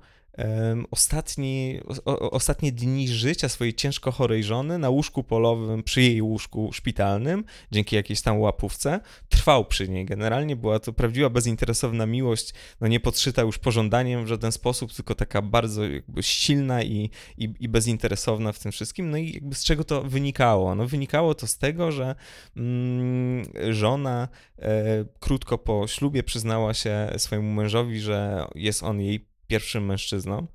ostatni, 0.91 1.80
o, 2.05 2.30
ostatnie 2.30 2.72
dni 2.72 3.09
życia 3.09 3.49
swojej 3.49 3.74
ciężko 3.74 4.12
chorej 4.12 4.45
żony 4.45 4.78
na 4.78 4.88
łóżku 4.88 5.24
polowym 5.24 5.82
przy 5.82 6.03
jej 6.03 6.22
łóżku 6.22 6.72
szpitalnym, 6.72 7.45
dzięki 7.70 7.97
jakiejś 7.97 8.22
tam 8.22 8.41
łapówce, 8.41 9.01
trwał 9.28 9.64
przy 9.64 9.88
niej. 9.88 10.05
Generalnie 10.05 10.57
była 10.57 10.78
to 10.78 10.93
prawdziwa, 10.93 11.30
bezinteresowna 11.30 12.07
miłość, 12.07 12.55
no 12.80 12.88
nie 12.88 13.01
podszyta 13.01 13.43
już 13.43 13.59
pożądaniem 13.59 14.24
w 14.24 14.28
żaden 14.28 14.53
sposób, 14.53 14.93
tylko 14.93 15.14
taka 15.14 15.43
bardzo 15.43 15.84
jakby 15.84 16.22
silna 16.22 16.82
i, 16.82 17.11
i, 17.38 17.55
i 17.61 17.68
bezinteresowna 17.68 18.53
w 18.53 18.59
tym 18.59 18.72
wszystkim. 18.72 19.11
No 19.11 19.16
i 19.16 19.32
jakby 19.32 19.55
z 19.55 19.64
czego 19.64 19.84
to 19.84 20.03
wynikało? 20.03 20.74
No 20.74 20.86
wynikało 20.86 21.34
to 21.34 21.47
z 21.47 21.59
tego, 21.59 21.93
że 21.93 22.14
mm, 22.57 23.45
żona 23.70 24.28
e, 24.59 25.05
krótko 25.20 25.59
po 25.59 25.86
ślubie 25.86 26.22
przyznała 26.22 26.74
się 26.74 27.12
swojemu 27.16 27.53
mężowi, 27.53 28.01
że 28.01 28.47
jest 28.55 28.82
on 28.82 29.01
jej 29.01 29.30
pierwszym 29.51 29.86
mężczyzną. 29.86 30.46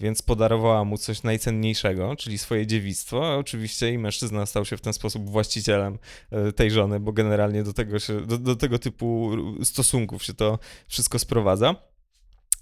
Więc 0.00 0.22
podarowała 0.22 0.84
mu 0.84 0.98
coś 0.98 1.22
najcenniejszego, 1.22 2.16
czyli 2.16 2.38
swoje 2.38 2.66
dziewictwo, 2.66 3.36
oczywiście 3.38 3.92
i 3.92 3.98
mężczyzna 3.98 4.46
stał 4.46 4.64
się 4.64 4.76
w 4.76 4.80
ten 4.80 4.92
sposób 4.92 5.30
właścicielem 5.30 5.98
e, 6.30 6.52
tej 6.52 6.70
żony, 6.70 7.00
bo 7.00 7.12
generalnie 7.12 7.62
do 7.62 7.72
tego, 7.72 7.98
się, 7.98 8.20
do, 8.20 8.38
do 8.38 8.56
tego 8.56 8.78
typu 8.78 9.30
stosunków 9.62 10.24
się 10.24 10.34
to 10.34 10.58
wszystko 10.88 11.18
sprowadza. 11.18 11.74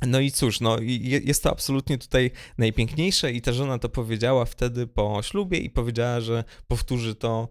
No 0.06 0.20
i 0.20 0.30
cóż, 0.30 0.60
no 0.60 0.76
jest 1.24 1.42
to 1.42 1.50
absolutnie 1.50 1.98
tutaj 1.98 2.30
najpiękniejsze 2.58 3.32
i 3.32 3.40
ta 3.40 3.52
żona 3.52 3.78
to 3.78 3.88
powiedziała 3.88 4.44
wtedy 4.44 4.86
po 4.86 5.22
ślubie 5.22 5.58
i 5.58 5.70
powiedziała, 5.70 6.20
że 6.20 6.44
powtórzy 6.68 7.14
to 7.14 7.48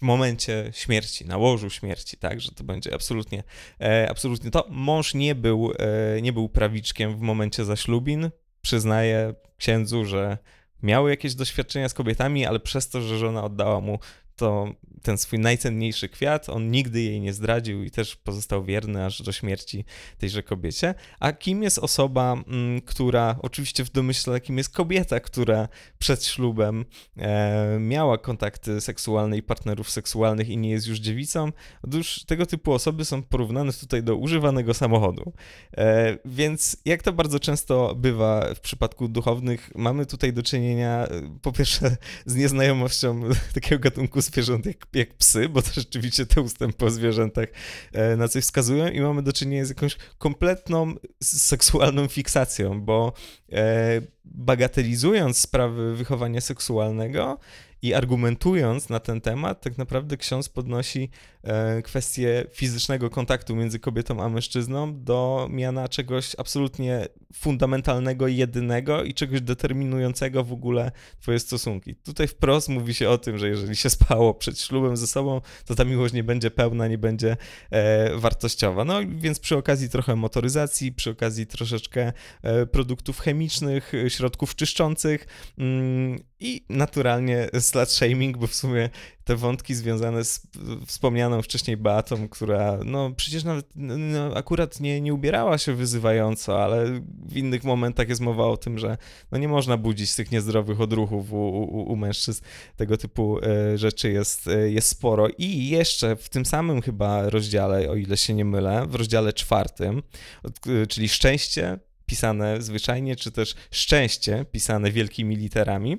momencie 0.00 0.70
śmierci, 0.72 1.26
na 1.26 1.36
łożu 1.36 1.70
śmierci, 1.70 2.16
tak, 2.16 2.40
że 2.40 2.52
to 2.52 2.64
będzie 2.64 2.94
absolutnie, 2.94 3.42
e, 3.80 4.10
absolutnie 4.10 4.50
to. 4.50 4.66
Mąż 4.70 5.14
nie 5.14 5.34
był, 5.34 5.72
e, 5.78 6.22
nie 6.22 6.32
był 6.32 6.48
prawiczkiem 6.48 7.16
w 7.16 7.20
momencie 7.20 7.64
zaślubin, 7.64 8.30
przyznaje 8.62 9.34
księdzu, 9.58 10.04
że 10.04 10.38
miał 10.82 11.08
jakieś 11.08 11.34
doświadczenia 11.34 11.88
z 11.88 11.94
kobietami, 11.94 12.46
ale 12.46 12.60
przez 12.60 12.88
to, 12.88 13.00
że 13.00 13.18
żona 13.18 13.44
oddała 13.44 13.80
mu 13.80 13.98
to 14.36 14.68
ten 15.06 15.18
swój 15.18 15.38
najcenniejszy 15.38 16.08
kwiat, 16.08 16.48
on 16.48 16.70
nigdy 16.70 17.02
jej 17.02 17.20
nie 17.20 17.32
zdradził 17.32 17.84
i 17.84 17.90
też 17.90 18.16
pozostał 18.16 18.64
wierny 18.64 19.04
aż 19.04 19.22
do 19.22 19.32
śmierci 19.32 19.84
tejże 20.18 20.42
kobiecie. 20.42 20.94
A 21.20 21.32
kim 21.32 21.62
jest 21.62 21.78
osoba, 21.78 22.32
mm, 22.32 22.80
która, 22.80 23.36
oczywiście 23.42 23.84
w 23.84 23.90
domyśle, 23.90 24.40
kim 24.40 24.58
jest 24.58 24.74
kobieta, 24.74 25.20
która 25.20 25.68
przed 25.98 26.24
ślubem 26.24 26.84
e, 27.16 27.78
miała 27.80 28.18
kontakty 28.18 28.80
seksualne 28.80 29.36
i 29.36 29.42
partnerów 29.42 29.90
seksualnych 29.90 30.48
i 30.48 30.56
nie 30.56 30.70
jest 30.70 30.86
już 30.86 30.98
dziewicą? 30.98 31.52
Otóż 31.82 32.24
tego 32.24 32.46
typu 32.46 32.72
osoby 32.72 33.04
są 33.04 33.22
porównane 33.22 33.72
tutaj 33.72 34.02
do 34.02 34.16
używanego 34.16 34.74
samochodu. 34.74 35.32
E, 35.76 36.18
więc 36.24 36.76
jak 36.84 37.02
to 37.02 37.12
bardzo 37.12 37.40
często 37.40 37.94
bywa 37.94 38.54
w 38.54 38.60
przypadku 38.60 39.08
duchownych, 39.08 39.70
mamy 39.74 40.06
tutaj 40.06 40.32
do 40.32 40.42
czynienia 40.42 41.06
e, 41.06 41.38
po 41.42 41.52
pierwsze 41.52 41.96
z 42.26 42.34
nieznajomością 42.34 43.20
takiego 43.54 43.78
gatunku 43.78 44.20
zwierząt 44.20 44.66
jak, 44.66 44.86
jak 44.96 45.14
psy, 45.14 45.48
bo 45.48 45.62
to 45.62 45.70
rzeczywiście 45.72 46.26
te 46.26 46.40
ustępy 46.40 46.84
o 46.84 46.90
zwierzętach 46.90 47.46
e, 47.92 48.16
na 48.16 48.28
coś 48.28 48.44
wskazują 48.44 48.88
i 48.88 49.00
mamy 49.00 49.22
do 49.22 49.32
czynienia 49.32 49.64
z 49.64 49.68
jakąś 49.68 49.96
kompletną 50.18 50.94
seksualną 51.22 52.08
fiksacją, 52.08 52.80
bo 52.80 53.12
e, 53.52 54.00
bagatelizując 54.24 55.38
sprawy 55.38 55.96
wychowania 55.96 56.40
seksualnego 56.40 57.38
i 57.82 57.94
argumentując 57.94 58.88
na 58.88 59.00
ten 59.00 59.20
temat, 59.20 59.60
tak 59.60 59.78
naprawdę 59.78 60.16
ksiądz 60.16 60.48
podnosi 60.48 61.10
e, 61.42 61.82
kwestię 61.82 62.46
fizycznego 62.52 63.10
kontaktu 63.10 63.56
między 63.56 63.78
kobietą 63.78 64.22
a 64.22 64.28
mężczyzną 64.28 65.04
do 65.04 65.48
miana 65.50 65.88
czegoś 65.88 66.34
absolutnie 66.38 67.08
fundamentalnego, 67.34 68.28
jedynego 68.28 69.04
i 69.04 69.14
czegoś 69.14 69.40
determinującego 69.40 70.44
w 70.44 70.52
ogóle 70.52 70.92
twoje 71.20 71.38
stosunki. 71.38 71.94
Tutaj 71.94 72.28
wprost 72.28 72.68
mówi 72.68 72.94
się 72.94 73.08
o 73.08 73.18
tym, 73.18 73.38
że 73.38 73.48
jeżeli 73.48 73.76
się 73.76 73.90
spało 73.90 74.34
przed 74.34 74.60
ślubem 74.60 74.96
ze 74.96 75.06
sobą, 75.06 75.40
to 75.64 75.74
ta 75.74 75.84
miłość 75.84 76.14
nie 76.14 76.24
będzie 76.24 76.50
pełna, 76.50 76.88
nie 76.88 76.98
będzie 76.98 77.36
e, 77.70 78.16
wartościowa. 78.16 78.84
No 78.84 79.00
więc 79.08 79.40
przy 79.40 79.56
okazji 79.56 79.88
trochę 79.88 80.16
motoryzacji, 80.16 80.92
przy 80.92 81.10
okazji 81.10 81.46
troszeczkę 81.46 82.12
e, 82.42 82.66
produktów 82.66 83.20
chemicznych, 83.20 83.92
środków 84.08 84.54
czyszczących 84.54 85.26
mm, 85.58 86.18
i 86.40 86.64
naturalnie 86.68 87.48
slut 87.66 87.90
shaming, 87.90 88.38
bo 88.38 88.46
w 88.46 88.54
sumie 88.54 88.90
te 89.26 89.36
wątki 89.36 89.74
związane 89.74 90.24
z 90.24 90.42
wspomnianą 90.86 91.42
wcześniej 91.42 91.76
Beatą, 91.76 92.28
która 92.28 92.78
no 92.84 93.10
przecież 93.16 93.44
nawet 93.44 93.66
no, 93.76 94.36
akurat 94.36 94.80
nie, 94.80 95.00
nie 95.00 95.14
ubierała 95.14 95.58
się 95.58 95.74
wyzywająco, 95.74 96.64
ale 96.64 97.00
w 97.28 97.36
innych 97.36 97.64
momentach 97.64 98.08
jest 98.08 98.20
mowa 98.20 98.44
o 98.44 98.56
tym, 98.56 98.78
że 98.78 98.96
no 99.32 99.38
nie 99.38 99.48
można 99.48 99.76
budzić 99.76 100.14
tych 100.14 100.32
niezdrowych 100.32 100.80
odruchów 100.80 101.32
u, 101.32 101.36
u, 101.36 101.92
u 101.92 101.96
mężczyzn. 101.96 102.44
Tego 102.76 102.96
typu 102.96 103.38
e, 103.42 103.78
rzeczy 103.78 104.12
jest, 104.12 104.48
e, 104.48 104.70
jest 104.70 104.88
sporo. 104.88 105.28
I 105.38 105.68
jeszcze 105.68 106.16
w 106.16 106.28
tym 106.28 106.46
samym 106.46 106.82
chyba 106.82 107.30
rozdziale, 107.30 107.90
o 107.90 107.94
ile 107.94 108.16
się 108.16 108.34
nie 108.34 108.44
mylę, 108.44 108.86
w 108.88 108.94
rozdziale 108.94 109.32
czwartym, 109.32 110.02
e, 110.44 110.86
czyli 110.86 111.08
szczęście, 111.08 111.78
pisane 112.06 112.62
zwyczajnie, 112.62 113.16
czy 113.16 113.32
też 113.32 113.54
szczęście, 113.70 114.44
pisane 114.52 114.92
wielkimi 114.92 115.36
literami, 115.36 115.98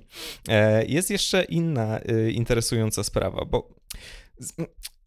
e, 0.50 0.86
jest 0.86 1.10
jeszcze 1.10 1.44
inna 1.44 2.00
e, 2.00 2.32
interesująca 2.32 3.04
sprawa, 3.04 3.46
bo 3.46 3.76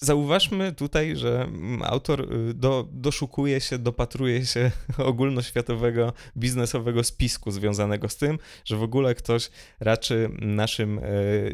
Zauważmy 0.03 0.73
tutaj, 0.73 1.17
że 1.17 1.43
mm, 1.43 1.83
autor 1.83 2.33
y, 2.33 2.55
do, 2.55 2.89
doszukuje 2.93 3.61
się, 3.61 3.79
dopatruje 3.79 4.47
się 4.47 4.71
ogólnoświatowego 4.99 6.13
biznesowego 6.37 7.05
spisku 7.05 7.51
związanego 7.51 8.09
z 8.09 8.17
tym, 8.17 8.39
że 8.65 8.77
w 8.77 8.83
ogóle 8.83 9.15
ktoś 9.15 9.51
raczy 9.81 10.31
naszym 10.39 10.99
e, 10.99 11.03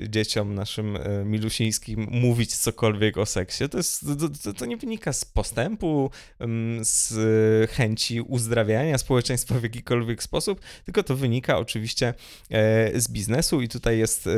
dzieciom, 0.09 0.55
naszym 0.55 0.97
e, 0.97 1.25
milusińskim 1.25 2.09
mówić 2.11 2.57
cokolwiek 2.57 3.19
o 3.19 3.27
seksie. 3.27 3.69
To, 3.69 3.79
jest, 3.79 4.07
to, 4.19 4.29
to, 4.29 4.53
to 4.53 4.67
nie 4.67 4.77
wynika 4.77 5.13
z 5.13 5.25
postępu, 5.25 6.11
mm, 6.39 6.85
z 6.85 7.13
e, 7.13 7.67
chęci 7.67 8.21
uzdrawiania 8.21 8.99
społeczeństwa 8.99 9.55
w 9.55 9.63
jakikolwiek 9.63 10.23
sposób, 10.23 10.61
tylko 10.85 11.03
to 11.03 11.17
wynika 11.17 11.59
oczywiście 11.59 12.15
z 12.95 13.09
biznesu 13.09 13.61
i 13.61 13.69
tutaj 13.69 13.99
jest... 13.99 14.29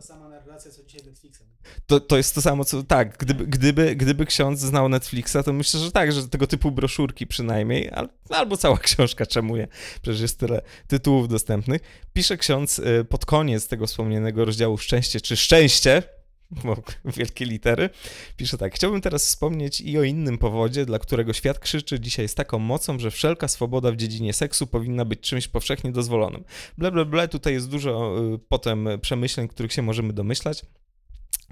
sama 0.00 0.28
narracja 0.28 0.44
relacja 0.54 0.70
co 0.70 0.82
dzisiaj 0.84 1.06
Netflixem. 1.06 1.46
To, 1.86 2.00
to 2.00 2.16
jest 2.16 2.34
to 2.34 2.42
samo, 2.42 2.64
co 2.64 2.82
tak, 2.82 3.18
gdyby, 3.18 3.46
gdyby, 3.46 3.96
gdyby 3.96 4.26
ksiądz 4.26 4.60
znał 4.60 4.88
Netflixa, 4.88 5.36
to 5.44 5.52
myślę, 5.52 5.80
że 5.80 5.92
tak, 5.92 6.12
że 6.12 6.28
tego 6.28 6.46
typu 6.46 6.70
broszurki 6.70 7.26
przynajmniej, 7.26 7.90
al, 7.90 8.08
albo 8.28 8.56
cała 8.56 8.78
książka, 8.88 9.26
czemu 9.26 9.56
nie, 9.56 9.68
przecież 10.02 10.20
jest 10.20 10.38
tyle 10.38 10.62
tytułów 10.88 11.28
dostępnych. 11.28 11.82
Pisze 12.12 12.36
ksiądz 12.36 12.78
y, 12.78 13.04
pod 13.04 13.26
koniec 13.26 13.68
tego 13.68 13.86
wspomnianego 13.86 14.44
rozdziału 14.44 14.78
Szczęście 14.78 15.20
czy 15.20 15.36
Szczęście, 15.36 16.02
wielkie 17.16 17.44
litery, 17.44 17.90
pisze 18.36 18.58
tak, 18.58 18.74
chciałbym 18.74 19.00
teraz 19.00 19.26
wspomnieć 19.26 19.80
i 19.80 19.98
o 19.98 20.02
innym 20.02 20.38
powodzie, 20.38 20.86
dla 20.86 20.98
którego 20.98 21.32
świat 21.32 21.58
krzyczy 21.58 22.00
dzisiaj 22.00 22.28
z 22.28 22.34
taką 22.34 22.58
mocą, 22.58 22.98
że 22.98 23.10
wszelka 23.10 23.48
swoboda 23.48 23.92
w 23.92 23.96
dziedzinie 23.96 24.32
seksu 24.32 24.66
powinna 24.66 25.04
być 25.04 25.20
czymś 25.20 25.48
powszechnie 25.48 25.92
dozwolonym. 25.92 26.44
Ble, 26.78 26.92
ble, 26.92 27.04
ble, 27.04 27.28
tutaj 27.28 27.52
jest 27.52 27.70
dużo 27.70 28.16
y, 28.34 28.38
potem 28.48 28.88
przemyśleń, 29.00 29.48
których 29.48 29.72
się 29.72 29.82
możemy 29.82 30.12
domyślać, 30.12 30.62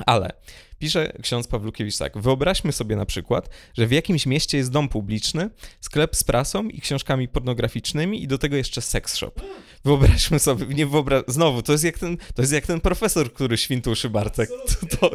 ale 0.07 0.33
pisze 0.83 1.13
ksiądz 1.23 1.47
Pawlukiewicz 1.47 1.97
tak. 1.99 2.19
Wyobraźmy 2.19 2.73
sobie 2.73 2.97
na 2.97 3.07
przykład, 3.07 3.51
że 3.75 3.87
w 3.87 3.93
jakimś 3.93 4.27
mieście 4.27 4.59
jest 4.59 4.71
dom 4.71 4.89
publiczny, 4.89 5.51
sklep 5.81 6.17
z 6.17 6.25
prasą 6.25 6.69
i 6.69 6.81
książkami 6.81 7.29
pornograficznymi 7.29 8.23
i 8.23 8.29
do 8.29 8.39
tego 8.39 8.57
jeszcze 8.57 8.83
sex 8.83 9.17
shop. 9.17 9.33
Wyobraźmy 9.85 10.39
sobie, 10.39 10.67
nie 10.67 10.87
wyobra... 10.87 11.23
Znowu, 11.27 11.63
to 11.63 11.73
jest, 11.73 11.85
jak 11.85 11.99
ten, 11.99 12.17
to 12.17 12.43
jest 12.43 12.53
jak 12.53 12.67
ten 12.67 12.81
profesor, 12.81 13.33
który 13.33 13.57
świntuszy 13.57 14.11
Bartek. 14.11 14.51
To, 14.91 14.97
to, 14.97 15.11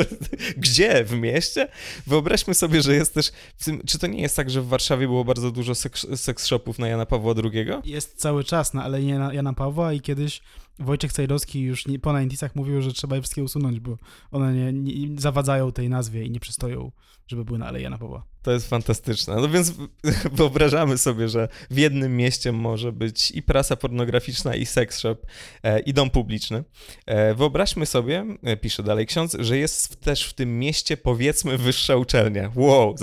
gdzie? 0.57 1.03
W 1.03 1.13
mieście? 1.13 1.67
Wyobraźmy 2.07 2.53
sobie, 2.53 2.81
że 2.81 2.95
jest 2.95 3.13
też... 3.13 3.31
Tym, 3.65 3.81
czy 3.85 3.99
to 3.99 4.07
nie 4.07 4.21
jest 4.21 4.35
tak, 4.35 4.49
że 4.49 4.61
w 4.61 4.67
Warszawie 4.67 5.07
było 5.07 5.25
bardzo 5.25 5.51
dużo 5.51 5.75
seks, 5.75 6.07
seks 6.15 6.45
shopów 6.45 6.79
na 6.79 6.88
Jana 6.88 7.05
Pawła 7.05 7.33
II? 7.43 7.67
Jest 7.83 8.15
cały 8.15 8.43
czas 8.43 8.73
na 8.73 8.83
Alei 8.83 9.07
Jana, 9.07 9.33
Jana 9.33 9.53
Pawła 9.53 9.93
i 9.93 10.01
kiedyś 10.01 10.41
Wojciech 10.80 11.13
Cejrowski 11.13 11.61
już 11.61 11.88
nie, 11.88 11.99
po 11.99 12.13
90 12.13 12.55
mówił, 12.55 12.82
że 12.82 12.93
trzeba 12.93 13.15
je 13.15 13.21
wszystkie 13.21 13.43
usunąć, 13.43 13.80
bo 13.80 13.97
one 14.32 14.53
nie, 14.53 14.73
nie 14.73 15.21
zawadzają 15.21 15.71
tej 15.71 15.89
nazwie 15.89 16.23
i 16.23 16.32
nie 16.32 16.39
przystoją, 16.39 16.91
żeby 17.28 17.45
były 17.45 17.59
na 17.59 17.67
Alei 17.67 17.84
Jana 17.84 17.97
Pawła. 17.97 18.23
To 18.41 18.51
jest 18.51 18.69
fantastyczne. 18.69 19.36
No 19.36 19.49
więc 19.49 19.73
wyobrażamy 20.32 20.97
sobie, 20.97 21.30
że 21.30 21.47
w 21.69 21.78
jednym 21.78 22.17
mieście 22.17 22.51
może 22.51 22.91
być 22.91 23.32
i 23.32 23.43
prasa 23.43 23.75
pornograficzna, 23.75 24.55
i 24.55 24.65
sex 24.65 24.99
shop, 24.99 25.15
e, 25.63 25.80
i 25.80 25.93
dom 25.93 26.09
publiczny. 26.09 26.63
E, 27.05 27.34
wyobraźmy 27.34 27.86
sobie, 27.86 28.25
e, 28.43 28.57
pisze 28.57 28.84
dalej 28.84 29.05
ksiądz, 29.05 29.38
że 29.39 29.57
jest 29.57 30.01
też 30.01 30.23
w 30.23 30.34
tym 30.34 30.59
mieście 30.59 30.97
powiedzmy 30.97 31.57
wyższa 31.57 31.95
uczelnia. 31.95 32.51
Wow, 32.55 32.95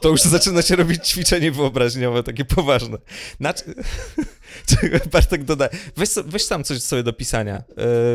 to 0.00 0.08
już 0.08 0.20
zaczyna 0.20 0.62
się 0.62 0.76
robić 0.76 1.08
ćwiczenie 1.08 1.52
wyobraźniowe, 1.52 2.22
takie 2.22 2.44
poważne. 2.44 2.98
Znaczy... 3.40 3.64
Bartek 5.12 5.44
doda. 5.44 5.68
Weź, 5.96 6.10
weź 6.24 6.46
tam 6.46 6.64
coś 6.64 6.82
sobie 6.82 7.02
do 7.02 7.12
pisania. 7.12 7.62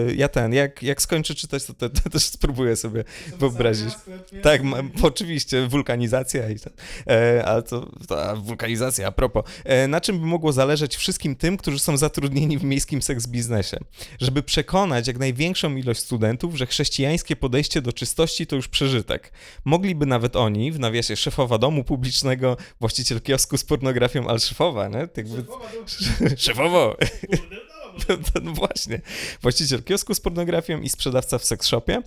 Yy, 0.07 0.15
ja 0.15 0.27
ten, 0.27 0.53
jak, 0.53 0.83
jak 0.83 1.01
skończę 1.01 1.35
czytać, 1.35 1.65
to, 1.65 1.73
to, 1.73 1.89
to 1.89 2.09
też 2.09 2.23
spróbuję 2.23 2.75
sobie 2.75 3.03
wyobrazić. 3.39 3.93
Tak, 4.41 4.63
ma, 4.63 4.77
oczywiście, 5.01 5.67
wulkanizacja 5.67 6.49
i 6.49 6.59
tak. 6.59 6.73
E, 7.07 7.45
ale 7.45 7.63
to, 7.63 7.91
to 8.07 8.37
wulkanizacja 8.37 9.07
a 9.07 9.11
propos. 9.11 9.43
E, 9.63 9.87
na 9.87 10.01
czym 10.01 10.19
by 10.19 10.25
mogło 10.25 10.51
zależeć 10.51 10.95
wszystkim 10.95 11.35
tym, 11.35 11.57
którzy 11.57 11.79
są 11.79 11.97
zatrudnieni 11.97 12.57
w 12.57 12.63
miejskim 12.63 13.01
seks 13.01 13.27
biznesie? 13.27 13.77
Żeby 14.19 14.43
przekonać 14.43 15.07
jak 15.07 15.17
największą 15.17 15.75
ilość 15.75 15.99
studentów, 15.99 16.55
że 16.55 16.65
chrześcijańskie 16.65 17.35
podejście 17.35 17.81
do 17.81 17.93
czystości 17.93 18.47
to 18.47 18.55
już 18.55 18.67
przeżytek. 18.67 19.31
Mogliby 19.65 20.05
nawet 20.05 20.35
oni, 20.35 20.71
w 20.71 20.79
nawiasie 20.79 21.15
szefowa 21.15 21.57
domu 21.57 21.83
publicznego, 21.83 22.57
właściciel 22.79 23.21
kiosku 23.21 23.57
z 23.57 23.63
pornografią, 23.63 24.27
ale 24.27 24.39
szefowa, 24.39 24.87
nie? 24.87 25.07
Jakby, 25.17 25.45
szefowo! 26.37 26.97
No, 28.09 28.17
no, 28.43 28.51
właśnie. 28.53 29.01
Właściciel 29.41 29.83
kiosku 29.83 30.13
z 30.13 30.19
pornografią 30.19 30.81
i 30.81 30.89
sprzedawca 30.89 31.37
w 31.37 31.45
seks 31.45 31.67
shopie. 31.67 32.01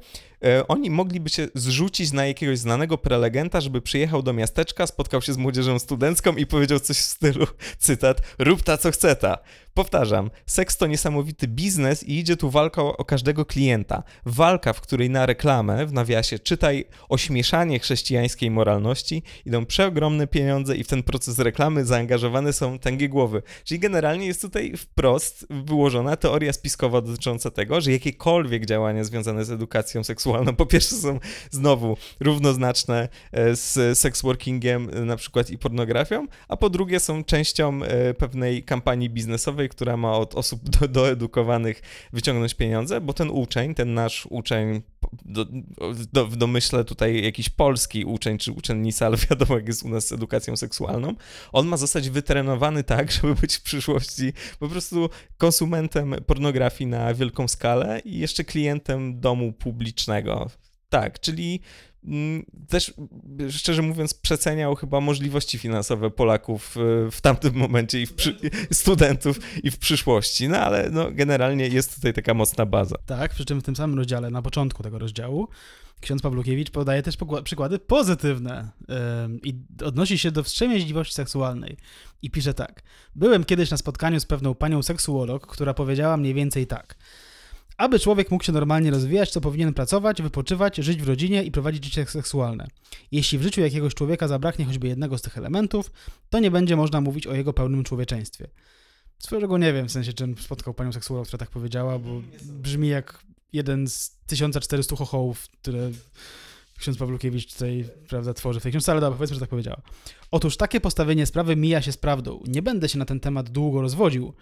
Oni 0.69 0.91
mogliby 0.91 1.31
się 1.31 1.49
zrzucić 1.55 2.13
na 2.13 2.27
jakiegoś 2.27 2.59
znanego 2.59 2.99
prelegenta, 2.99 3.61
żeby 3.61 3.83
przyjechał 3.83 4.23
do 4.23 4.33
miasteczka, 4.33 4.87
spotkał 4.87 5.23
się 5.23 5.33
z 5.33 5.37
młodzieżą 5.37 5.79
studencką 5.79 6.37
i 6.37 6.47
powiedział 6.47 6.81
coś 6.81 6.97
w 6.97 7.01
stylu, 7.01 7.47
cytat, 7.79 8.23
rób 8.39 8.63
ta 8.63 8.77
co 8.77 8.91
chce 8.91 9.17
ta. 9.17 9.39
Powtarzam, 9.75 10.31
seks 10.47 10.77
to 10.77 10.87
niesamowity 10.87 11.49
biznes 11.49 12.05
i 12.05 12.19
idzie 12.19 12.37
tu 12.37 12.51
walka 12.51 12.83
o, 12.83 12.97
o 12.97 13.05
każdego 13.05 13.45
klienta. 13.45 14.03
Walka, 14.27 14.73
w 14.73 14.81
której 14.81 15.11
na 15.11 15.27
reklamę, 15.27 15.87
w 15.87 15.93
nawiasie, 15.93 16.39
czytaj 16.39 16.85
ośmieszanie 17.09 17.79
chrześcijańskiej 17.79 18.51
moralności, 18.51 19.23
idą 19.47 19.67
przeogromne 19.67 20.27
pieniądze 20.27 20.77
i 20.77 20.85
w 20.85 20.87
ten 20.87 21.03
proces 21.03 21.39
reklamy 21.39 21.85
zaangażowane 21.85 22.53
są 22.53 22.79
tęgie 22.79 23.09
głowy. 23.09 23.43
Czyli 23.65 23.81
generalnie 23.81 24.27
jest 24.27 24.43
tutaj 24.43 24.77
wprost 24.77 25.47
wyłożona 25.51 26.17
teoria 26.17 26.53
spiskowa 26.53 27.01
dotycząca 27.01 27.51
tego, 27.51 27.81
że 27.81 27.93
jakiekolwiek 27.93 28.67
działania 28.67 29.05
związane 29.05 29.45
z 29.45 29.51
edukacją 29.51 30.05
seksualną, 30.05 30.26
po 30.57 30.67
pierwsze 30.67 30.97
są 30.97 31.21
znowu 31.51 31.97
równoznaczne 32.21 33.09
e, 33.33 33.57
z 33.57 33.99
seksworkingiem 33.99 34.91
e, 34.93 35.01
na 35.01 35.17
przykład 35.17 35.51
i 35.51 35.59
pornografią, 35.59 36.27
a 36.49 36.57
po 36.57 36.71
drugie 36.71 37.01
są 37.01 37.25
częścią 37.25 37.83
e, 37.83 38.15
pewnej 38.15 38.63
kampanii 38.63 39.11
biznesowej, 39.11 39.69
która 39.69 39.97
ma 39.97 40.13
od 40.13 40.35
osób 40.35 40.69
do, 40.69 40.89
doedukowanych 40.89 41.83
wyciągnąć 42.13 42.55
pieniądze, 42.55 43.01
bo 43.01 43.13
ten 43.13 43.31
uczeń, 43.31 43.75
ten 43.75 43.95
nasz 43.95 44.27
uczeń, 44.31 44.83
do, 45.25 45.47
do, 46.13 46.27
w 46.27 46.37
domyśle 46.37 46.85
tutaj 46.85 47.25
jakiś 47.25 47.49
polski 47.49 48.05
uczeń 48.05 48.39
czy 48.39 48.53
uczennica, 48.53 49.07
ale 49.07 49.17
wiadomo 49.31 49.57
jak 49.57 49.69
jest 49.69 49.83
u 49.83 49.89
nas 49.89 50.07
z 50.07 50.13
edukacją 50.13 50.57
seksualną, 50.57 51.15
on 51.53 51.67
ma 51.67 51.77
zostać 51.77 52.11
wytrenowany 52.11 52.85
tak, 52.85 53.13
żeby 53.13 53.35
być 53.35 53.57
w 53.57 53.63
przyszłości 53.63 54.33
po 54.59 54.69
prostu 54.69 55.11
konsumentem 55.39 56.15
pornografii 56.27 56.91
na 56.91 57.15
wielką 57.15 57.49
skalę 57.49 58.01
i 58.05 58.19
jeszcze 58.19 58.45
klientem 58.45 59.21
domu 59.21 59.53
publicznego. 59.53 60.16
Tak, 60.89 61.21
czyli 61.21 61.61
mm, 62.05 62.45
też 62.69 62.95
szczerze 63.51 63.83
mówiąc 63.83 64.15
przeceniał 64.15 64.75
chyba 64.75 65.01
możliwości 65.01 65.59
finansowe 65.59 66.11
Polaków 66.11 66.77
y, 66.77 67.11
w 67.11 67.21
tamtym 67.21 67.55
momencie 67.55 68.01
i 68.01 68.07
przy... 68.07 68.37
studentów 68.73 69.41
i 69.63 69.71
w 69.71 69.79
przyszłości, 69.79 70.49
no 70.49 70.59
ale 70.59 70.91
no, 70.91 71.11
generalnie 71.13 71.69
jest 71.69 71.95
tutaj 71.95 72.13
taka 72.13 72.35
mocna 72.35 72.67
baza. 72.67 72.97
Tak, 73.07 73.35
przy 73.35 73.45
czym 73.45 73.61
w 73.61 73.63
tym 73.63 73.77
samym 73.77 73.99
rozdziale, 73.99 74.31
na 74.31 74.43
początku 74.43 74.83
tego 74.83 74.99
rozdziału, 74.99 75.49
ksiądz 76.01 76.23
Pawlukiewicz 76.23 76.71
podaje 76.71 77.03
też 77.03 77.17
przykłady 77.45 77.79
pozytywne 77.79 78.69
yy, 78.89 78.97
i 79.43 79.55
odnosi 79.85 80.19
się 80.19 80.31
do 80.31 80.43
wstrzemięźliwości 80.43 81.15
seksualnej. 81.15 81.77
I 82.23 82.31
pisze 82.31 82.55
tak. 82.55 82.83
Byłem 83.15 83.45
kiedyś 83.45 83.71
na 83.71 83.77
spotkaniu 83.77 84.21
z 84.21 84.27
pewną 84.27 84.55
panią 84.55 84.83
seksuolog, 84.83 85.47
która 85.47 85.75
powiedziała 85.75 86.17
mniej 86.17 86.35
więcej 86.35 86.67
tak. 86.67 86.97
Aby 87.77 87.99
człowiek 87.99 88.31
mógł 88.31 88.45
się 88.45 88.53
normalnie 88.53 88.91
rozwijać, 88.91 89.33
to 89.33 89.41
powinien 89.41 89.75
pracować, 89.75 90.23
wypoczywać, 90.23 90.77
żyć 90.77 91.03
w 91.03 91.09
rodzinie 91.09 91.45
i 91.45 91.51
prowadzić 91.51 91.85
życie 91.85 92.07
seksualne. 92.07 92.67
Jeśli 93.13 93.39
w 93.39 93.43
życiu 93.43 93.61
jakiegoś 93.61 93.95
człowieka 93.95 94.29
zabraknie 94.29 94.65
choćby 94.65 94.89
jednego 94.89 95.19
z 95.19 95.23
tych 95.23 95.39
elementów, 95.39 95.93
to 96.31 96.39
nie 96.39 96.51
będzie 96.51 96.77
można 96.77 97.01
mówić 97.01 97.27
o 97.27 97.35
jego 97.35 97.53
pełnym 97.53 97.85
człowieczeństwie. 97.85 98.49
Swoją 99.19 99.41
drogą 99.41 99.57
nie 99.57 99.73
wiem, 99.73 99.89
w 99.89 99.93
sensie, 99.93 100.13
czy 100.13 100.35
spotkał 100.41 100.75
panią 100.75 100.93
seksuolog, 100.93 101.27
która 101.27 101.39
tak 101.39 101.51
powiedziała, 101.51 101.99
bo 101.99 102.23
brzmi 102.43 102.89
jak 102.89 103.23
jeden 103.53 103.89
z 103.89 104.17
1400 104.27 104.97
chochołów, 104.97 105.49
które 105.63 105.91
ksiądz 106.79 106.99
Pawlukiewicz 106.99 107.53
tutaj, 107.53 107.85
prawda, 108.09 108.35
tworzy 108.35 108.61
w 108.61 108.63
tej 108.63 108.73
książce, 108.73 108.93
ale 108.93 109.01
dobra, 109.01 109.17
powiedzmy, 109.17 109.35
że 109.35 109.41
tak 109.41 109.51
powiedziała. 109.51 109.81
Otóż 110.31 110.57
takie 110.57 110.81
postawienie 110.81 111.27
sprawy 111.27 111.57
mija 111.57 111.83
się 111.83 111.93
z 111.93 111.97
prawdą. 111.97 112.43
Nie 112.47 112.63
będę 112.63 112.89
się 112.89 112.99
na 112.99 113.05
ten 113.05 113.21
temat 113.21 113.51
długo 113.51 113.81
rozwodził, 113.81 114.35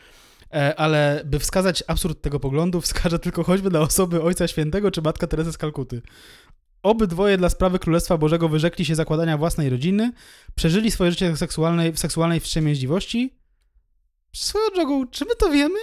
ale 0.77 1.23
by 1.25 1.39
wskazać 1.39 1.85
absurd 1.87 2.21
tego 2.21 2.41
poglądu, 2.41 2.81
wskażę 2.87 3.19
tylko 3.19 3.45
choćby 3.45 3.71
na 3.71 3.81
osoby 3.81 4.23
Ojca 4.23 4.49
Świętego 4.49 4.91
czy 4.91 5.03
Matka 5.03 5.27
Teresy 5.27 5.53
z 5.53 5.59
Kalkuty. 5.59 6.03
Obydwoje 6.83 7.39
dla 7.39 7.49
sprawy 7.49 7.79
Królestwa 7.79 8.19
Bożego 8.19 8.49
wyrzekli 8.49 8.85
się 8.85 8.95
zakładania 8.95 9.39
własnej 9.39 9.71
rodziny, 9.71 10.13
przeżyli 10.55 10.91
swoje 10.91 11.11
życie 11.11 11.37
seksualnej, 11.37 11.93
w 11.93 11.99
seksualnej 11.99 12.41
wstrzemięźliwości, 12.41 13.35
Swoją 14.35 14.65
drogą, 14.75 15.07
czy 15.07 15.25
my 15.25 15.37
to 15.37 15.51
wiemy? 15.51 15.79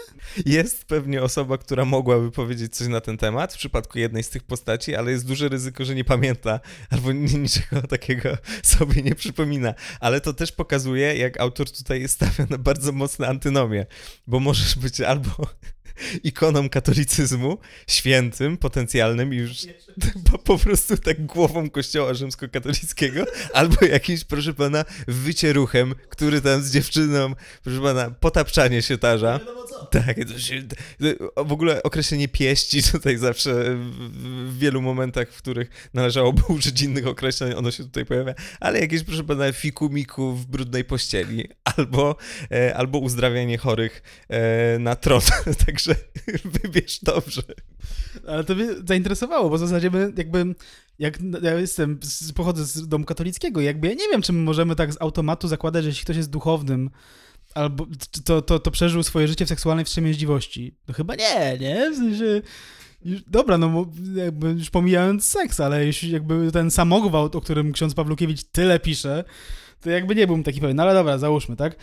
Jest 0.45 0.85
pewnie 0.85 1.21
osoba, 1.23 1.57
która 1.57 1.85
mogłaby 1.85 2.31
powiedzieć 2.31 2.75
coś 2.75 2.87
na 2.87 3.01
ten 3.01 3.17
temat 3.17 3.53
w 3.53 3.57
przypadku 3.57 3.99
jednej 3.99 4.23
z 4.23 4.29
tych 4.29 4.43
postaci, 4.43 4.95
ale 4.95 5.11
jest 5.11 5.27
duże 5.27 5.49
ryzyko, 5.49 5.85
że 5.85 5.95
nie 5.95 6.03
pamięta 6.03 6.59
albo 6.89 7.11
niczego 7.11 7.81
takiego 7.81 8.37
sobie 8.63 9.01
nie 9.01 9.15
przypomina. 9.15 9.73
Ale 9.99 10.21
to 10.21 10.33
też 10.33 10.51
pokazuje, 10.51 11.17
jak 11.17 11.39
autor 11.39 11.71
tutaj 11.71 12.07
stawia 12.07 12.45
na 12.49 12.57
bardzo 12.57 12.91
mocne 12.91 13.27
antynomie, 13.27 13.85
bo 14.27 14.39
możesz 14.39 14.75
być 14.75 15.01
albo 15.01 15.29
ikoną 16.23 16.69
katolicyzmu, 16.69 17.57
świętym, 17.87 18.57
potencjalnym 18.57 19.33
i 19.33 19.37
już 19.37 19.51
po, 20.43 20.57
prostu 20.57 20.97
tak 20.97 21.25
głową 21.25 21.69
kościoła 21.69 22.13
rzymskokatolickiego, 22.13 23.25
albo 23.53 23.85
jakimś, 23.85 24.23
proszę 24.23 24.53
pana, 24.53 24.85
wycieruchem, 25.07 25.95
który 26.09 26.41
tam 26.41 26.61
z 26.61 26.71
dziewczyną, 26.71 27.33
proszę 27.63 27.81
pana, 27.81 28.11
potapczanie 28.11 28.81
się 28.81 28.97
tarza. 28.97 29.39
Tak, 29.91 30.17
to 30.27 30.39
się, 30.39 30.63
w 31.37 31.51
ogóle 31.51 31.83
określenie 31.83 32.27
pieści 32.27 32.83
tutaj 32.91 33.17
zawsze 33.17 33.53
w, 33.53 33.91
w 34.49 34.57
wielu 34.57 34.81
momentach, 34.81 35.29
w 35.31 35.37
których 35.37 35.89
należałoby 35.93 36.41
użyć 36.47 36.81
innych 36.81 37.07
określeń, 37.07 37.53
ono 37.53 37.71
się 37.71 37.83
tutaj 37.83 38.05
pojawia, 38.05 38.33
ale 38.59 38.79
jakieś, 38.79 39.03
proszę 39.03 39.23
pana, 39.23 39.51
fikumiku 39.51 40.33
w 40.33 40.45
brudnej 40.45 40.83
pościeli, 40.83 41.49
albo, 41.77 42.15
e, 42.51 42.75
albo 42.75 42.99
uzdrawianie 42.99 43.57
chorych 43.57 44.03
e, 44.29 44.79
na 44.79 44.95
tron. 44.95 45.21
Także 45.65 45.90
wybierz 46.61 46.99
dobrze. 47.03 47.41
Ale 48.27 48.43
to 48.43 48.55
mnie 48.55 48.67
zainteresowało, 48.87 49.49
bo 49.49 49.55
w 49.55 49.59
zasadzie 49.59 49.89
my 49.91 50.13
jakby, 50.17 50.55
jak 50.99 51.19
ja 51.41 51.53
jestem, 51.59 51.99
pochodzę 52.35 52.65
z 52.65 52.87
domu 52.87 53.05
katolickiego, 53.05 53.61
jakby 53.61 53.87
ja 53.87 53.93
nie 53.93 54.09
wiem, 54.11 54.21
czy 54.21 54.33
my 54.33 54.39
możemy 54.39 54.75
tak 54.75 54.93
z 54.93 55.01
automatu 55.01 55.47
zakładać, 55.47 55.83
że 55.83 55.89
jeśli 55.89 56.03
ktoś 56.03 56.17
jest 56.17 56.29
duchownym, 56.29 56.89
albo 57.53 57.87
to, 58.25 58.41
to, 58.41 58.59
to 58.59 58.71
przeżył 58.71 59.03
swoje 59.03 59.27
życie 59.27 59.45
w 59.45 59.49
seksualnej 59.49 59.85
wstrzemięźliwości. 59.85 60.75
No 60.87 60.93
chyba 60.93 61.15
nie, 61.15 61.57
nie? 61.59 61.91
W 61.91 61.95
sensie, 61.95 62.41
już, 63.05 63.21
dobra, 63.27 63.57
no 63.57 63.85
jakby 64.15 64.49
już 64.49 64.69
pomijając 64.69 65.25
seks, 65.25 65.59
ale 65.59 65.85
jeśli 65.85 66.11
jakby 66.11 66.51
ten 66.51 66.71
samogwałt, 66.71 67.35
o 67.35 67.41
którym 67.41 67.71
ksiądz 67.73 67.93
Pawlukiewicz 67.93 68.43
tyle 68.43 68.79
pisze, 68.79 69.23
to 69.82 69.89
jakby 69.89 70.15
nie 70.15 70.27
byłbym 70.27 70.43
taki 70.43 70.61
pewien. 70.61 70.77
No 70.77 70.84
ale 70.84 70.93
dobra, 70.93 71.17
załóżmy, 71.17 71.55
tak? 71.55 71.75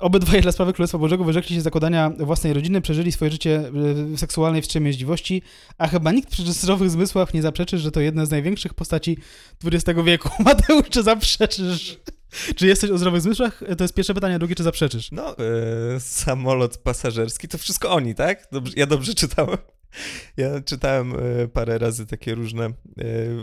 Obydwaj 0.00 0.42
dla 0.42 0.52
sprawy 0.52 0.72
Królestwa 0.72 0.98
Bożego 0.98 1.24
wyrzekli 1.24 1.56
się 1.56 1.62
zakładania 1.62 2.10
własnej 2.18 2.52
rodziny, 2.52 2.80
przeżyli 2.80 3.12
swoje 3.12 3.30
życie 3.30 3.56
e, 3.58 3.70
w 3.72 4.18
seksualnej 4.18 4.62
wstrzemięźliwości, 4.62 5.42
a 5.78 5.88
chyba 5.88 6.12
nikt 6.12 6.30
przy 6.30 6.52
zdrowych 6.52 6.90
zmysłach 6.90 7.34
nie 7.34 7.42
zaprzeczy, 7.42 7.78
że 7.78 7.90
to 7.90 8.00
jedna 8.00 8.26
z 8.26 8.30
największych 8.30 8.74
postaci 8.74 9.18
XX 9.64 10.00
wieku. 10.04 10.28
Mateusz, 10.44 10.88
czy 10.90 11.02
zaprzeczysz? 11.02 11.98
Czy 12.56 12.66
jesteś 12.66 12.90
o 12.90 12.98
zdrowych 12.98 13.20
zmysłach? 13.20 13.62
To 13.78 13.84
jest 13.84 13.94
pierwsze 13.94 14.14
pytanie, 14.14 14.34
a 14.34 14.38
drugie, 14.38 14.54
czy 14.54 14.62
zaprzeczysz? 14.62 15.12
No, 15.12 15.36
e, 15.38 16.00
samolot 16.00 16.78
pasażerski, 16.78 17.48
to 17.48 17.58
wszystko 17.58 17.90
oni, 17.90 18.14
tak? 18.14 18.48
Dobrze, 18.52 18.72
ja 18.76 18.86
dobrze 18.86 19.14
czytałem. 19.14 19.58
Ja 20.36 20.60
czytałem 20.60 21.14
e, 21.14 21.48
parę 21.48 21.78
razy 21.78 22.06
takie 22.06 22.34
różne. 22.34 22.64
e, 22.64 22.72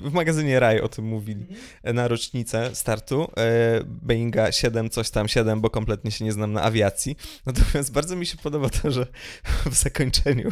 w 0.10 0.14
magazynie 0.14 0.60
Raj 0.60 0.82
o 0.82 0.90
tym 0.90 1.06
mówili. 1.06 1.46
E, 1.84 1.94
na 1.94 2.08
rocznicę 2.08 2.76
startu 2.76 3.28
e, 3.38 3.82
Boeinga 3.86 4.52
7, 4.52 4.90
coś 4.90 5.10
tam 5.10 5.28
7, 5.28 5.62
bo 5.62 5.70
kompletnie 5.70 6.12
się 6.12 6.26
nie 6.26 6.32
znam 6.32 6.54
na 6.54 6.62
awiacji. 6.62 7.18
Natomiast 7.46 7.92
bardzo 7.92 8.16
mi 8.16 8.26
się 8.26 8.38
podoba 8.38 8.70
to, 8.70 8.92
że 8.92 9.08
w 9.72 9.76
zakończeniu. 9.76 10.50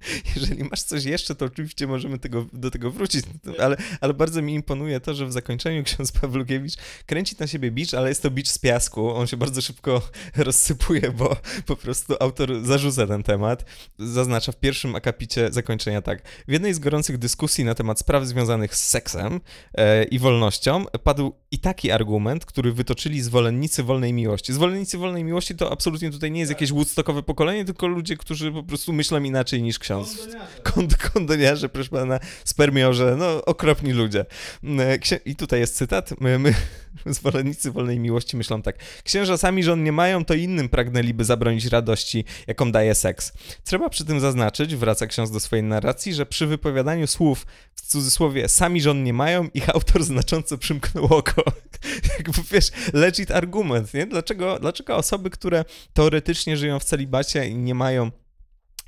Jeżeli 0.36 0.64
masz 0.64 0.82
coś 0.82 1.04
jeszcze, 1.04 1.34
to 1.34 1.44
oczywiście 1.44 1.86
możemy 1.86 2.18
tego, 2.18 2.46
do 2.52 2.70
tego 2.70 2.90
wrócić, 2.90 3.24
ale, 3.58 3.76
ale 4.00 4.14
bardzo 4.14 4.42
mi 4.42 4.54
imponuje 4.54 5.00
to, 5.00 5.14
że 5.14 5.26
w 5.26 5.32
zakończeniu 5.32 5.84
ksiądz 5.88 6.12
Pawlukiewicz 6.12 6.74
kręci 7.06 7.36
na 7.38 7.46
siebie 7.46 7.70
bicz, 7.70 7.94
ale 7.94 8.08
jest 8.08 8.22
to 8.22 8.30
bicz 8.30 8.48
z 8.48 8.58
piasku. 8.58 9.10
On 9.14 9.26
się 9.26 9.36
bardzo 9.36 9.60
szybko 9.60 10.02
rozsypuje, 10.36 11.10
bo 11.10 11.36
po 11.66 11.76
prostu 11.76 12.14
autor 12.20 12.64
zarzuca 12.64 13.06
ten 13.06 13.22
temat. 13.22 13.64
Zaznacza 13.98 14.52
w 14.52 14.56
pierwszym 14.56 14.94
akapicie 14.94 15.52
zakończenia 15.52 16.02
tak. 16.02 16.28
W 16.48 16.52
jednej 16.52 16.74
z 16.74 16.78
gorących 16.78 17.18
dyskusji 17.18 17.64
na 17.64 17.74
temat 17.74 17.98
spraw 17.98 18.26
związanych 18.26 18.74
z 18.74 18.88
seksem 18.88 19.40
e, 19.74 20.04
i 20.04 20.18
wolnością 20.18 20.84
padł 21.04 21.34
i 21.50 21.58
taki 21.58 21.90
argument, 21.90 22.44
który 22.44 22.72
wytoczyli 22.72 23.20
zwolennicy 23.20 23.82
wolnej 23.82 24.12
miłości. 24.12 24.52
Zwolennicy 24.52 24.98
wolnej 24.98 25.24
miłości 25.24 25.54
to 25.54 25.72
absolutnie 25.72 26.10
tutaj 26.10 26.30
nie 26.30 26.40
jest 26.40 26.52
jakieś 26.52 26.72
woodstockowe 26.72 27.22
pokolenie, 27.22 27.64
tylko 27.64 27.86
ludzie, 27.86 28.16
którzy 28.16 28.52
po 28.52 28.62
prostu 28.62 28.92
myślą 28.92 29.22
inaczej 29.22 29.62
niż 29.62 29.78
ksiądz. 29.78 29.87
Kond, 30.62 30.96
kondoniarze, 30.96 31.68
proszę 31.68 31.90
pana, 31.90 32.20
spermiorze, 32.44 33.16
no 33.18 33.44
okropni 33.44 33.92
ludzie. 33.92 34.26
E, 34.78 34.98
Księ- 34.98 35.20
I 35.24 35.36
tutaj 35.36 35.60
jest 35.60 35.76
cytat. 35.76 36.20
My, 36.20 36.38
my, 36.38 36.54
zwolennicy 37.06 37.70
wolnej 37.70 37.98
miłości 37.98 38.36
myślą 38.36 38.62
tak. 38.62 38.76
Księża 39.04 39.36
sami 39.36 39.62
żon 39.62 39.82
nie 39.84 39.92
mają, 39.92 40.24
to 40.24 40.34
innym 40.34 40.68
pragnęliby 40.68 41.24
zabronić 41.24 41.66
radości, 41.66 42.24
jaką 42.46 42.72
daje 42.72 42.94
seks. 42.94 43.32
Trzeba 43.64 43.88
przy 43.88 44.04
tym 44.04 44.20
zaznaczyć, 44.20 44.76
wraca 44.76 45.06
ksiądz 45.06 45.30
do 45.30 45.40
swojej 45.40 45.62
narracji, 45.62 46.14
że 46.14 46.26
przy 46.26 46.46
wypowiadaniu 46.46 47.06
słów 47.06 47.46
w 47.74 47.80
cudzysłowie 47.80 48.48
sami 48.48 48.80
żon 48.80 49.04
nie 49.04 49.12
mają, 49.12 49.48
ich 49.54 49.68
autor 49.68 50.04
znacząco 50.04 50.58
przymknął 50.58 51.04
oko. 51.04 51.42
Jakby 52.18 52.42
wiesz, 52.50 52.70
legit 52.92 53.30
argument, 53.30 53.94
nie? 53.94 54.06
Dlaczego, 54.06 54.58
dlaczego 54.58 54.96
osoby, 54.96 55.30
które 55.30 55.64
teoretycznie 55.92 56.56
żyją 56.56 56.78
w 56.78 56.84
celibacie 56.84 57.48
i 57.48 57.54
nie 57.54 57.74
mają 57.74 58.10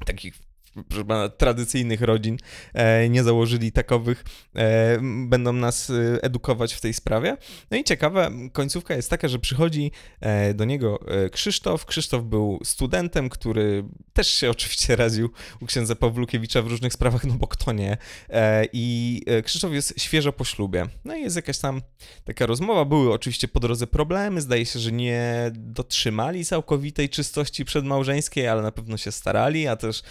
takich 0.06 0.49
proszę 0.88 1.04
pana, 1.04 1.28
tradycyjnych 1.28 2.00
rodzin, 2.00 2.36
e, 2.74 3.08
nie 3.08 3.22
założyli 3.22 3.72
takowych, 3.72 4.24
e, 4.56 4.98
będą 5.28 5.52
nas 5.52 5.90
e, 5.90 6.22
edukować 6.22 6.74
w 6.74 6.80
tej 6.80 6.94
sprawie. 6.94 7.36
No 7.70 7.76
i 7.76 7.84
ciekawe, 7.84 8.30
końcówka 8.52 8.94
jest 8.94 9.10
taka, 9.10 9.28
że 9.28 9.38
przychodzi 9.38 9.90
do 10.54 10.64
niego 10.64 10.98
Krzysztof. 11.32 11.86
Krzysztof 11.86 12.24
był 12.24 12.60
studentem, 12.64 13.28
który 13.28 13.84
też 14.12 14.28
się 14.28 14.50
oczywiście 14.56 14.96
raził 14.96 15.30
u 15.60 15.66
księdza 15.66 15.94
Pawlukiewicza 15.94 16.62
w 16.62 16.66
różnych 16.66 16.92
sprawach, 16.92 17.24
no 17.24 17.34
bo 17.34 17.46
kto 17.46 17.72
nie. 17.72 17.96
I 18.72 19.22
Krzysztof 19.44 19.72
jest 19.72 20.00
świeżo 20.00 20.32
po 20.32 20.44
ślubie. 20.44 20.86
No 21.04 21.16
i 21.16 21.22
jest 21.22 21.36
jakaś 21.36 21.58
tam 21.58 21.82
taka 22.24 22.46
rozmowa. 22.46 22.84
Były 22.84 23.12
oczywiście 23.12 23.48
po 23.48 23.60
drodze 23.60 23.86
problemy. 23.86 24.40
Zdaje 24.40 24.66
się, 24.66 24.78
że 24.78 24.92
nie 24.92 25.50
dotrzymali 25.54 26.44
całkowitej 26.44 27.08
czystości 27.08 27.64
przedmałżeńskiej, 27.64 28.48
ale 28.48 28.62
na 28.62 28.72
pewno 28.72 28.96
się 28.96 29.12
starali, 29.12 29.68
a 29.68 29.76
też 29.76 30.02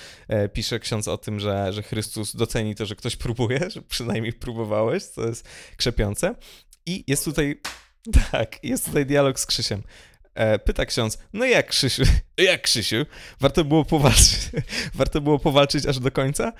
pisze 0.59 0.79
ksiądz 0.79 1.07
o 1.07 1.17
tym, 1.17 1.39
że, 1.39 1.73
że 1.73 1.83
Chrystus 1.83 2.35
doceni 2.35 2.75
to, 2.75 2.85
że 2.85 2.95
ktoś 2.95 3.15
próbuje, 3.15 3.59
że 3.73 3.81
przynajmniej 3.81 4.33
próbowałeś, 4.33 5.03
co 5.03 5.27
jest 5.27 5.47
krzepiące. 5.77 6.35
I 6.85 7.03
jest 7.07 7.25
tutaj, 7.25 7.61
tak, 8.31 8.63
jest 8.63 8.85
tutaj 8.85 9.05
dialog 9.05 9.39
z 9.39 9.45
Krzysiem. 9.45 9.83
E, 10.33 10.59
Pyta 10.59 10.85
ksiądz, 10.85 11.17
no 11.33 11.45
jak 11.45 11.67
Krzysiu, 11.67 12.03
jak 12.37 12.61
Krzysiu, 12.61 13.05
warto 13.39 13.63
było 13.63 13.85
powalczyć, 13.85 14.39
warto 14.93 15.21
było 15.21 15.39
powalczyć 15.39 15.85
aż 15.85 15.99
do 15.99 16.11
końca? 16.11 16.53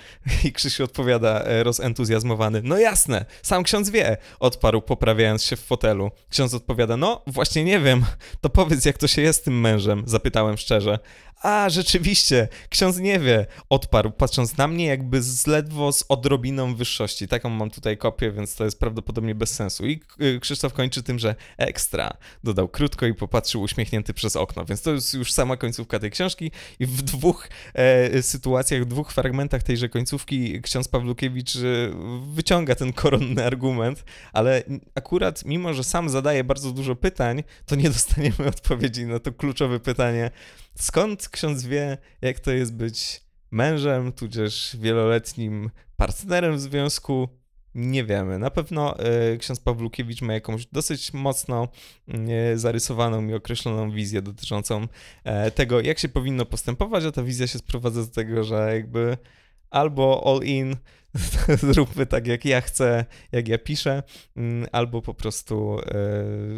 I 0.43 0.51
Krzysiu 0.51 0.83
odpowiada 0.83 1.43
e, 1.43 1.63
rozentuzjazmowany, 1.63 2.61
no 2.63 2.77
jasne, 2.77 3.25
sam 3.41 3.63
ksiądz 3.63 3.89
wie, 3.89 4.17
odparł 4.39 4.81
poprawiając 4.81 5.43
się 5.43 5.55
w 5.55 5.65
fotelu. 5.65 6.11
Ksiądz 6.29 6.53
odpowiada, 6.53 6.97
no 6.97 7.23
właśnie 7.27 7.63
nie 7.63 7.79
wiem, 7.79 8.05
to 8.41 8.49
powiedz 8.49 8.85
jak 8.85 8.97
to 8.97 9.07
się 9.07 9.21
jest 9.21 9.45
tym 9.45 9.59
mężem, 9.59 10.03
zapytałem 10.05 10.57
szczerze. 10.57 10.99
A, 11.41 11.69
rzeczywiście, 11.69 12.47
ksiądz 12.69 12.97
nie 12.97 13.19
wie, 13.19 13.45
odparł, 13.69 14.11
patrząc 14.11 14.57
na 14.57 14.67
mnie 14.67 14.85
jakby 14.85 15.21
z 15.21 15.47
ledwo 15.47 15.91
z 15.91 16.05
odrobiną 16.09 16.75
wyższości. 16.75 17.27
Taką 17.27 17.49
mam 17.49 17.71
tutaj 17.71 17.97
kopię, 17.97 18.31
więc 18.31 18.55
to 18.55 18.65
jest 18.65 18.79
prawdopodobnie 18.79 19.35
bez 19.35 19.53
sensu. 19.53 19.87
I 19.87 20.01
y, 20.21 20.39
Krzysztof 20.39 20.73
kończy 20.73 21.03
tym, 21.03 21.19
że 21.19 21.35
ekstra, 21.57 22.17
dodał 22.43 22.67
krótko 22.67 23.05
i 23.05 23.13
popatrzył 23.13 23.61
uśmiechnięty 23.61 24.13
przez 24.13 24.35
okno, 24.35 24.65
więc 24.65 24.81
to 24.81 24.91
jest 24.93 25.13
już 25.13 25.31
sama 25.31 25.57
końcówka 25.57 25.99
tej 25.99 26.11
książki. 26.11 26.51
I 26.79 26.85
w 26.85 27.01
dwóch 27.01 27.49
e, 27.73 28.21
sytuacjach, 28.21 28.81
w 28.81 28.85
dwóch 28.85 29.11
fragmentach 29.11 29.63
tejże 29.63 29.89
końcówki 29.89 30.61
ksiądz 30.61 30.87
Pawlukiewicz 30.87 31.55
e, 31.55 31.59
wyciąga 32.33 32.75
ten 32.75 32.93
koronny 32.93 33.45
argument, 33.45 34.03
ale 34.33 34.63
akurat 34.95 35.45
mimo, 35.45 35.73
że 35.73 35.83
sam 35.83 36.09
zadaje 36.09 36.43
bardzo 36.43 36.71
dużo 36.71 36.95
pytań, 36.95 37.43
to 37.65 37.75
nie 37.75 37.89
dostaniemy 37.89 38.47
odpowiedzi 38.55 39.05
na 39.05 39.19
to 39.19 39.31
kluczowe 39.31 39.79
pytanie, 39.79 40.31
skąd 40.79 41.29
ksiądz 41.29 41.65
wie, 41.65 41.97
jak 42.21 42.39
to 42.39 42.51
jest 42.51 42.75
być 42.75 43.21
mężem, 43.51 44.11
tudzież 44.11 44.77
wieloletnim 44.79 45.69
partnerem 45.97 46.55
w 46.55 46.59
związku? 46.59 47.29
Nie 47.75 48.03
wiemy. 48.03 48.39
Na 48.39 48.49
pewno 48.49 48.99
e, 48.99 49.37
ksiądz 49.37 49.59
Pawlukiewicz 49.59 50.21
ma 50.21 50.33
jakąś 50.33 50.65
dosyć 50.65 51.13
mocno 51.13 51.67
e, 52.07 52.57
zarysowaną 52.57 53.27
i 53.27 53.33
określoną 53.33 53.91
wizję 53.91 54.21
dotyczącą 54.21 54.87
e, 55.23 55.51
tego, 55.51 55.81
jak 55.81 55.99
się 55.99 56.09
powinno 56.09 56.45
postępować, 56.45 57.05
a 57.05 57.11
ta 57.11 57.23
wizja 57.23 57.47
się 57.47 57.59
sprowadza 57.59 58.01
do 58.01 58.07
tego, 58.07 58.43
że 58.43 58.71
jakby 58.73 59.17
albo 59.69 60.23
all 60.25 60.47
in, 60.47 60.75
zróbmy 61.71 62.05
tak 62.05 62.27
jak 62.27 62.45
ja 62.45 62.61
chcę, 62.61 63.05
jak 63.31 63.47
ja 63.47 63.57
piszę, 63.57 64.03
mm, 64.35 64.67
albo 64.71 65.01
po 65.01 65.13
prostu 65.13 65.79
e, 65.79 66.03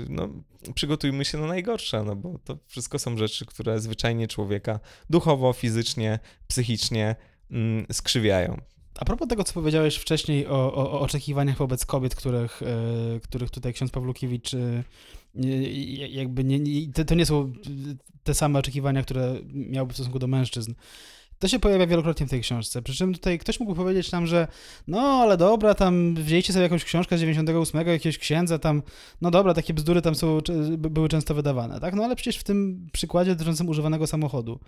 no, 0.09 0.29
przygotujmy 0.75 1.25
się 1.25 1.37
na 1.37 1.47
najgorsze, 1.47 2.03
no 2.03 2.15
bo 2.15 2.39
to 2.39 2.57
wszystko 2.67 2.99
są 2.99 3.17
rzeczy, 3.17 3.45
które 3.45 3.79
zwyczajnie 3.79 4.27
człowieka 4.27 4.79
duchowo, 5.09 5.53
fizycznie, 5.53 6.19
psychicznie 6.47 7.15
mm, 7.51 7.85
skrzywiają. 7.91 8.61
A 8.99 9.05
propos 9.05 9.27
tego, 9.27 9.43
co 9.43 9.53
powiedziałeś 9.53 9.95
wcześniej 9.95 10.47
o, 10.47 10.73
o, 10.73 10.91
o 10.91 11.01
oczekiwaniach 11.01 11.57
wobec 11.57 11.85
kobiet, 11.85 12.15
których, 12.15 12.61
e, 12.61 13.19
których 13.19 13.51
tutaj 13.51 13.73
ksiądz 13.73 13.91
Pawlukiewicz 13.91 14.53
e, 14.53 14.83
nie- 15.35 16.07
jakby 16.07 16.43
nie, 16.43 16.59
nie, 16.59 16.93
to, 16.93 17.05
to 17.05 17.15
nie 17.15 17.25
są 17.25 17.53
te 18.23 18.33
same 18.33 18.59
oczekiwania, 18.59 19.03
które 19.03 19.35
miałby 19.53 19.93
w 19.93 19.95
stosunku 19.95 20.19
do 20.19 20.27
mężczyzn. 20.27 20.73
To 21.41 21.47
się 21.47 21.59
pojawia 21.59 21.87
wielokrotnie 21.87 22.27
w 22.27 22.29
tej 22.29 22.41
książce. 22.41 22.81
Przy 22.81 22.95
czym 22.95 23.13
tutaj 23.13 23.39
ktoś 23.39 23.59
mógł 23.59 23.75
powiedzieć 23.75 24.11
nam, 24.11 24.27
że 24.27 24.47
no 24.87 25.01
ale 25.01 25.37
dobra, 25.37 25.73
tam 25.73 26.15
wzięliście 26.15 26.53
sobie 26.53 26.63
jakąś 26.63 26.83
książkę 26.83 27.17
z 27.17 27.19
98, 27.19 27.87
jakiegoś 27.87 28.17
księdza, 28.17 28.59
tam, 28.59 28.81
no 29.21 29.31
dobra, 29.31 29.53
takie 29.53 29.73
bzdury 29.73 30.01
tam 30.01 30.15
są, 30.15 30.39
były 30.77 31.09
często 31.09 31.33
wydawane, 31.33 31.79
tak? 31.79 31.93
No 31.93 32.03
ale 32.03 32.15
przecież 32.15 32.37
w 32.37 32.43
tym 32.43 32.87
przykładzie 32.93 33.31
dotyczącym 33.31 33.69
używanego 33.69 34.07
samochodu, 34.07 34.59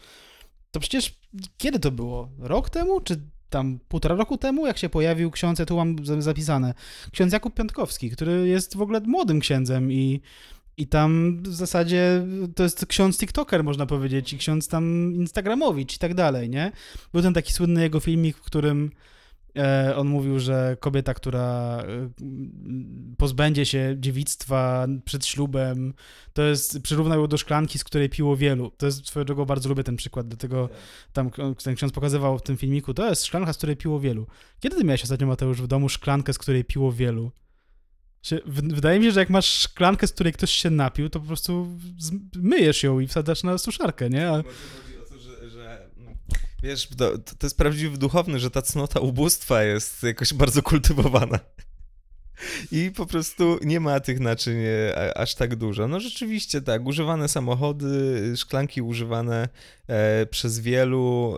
to 0.72 0.80
przecież 0.80 1.20
kiedy 1.58 1.80
to 1.80 1.92
było? 1.92 2.30
Rok 2.40 2.70
temu, 2.70 3.02
czy 3.02 3.22
tam 3.50 3.80
półtora 3.88 4.16
roku 4.16 4.38
temu, 4.38 4.68
jak 4.68 4.78
się 4.78 4.90
pojawił 4.90 5.32
ksiądz, 5.32 5.60
ja 5.60 5.66
tu 5.66 5.76
mam 5.76 6.06
za- 6.06 6.22
zapisane, 6.22 6.74
ksiądz 7.12 7.34
Jakub 7.34 7.54
Piątkowski, 7.54 8.10
który 8.10 8.48
jest 8.48 8.78
w 8.78 8.82
ogóle 8.82 9.00
młodym 9.00 9.40
księdzem 9.40 9.92
i, 9.92 10.22
i 10.78 10.88
tam 10.88 11.42
w 11.44 11.56
zasadzie 11.56 12.26
to 12.56 12.64
jest 12.64 12.86
ksiądz 12.86 13.18
TikToker, 13.18 13.64
można 13.64 13.86
powiedzieć, 13.86 14.34
i 14.34 14.38
ksiądz 14.38 14.68
tam 14.68 15.14
Instagramowicz 15.16 15.96
i 15.96 16.00
tak 16.00 16.14
dalej, 16.14 16.50
nie? 16.50 16.72
Był 17.14 17.22
ten 17.22 17.34
taki 17.34 17.54
słynny 17.54 17.82
jego 17.82 18.00
filmik, 18.00 18.38
w 18.38 18.42
którym 18.42 18.92
E, 19.58 19.96
on 19.96 20.08
mówił, 20.08 20.40
że 20.40 20.78
kobieta, 20.80 21.14
która 21.14 21.78
e, 21.88 22.10
pozbędzie 23.18 23.66
się 23.66 23.96
dziewictwa 24.00 24.88
przed 25.06 25.26
ślubem, 25.26 25.94
to 26.34 26.42
jest, 26.42 26.82
przyrównał 26.82 27.20
ją 27.22 27.28
do 27.28 27.38
szklanki, 27.38 27.80
z 27.80 27.84
której 27.84 28.10
piło 28.10 28.38
wielu. 28.38 28.72
To 28.78 28.86
jest 28.86 29.08
swoją 29.08 29.26
drogą, 29.26 29.46
bardzo 29.46 29.70
lubię 29.70 29.84
ten 29.84 29.96
przykład, 29.96 30.28
dlatego 30.28 30.70
tam 31.14 31.30
ten 31.64 31.76
ksiądz 31.76 31.94
pokazywał 31.94 32.38
w 32.38 32.42
tym 32.42 32.58
filmiku, 32.58 32.94
to 32.94 33.10
jest 33.10 33.26
szklanka, 33.26 33.54
z 33.54 33.58
której 33.58 33.78
piło 33.78 34.00
wielu. 34.00 34.28
Kiedy 34.60 34.76
ty 34.76 34.84
miałeś 34.84 35.04
ostatnio, 35.04 35.28
Mateusz, 35.28 35.62
w 35.62 35.68
domu 35.68 35.90
szklankę, 35.90 36.34
z 36.34 36.38
której 36.38 36.66
piło 36.66 36.92
wielu? 36.92 37.32
Wydaje 38.46 39.00
mi 39.00 39.06
się, 39.06 39.12
że 39.12 39.20
jak 39.20 39.30
masz 39.30 39.46
szklankę, 39.46 40.08
z 40.08 40.12
której 40.12 40.34
ktoś 40.34 40.52
się 40.52 40.70
napił, 40.70 41.10
to 41.10 41.20
po 41.20 41.28
prostu 41.28 41.80
myjesz 42.36 42.84
ją 42.84 43.00
i 43.00 43.08
wsadzasz 43.08 43.44
na 43.44 43.58
suszarkę, 43.58 44.10
nie? 44.10 44.30
A... 44.30 44.44
Wiesz, 46.64 46.88
to, 46.98 47.18
to 47.18 47.36
jest 47.44 47.58
prawdziwy 47.58 47.98
duchowny, 47.98 48.40
że 48.40 48.52
ta 48.52 48.62
cnota 48.62 49.00
ubóstwa 49.00 49.64
jest 49.64 50.04
jakoś 50.04 50.34
bardzo 50.34 50.62
kultywowana. 50.64 51.40
I 52.72 52.92
po 52.96 53.06
prostu 53.06 53.60
nie 53.62 53.80
ma 53.80 54.00
tych 54.00 54.20
naczyń 54.20 54.58
e, 54.66 55.18
aż 55.18 55.36
tak 55.36 55.56
dużo. 55.56 55.88
No 55.88 56.00
rzeczywiście 56.00 56.62
tak, 56.62 56.86
używane 56.86 57.28
samochody, 57.28 58.34
szklanki 58.38 58.82
używane 58.82 59.50
e, 59.88 60.26
przez 60.26 60.60
wielu. 60.60 61.36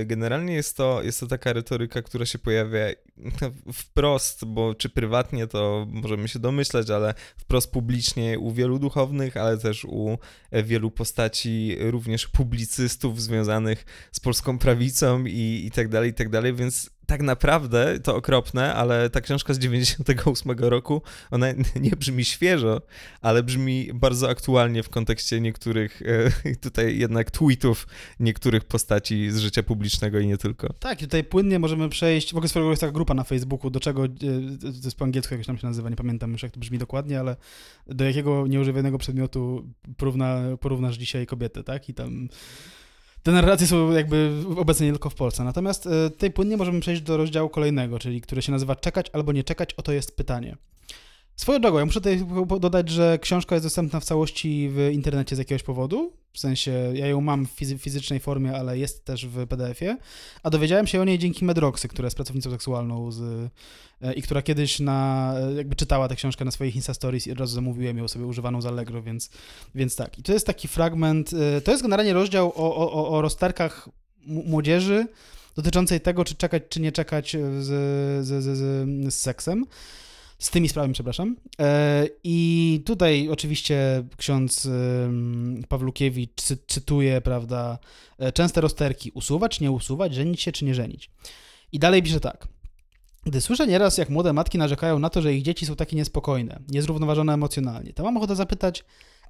E, 0.00 0.04
generalnie 0.04 0.54
jest 0.54 0.76
to, 0.76 1.02
jest 1.02 1.20
to 1.20 1.26
taka 1.26 1.52
retoryka, 1.52 2.02
która 2.02 2.26
się 2.26 2.38
pojawia 2.38 2.86
no, 3.16 3.50
wprost, 3.72 4.44
bo 4.44 4.74
czy 4.74 4.88
prywatnie 4.88 5.46
to 5.46 5.86
możemy 5.90 6.28
się 6.28 6.38
domyślać, 6.38 6.90
ale 6.90 7.14
wprost 7.36 7.72
publicznie 7.72 8.38
u 8.38 8.52
wielu 8.52 8.78
duchownych, 8.78 9.36
ale 9.36 9.58
też 9.58 9.84
u 9.84 10.18
e, 10.50 10.62
wielu 10.62 10.90
postaci, 10.90 11.76
również 11.80 12.26
publicystów 12.26 13.22
związanych 13.22 13.84
z 14.12 14.20
polską 14.20 14.58
prawicą 14.58 15.24
i, 15.24 15.62
i 15.66 15.70
tak 15.70 15.88
dalej, 15.88 16.10
i 16.10 16.14
tak 16.14 16.28
dalej, 16.28 16.54
więc 16.54 16.97
tak 17.08 17.22
naprawdę 17.22 18.00
to 18.00 18.16
okropne, 18.16 18.74
ale 18.74 19.10
ta 19.10 19.20
książka 19.20 19.54
z 19.54 19.58
98 19.58 20.52
roku, 20.58 21.02
ona 21.30 21.46
nie 21.86 21.90
brzmi 21.90 22.24
świeżo, 22.24 22.82
ale 23.20 23.42
brzmi 23.42 23.90
bardzo 23.94 24.28
aktualnie 24.28 24.82
w 24.82 24.88
kontekście 24.88 25.40
niektórych 25.40 26.02
e, 26.44 26.54
tutaj 26.66 26.98
jednak 26.98 27.30
tweetów 27.30 27.86
niektórych 28.20 28.64
postaci 28.64 29.30
z 29.30 29.38
życia 29.38 29.62
publicznego 29.62 30.18
i 30.18 30.26
nie 30.26 30.38
tylko. 30.38 30.72
Tak, 30.72 30.98
tutaj 30.98 31.24
płynnie 31.24 31.58
możemy 31.58 31.88
przejść, 31.88 32.34
w 32.34 32.36
ogóle 32.36 32.70
jest 32.70 32.80
taka 32.80 32.92
grupa 32.92 33.14
na 33.14 33.24
Facebooku, 33.24 33.70
do 33.70 33.80
czego, 33.80 34.04
e, 34.04 34.08
to 34.60 34.66
jest 34.66 34.96
po 34.96 35.04
angielsku 35.04 35.34
jakoś 35.34 35.46
tam 35.46 35.58
się 35.58 35.66
nazywa, 35.66 35.90
nie 35.90 35.96
pamiętam 35.96 36.32
już 36.32 36.42
jak 36.42 36.52
to 36.52 36.60
brzmi 36.60 36.78
dokładnie, 36.78 37.20
ale 37.20 37.36
do 37.86 38.04
jakiego 38.04 38.46
nieużywanego 38.46 38.98
przedmiotu 38.98 39.68
porówna, 39.96 40.40
porównasz 40.60 40.96
dzisiaj 40.96 41.26
kobietę, 41.26 41.64
tak? 41.64 41.88
I 41.88 41.94
tam 41.94 42.28
te 43.22 43.32
narracje 43.32 43.66
są 43.66 43.92
jakby 43.92 44.32
obecne 44.56 44.86
nie 44.86 44.92
tylko 44.92 45.10
w 45.10 45.14
Polsce. 45.14 45.44
Natomiast 45.44 45.86
e, 45.86 46.10
tutaj 46.10 46.30
płynnie 46.30 46.56
możemy 46.56 46.80
przejść 46.80 47.02
do 47.02 47.16
rozdziału 47.16 47.48
kolejnego, 47.48 47.98
czyli 47.98 48.20
który 48.20 48.42
się 48.42 48.52
nazywa 48.52 48.76
Czekać 48.76 49.10
albo 49.12 49.32
nie 49.32 49.44
czekać, 49.44 49.74
oto 49.74 49.92
jest 49.92 50.16
pytanie. 50.16 50.56
Swoją 51.38 51.60
drogą, 51.60 51.78
ja 51.78 51.84
muszę 51.84 52.00
tutaj 52.00 52.24
dodać, 52.60 52.88
że 52.88 53.18
książka 53.18 53.54
jest 53.54 53.66
dostępna 53.66 54.00
w 54.00 54.04
całości 54.04 54.70
w 54.72 54.90
internecie 54.92 55.36
z 55.36 55.38
jakiegoś 55.38 55.62
powodu. 55.62 56.12
W 56.32 56.38
sensie, 56.38 56.92
ja 56.94 57.06
ją 57.06 57.20
mam 57.20 57.46
w 57.46 57.50
fizy 57.50 57.78
fizycznej 57.78 58.20
formie, 58.20 58.56
ale 58.56 58.78
jest 58.78 59.04
też 59.04 59.26
w 59.26 59.46
PDF-ie. 59.46 59.96
A 60.42 60.50
dowiedziałem 60.50 60.86
się 60.86 61.00
o 61.00 61.04
niej 61.04 61.18
dzięki 61.18 61.44
Medroxy, 61.44 61.88
która 61.88 62.06
jest 62.06 62.16
pracownicą 62.16 62.50
seksualną 62.50 63.12
z, 63.12 63.50
e, 64.02 64.12
i 64.12 64.22
która 64.22 64.42
kiedyś 64.42 64.80
na, 64.80 65.34
e, 65.36 65.54
jakby 65.54 65.76
czytała 65.76 66.08
tę 66.08 66.16
książkę 66.16 66.44
na 66.44 66.50
swoich 66.50 66.76
Insta 66.76 66.94
Stories 66.94 67.26
i 67.26 67.32
od 67.32 67.40
razu 67.40 67.54
zamówiłem 67.54 67.98
ją 67.98 68.08
sobie 68.08 68.26
używaną 68.26 68.62
z 68.62 68.66
Allegro, 68.66 69.02
więc, 69.02 69.30
więc 69.74 69.96
tak. 69.96 70.18
I 70.18 70.22
to 70.22 70.32
jest 70.32 70.46
taki 70.46 70.68
fragment, 70.68 71.30
e, 71.32 71.60
to 71.60 71.70
jest 71.70 71.82
generalnie 71.82 72.12
rozdział 72.12 72.52
o, 72.56 72.76
o, 72.76 73.08
o 73.08 73.22
rozterkach 73.22 73.88
młodzieży 74.26 75.06
dotyczącej 75.56 76.00
tego, 76.00 76.24
czy 76.24 76.34
czekać, 76.34 76.62
czy 76.68 76.80
nie 76.80 76.92
czekać 76.92 77.36
z, 77.60 77.66
z, 78.26 78.44
z, 78.44 79.14
z 79.14 79.20
seksem 79.20 79.66
z 80.38 80.50
tymi 80.50 80.68
sprawami, 80.68 80.94
przepraszam. 80.94 81.36
E, 81.60 82.06
I 82.24 82.82
tutaj 82.86 83.28
oczywiście 83.28 84.04
ksiądz 84.16 84.68
Pawlukiewicz 85.68 86.42
cytuje, 86.66 87.20
prawda, 87.20 87.78
e, 88.18 88.32
częste 88.32 88.60
rozterki, 88.60 89.10
usuwać, 89.14 89.60
nie 89.60 89.70
usuwać, 89.70 90.14
żenić 90.14 90.42
się 90.42 90.52
czy 90.52 90.64
nie 90.64 90.74
żenić. 90.74 91.10
I 91.72 91.78
dalej 91.78 92.02
pisze 92.02 92.20
tak. 92.20 92.48
Gdy 93.26 93.40
słyszę 93.40 93.66
nieraz, 93.66 93.98
jak 93.98 94.10
młode 94.10 94.32
matki 94.32 94.58
narzekają 94.58 94.98
na 94.98 95.10
to, 95.10 95.22
że 95.22 95.34
ich 95.34 95.42
dzieci 95.42 95.66
są 95.66 95.76
takie 95.76 95.96
niespokojne, 95.96 96.60
niezrównoważone 96.68 97.34
emocjonalnie, 97.34 97.92
to 97.92 98.04
mam 98.04 98.16
ochotę 98.16 98.36
zapytać, 98.36 98.84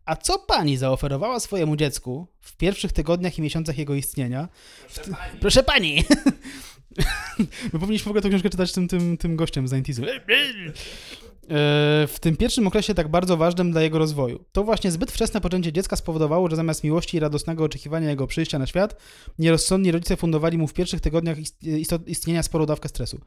a 0.04 0.16
co 0.16 0.38
pani 0.38 0.76
zaoferowała 0.76 1.40
swojemu 1.40 1.76
dziecku 1.76 2.26
w 2.40 2.56
pierwszych 2.56 2.92
tygodniach 2.92 3.38
i 3.38 3.42
miesiącach 3.42 3.78
jego 3.78 3.94
istnienia? 3.94 4.48
Proszę 4.86 5.10
pani. 5.10 5.40
Proszę 5.40 5.62
pani. 5.62 6.04
My 7.72 7.78
powinniśmy 7.80 8.04
w 8.04 8.08
ogóle 8.08 8.22
tę 8.22 8.28
książkę 8.28 8.50
czytać 8.50 8.72
tym, 8.72 8.88
tym, 8.88 9.16
tym 9.16 9.36
gościem 9.36 9.68
z 9.68 9.70
90 9.70 10.08
e, 10.08 10.14
w 12.06 12.16
tym 12.20 12.36
pierwszym 12.36 12.66
okresie 12.66 12.94
tak 12.94 13.08
bardzo 13.08 13.36
ważnym 13.36 13.72
dla 13.72 13.82
jego 13.82 13.98
rozwoju. 13.98 14.44
To 14.52 14.64
właśnie 14.64 14.90
zbyt 14.90 15.12
wczesne 15.12 15.40
poczęcie 15.40 15.72
dziecka 15.72 15.96
spowodowało, 15.96 16.50
że 16.50 16.56
zamiast 16.56 16.84
miłości 16.84 17.16
i 17.16 17.20
radosnego 17.20 17.64
oczekiwania 17.64 18.10
jego 18.10 18.26
przyjścia 18.26 18.58
na 18.58 18.66
świat, 18.66 18.96
nierozsądni 19.38 19.92
rodzice 19.92 20.16
fundowali 20.16 20.58
mu 20.58 20.66
w 20.66 20.74
pierwszych 20.74 21.00
tygodniach 21.00 21.38
istnienia 22.06 22.42
sporą 22.42 22.66
dawkę 22.66 22.88
stresu. 22.88 23.20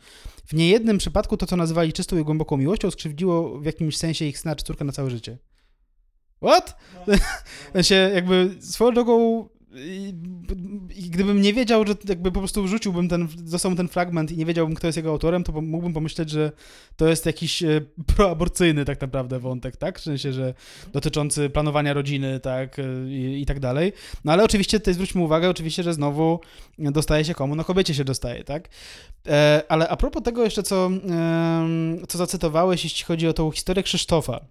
W 0.46 0.54
niejednym 0.54 0.98
przypadku 0.98 1.38
to, 1.38 1.46
co 1.46 1.56
nazywali 1.56 1.94
czystą 1.94 2.18
i 2.18 2.24
głęboką 2.24 2.58
miłością, 2.58 2.92
skrzywdziło 2.92 3.60
w 3.60 3.66
jakimś 3.66 3.98
sensie 3.98 4.26
ich 4.26 4.40
syna 4.40 4.56
czy 4.56 4.66
córkę 4.66 4.86
na 4.86 4.92
całe 4.92 5.10
życie. 5.10 5.38
What? 6.44 6.78
No, 7.08 7.14
no. 7.74 7.84
się 7.84 7.96
jakby 7.96 8.56
swoją 8.60 8.94
drogą 8.94 9.50
i, 9.76 10.14
I, 10.96 11.10
gdybym 11.10 11.42
nie 11.42 11.54
wiedział, 11.54 11.88
że 11.88 11.96
jakby 12.10 12.32
po 12.32 12.40
prostu 12.40 12.68
rzuciłbym 12.68 13.10
ten, 13.10 13.28
dostał 13.38 13.76
ten 13.76 13.88
fragment 13.88 14.32
i 14.32 14.38
nie 14.38 14.46
wiedziałbym, 14.46 14.76
kto 14.76 14.88
jest 14.88 14.98
jego 14.98 15.10
autorem, 15.10 15.44
to 15.44 15.62
mógłbym 15.62 15.94
pomyśleć, 15.94 16.30
że 16.30 16.52
to 16.96 17.08
jest 17.08 17.26
jakiś 17.26 17.64
e, 17.64 17.82
proaborcyjny 18.16 18.86
tak 18.86 19.02
naprawdę 19.02 19.40
wątek, 19.40 19.78
tak? 19.78 20.00
W 20.00 20.04
sensie, 20.04 20.34
że 20.34 20.54
dotyczący 20.94 21.50
planowania 21.50 21.94
rodziny, 21.94 22.40
tak? 22.40 22.80
E, 22.80 22.84
I, 23.08 23.42
i 23.42 23.46
tak 23.46 23.60
dalej. 23.60 23.94
No 24.26 24.32
ale 24.32 24.44
oczywiście 24.44 24.80
tutaj 24.80 24.94
zwróćmy 24.94 25.22
uwagę, 25.22 25.50
oczywiście, 25.50 25.84
że 25.84 25.94
znowu 25.94 26.40
dostaje 26.80 27.26
się 27.26 27.34
komu? 27.34 27.56
No 27.56 27.64
kobiecie 27.64 27.94
się 27.94 28.04
dostaje, 28.04 28.44
tak? 28.44 28.70
E, 29.28 29.64
ale 29.70 29.90
a 29.90 29.98
propos 29.98 30.24
tego 30.24 30.44
jeszcze, 30.44 30.64
co, 30.64 30.90
co 32.08 32.18
zacytowałeś, 32.18 32.84
jeśli 32.84 33.06
chodzi 33.06 33.28
o 33.28 33.34
tą 33.34 33.52
historię 33.52 33.84
Krzysztofa, 33.84 34.46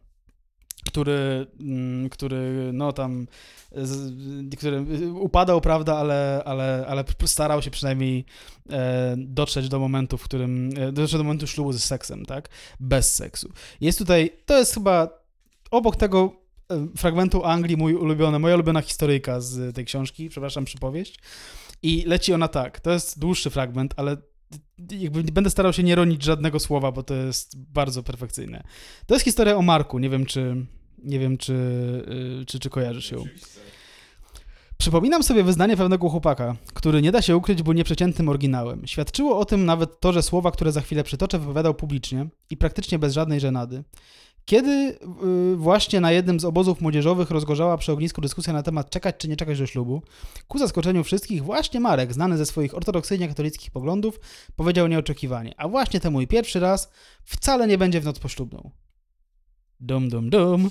który, 0.91 1.47
mm, 1.61 2.09
który 2.09 2.71
no 2.73 2.93
tam 2.93 3.27
który 4.59 4.85
upadał, 5.13 5.61
prawda, 5.61 5.97
ale, 5.97 6.43
ale, 6.45 6.85
ale 6.89 7.05
starał 7.25 7.63
się 7.63 7.71
przynajmniej 7.71 8.25
e, 8.71 9.15
dotrzeć 9.19 9.69
do 9.69 9.79
momentu, 9.79 10.19
w 10.19 10.23
którym, 10.23 10.71
e, 10.77 10.93
dotrzeć 10.93 11.19
do 11.19 11.25
momentu 11.25 11.47
ślubu 11.47 11.73
ze 11.73 11.79
seksem, 11.79 12.27
tak, 12.27 12.49
bez 12.81 13.15
seksu. 13.15 13.53
Jest 13.81 13.99
tutaj, 13.99 14.31
to 14.47 14.59
jest 14.59 14.75
chyba 14.75 15.09
obok 15.71 15.97
tego 15.97 16.33
e, 16.71 16.87
fragmentu 16.97 17.45
Anglii 17.45 17.77
mój 17.77 17.95
ulubiony, 17.95 18.39
moja 18.39 18.55
ulubiona 18.55 18.83
historyjka 18.83 19.41
z 19.41 19.75
tej 19.75 19.85
książki, 19.85 20.29
przepraszam, 20.29 20.65
przypowieść. 20.65 21.21
I 21.83 22.05
leci 22.07 22.33
ona 22.33 22.49
tak, 22.49 22.81
to 22.81 22.91
jest 22.91 23.19
dłuższy 23.19 23.51
fragment, 23.51 23.95
ale 23.97 24.17
jakby 24.91 25.23
będę 25.23 25.51
starał 25.51 25.73
się 25.73 25.83
nie 25.83 25.95
ronić 25.95 26.23
żadnego 26.25 26.61
słowa, 26.61 26.93
bo 26.93 27.03
to 27.03 27.15
jest 27.15 27.59
bardzo 27.59 28.03
perfekcyjne. 28.03 28.63
To 29.07 29.15
jest 29.15 29.25
historia 29.25 29.57
o 29.57 29.63
Marku, 29.63 29.99
nie 29.99 30.11
wiem 30.11 30.27
czy, 30.27 30.67
nie 31.05 31.19
wiem 31.19 31.39
czy, 31.39 31.53
y, 32.43 32.47
czy, 32.47 32.59
czy 32.59 32.71
kojarzysz 32.71 33.11
ją. 33.11 33.25
Przypominam 34.79 35.23
sobie 35.23 35.45
wyznanie 35.45 35.77
pewnego 35.77 36.09
chłopaka, 36.09 36.57
który 36.75 37.03
nie 37.03 37.13
da 37.13 37.23
się 37.23 37.37
ukryć, 37.37 37.63
był 37.63 37.73
nieprzeciętnym 37.73 38.29
oryginałem. 38.29 38.87
Świadczyło 38.87 39.39
o 39.39 39.45
tym 39.45 39.65
nawet 39.65 40.01
to, 40.01 40.13
że 40.13 40.23
słowa, 40.23 40.51
które 40.51 40.73
za 40.73 40.81
chwilę 40.81 41.05
przytoczę, 41.05 41.39
wypowiadał 41.39 41.75
publicznie 41.75 42.27
i 42.51 42.57
praktycznie 42.57 42.99
bez 42.99 43.13
żadnej 43.13 43.41
żenady. 43.41 43.85
Kiedy 44.45 44.99
yy, 45.51 45.57
właśnie 45.57 46.01
na 46.01 46.13
jednym 46.13 46.41
z 46.41 46.45
obozów 46.45 46.81
młodzieżowych 46.81 47.31
rozgorzała 47.31 47.77
przy 47.77 47.93
ognisku 47.93 48.21
dyskusja 48.21 48.53
na 48.53 48.63
temat 48.63 48.91
czekać 48.91 49.15
czy 49.19 49.29
nie 49.29 49.37
czekać 49.37 49.59
do 49.59 49.67
ślubu, 49.67 50.03
ku 50.49 50.59
zaskoczeniu 50.59 51.05
wszystkich, 51.05 51.45
właśnie 51.45 51.81
Marek, 51.81 52.13
znany 52.13 52.37
ze 52.37 52.47
swoich 52.47 52.77
ortodoksyjnie 52.77 53.29
katolickich 53.29 53.71
poglądów, 53.71 54.21
powiedział 54.57 54.87
nieoczekiwanie, 54.87 55.55
a 55.57 55.69
właśnie 55.69 56.01
ten 56.01 56.13
mój 56.13 56.27
pierwszy 56.27 56.61
raz 56.61 56.91
wcale 57.25 57.67
nie 57.67 57.79
będzie 57.79 58.01
w 58.01 58.05
noc 58.05 58.19
poślubną. 58.19 58.71
Dum, 59.81 60.09
dum, 60.09 60.31
dum. 60.31 60.71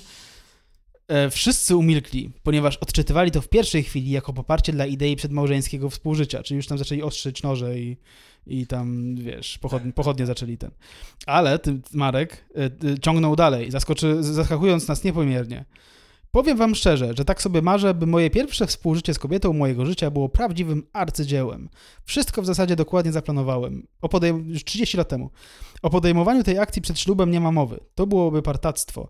E, 1.08 1.30
wszyscy 1.30 1.76
umilkli, 1.76 2.30
ponieważ 2.42 2.76
odczytywali 2.76 3.30
to 3.30 3.40
w 3.40 3.48
pierwszej 3.48 3.82
chwili 3.82 4.10
jako 4.10 4.32
poparcie 4.32 4.72
dla 4.72 4.86
idei 4.86 5.16
przedmałżeńskiego 5.16 5.90
współżycia, 5.90 6.42
czyli 6.42 6.56
już 6.56 6.66
tam 6.66 6.78
zaczęli 6.78 7.02
ostrzyć 7.02 7.42
noże 7.42 7.78
i, 7.78 7.96
i 8.46 8.66
tam, 8.66 9.16
wiesz, 9.16 9.58
pochodnie, 9.58 9.92
pochodnie 9.92 10.26
zaczęli 10.26 10.58
ten. 10.58 10.70
Ale 11.26 11.58
ten 11.58 11.82
Marek 11.92 12.44
y, 12.84 12.98
ciągnął 12.98 13.36
dalej, 13.36 13.70
zaskoczy, 13.70 14.22
zaskakując 14.22 14.88
nas 14.88 15.04
niepomiernie. 15.04 15.64
Powiem 16.30 16.56
wam 16.56 16.74
szczerze, 16.74 17.12
że 17.16 17.24
tak 17.24 17.42
sobie 17.42 17.62
marzę, 17.62 17.94
by 17.94 18.06
moje 18.06 18.30
pierwsze 18.30 18.66
współżycie 18.66 19.14
z 19.14 19.18
kobietą 19.18 19.52
mojego 19.52 19.86
życia 19.86 20.10
było 20.10 20.28
prawdziwym 20.28 20.86
arcydziełem. 20.92 21.68
Wszystko 22.04 22.42
w 22.42 22.46
zasadzie 22.46 22.76
dokładnie 22.76 23.12
zaplanowałem. 23.12 23.86
O 24.02 24.08
podejm- 24.08 24.46
już 24.48 24.64
30 24.64 24.96
lat 24.96 25.08
temu. 25.08 25.30
O 25.82 25.90
podejmowaniu 25.90 26.42
tej 26.42 26.58
akcji 26.58 26.82
przed 26.82 26.98
ślubem 26.98 27.30
nie 27.30 27.40
ma 27.40 27.52
mowy. 27.52 27.80
To 27.94 28.06
byłoby 28.06 28.42
partactwo. 28.42 29.08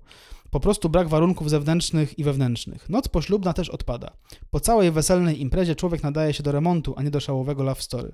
Po 0.51 0.61
prostu 0.61 0.89
brak 0.89 1.09
warunków 1.09 1.51
zewnętrznych 1.51 2.19
i 2.19 2.25
wewnętrznych. 2.25 2.89
Noc 2.89 3.09
poślubna 3.09 3.53
też 3.53 3.69
odpada. 3.69 4.11
Po 4.51 4.61
całej 4.61 4.91
weselnej 4.91 5.41
imprezie 5.41 5.77
człowiek 5.77 6.03
nadaje 6.03 6.35
się 6.35 6.43
do 6.43 6.53
remontu, 6.53 6.95
a 6.97 7.03
nie 7.03 7.11
do 7.11 7.21
szałowego 7.21 7.63
love 7.63 7.83
story. 7.83 8.13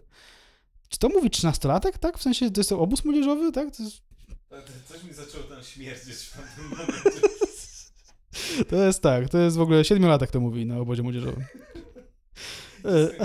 Czy 0.88 0.98
to 0.98 1.08
mówi 1.08 1.30
13-latek, 1.30 1.98
tak? 1.98 2.18
W 2.18 2.22
sensie 2.22 2.50
to 2.50 2.60
jest 2.60 2.70
to 2.70 2.80
obóz 2.80 3.04
młodzieżowy, 3.04 3.52
tak? 3.52 3.78
Jest, 3.78 4.02
Coś 4.88 5.04
mi 5.04 5.12
zaczęło 5.12 5.44
tam 5.44 5.62
śmierdzieć 5.62 6.14
w 6.16 6.32
pewnym 6.32 7.45
to 8.70 8.76
jest 8.76 9.02
tak, 9.02 9.28
to 9.28 9.38
jest 9.38 9.56
w 9.56 9.60
ogóle 9.60 9.82
7-latek 9.82 10.26
to 10.26 10.40
mówi 10.40 10.66
na 10.66 10.78
obozie 10.78 11.02
młodzieżowym. 11.02 11.44
E, 12.84 13.08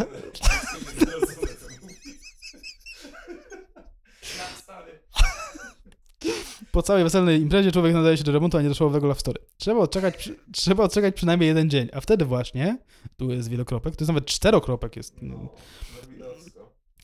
Po 6.72 6.82
całej 6.82 7.04
weselnej 7.04 7.42
imprezie 7.42 7.72
człowiek 7.72 7.94
nadaje 7.94 8.18
się 8.18 8.24
do 8.24 8.32
remontu, 8.32 8.58
a 8.58 8.62
nie 8.62 8.70
do 8.70 8.76
showowego 8.76 9.08
love 9.08 9.20
story. 9.20 9.40
Trzeba 9.58 9.80
odczekać, 9.80 10.18
przy, 10.18 10.36
trzeba 10.52 10.84
odczekać 10.84 11.16
przynajmniej 11.16 11.48
jeden 11.48 11.70
dzień, 11.70 11.90
a 11.94 12.02
wtedy 12.02 12.26
właśnie, 12.26 12.78
tu 13.18 13.32
jest 13.32 13.50
wielokropek, 13.50 13.96
to 13.96 14.04
jest 14.04 14.08
nawet 14.08 14.26
czterokropek 14.26 14.96
jest. 14.96 15.16
No. 15.22 15.50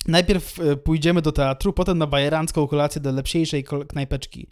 Najpierw 0.07 0.59
e, 0.59 0.75
pójdziemy 0.75 1.21
do 1.21 1.31
teatru, 1.31 1.73
potem 1.73 1.97
na 1.97 2.07
bajerancką 2.07 2.67
kolację 2.67 3.01
do 3.01 3.11
lepsiejszej 3.11 3.63
knajpeczki. 3.63 4.47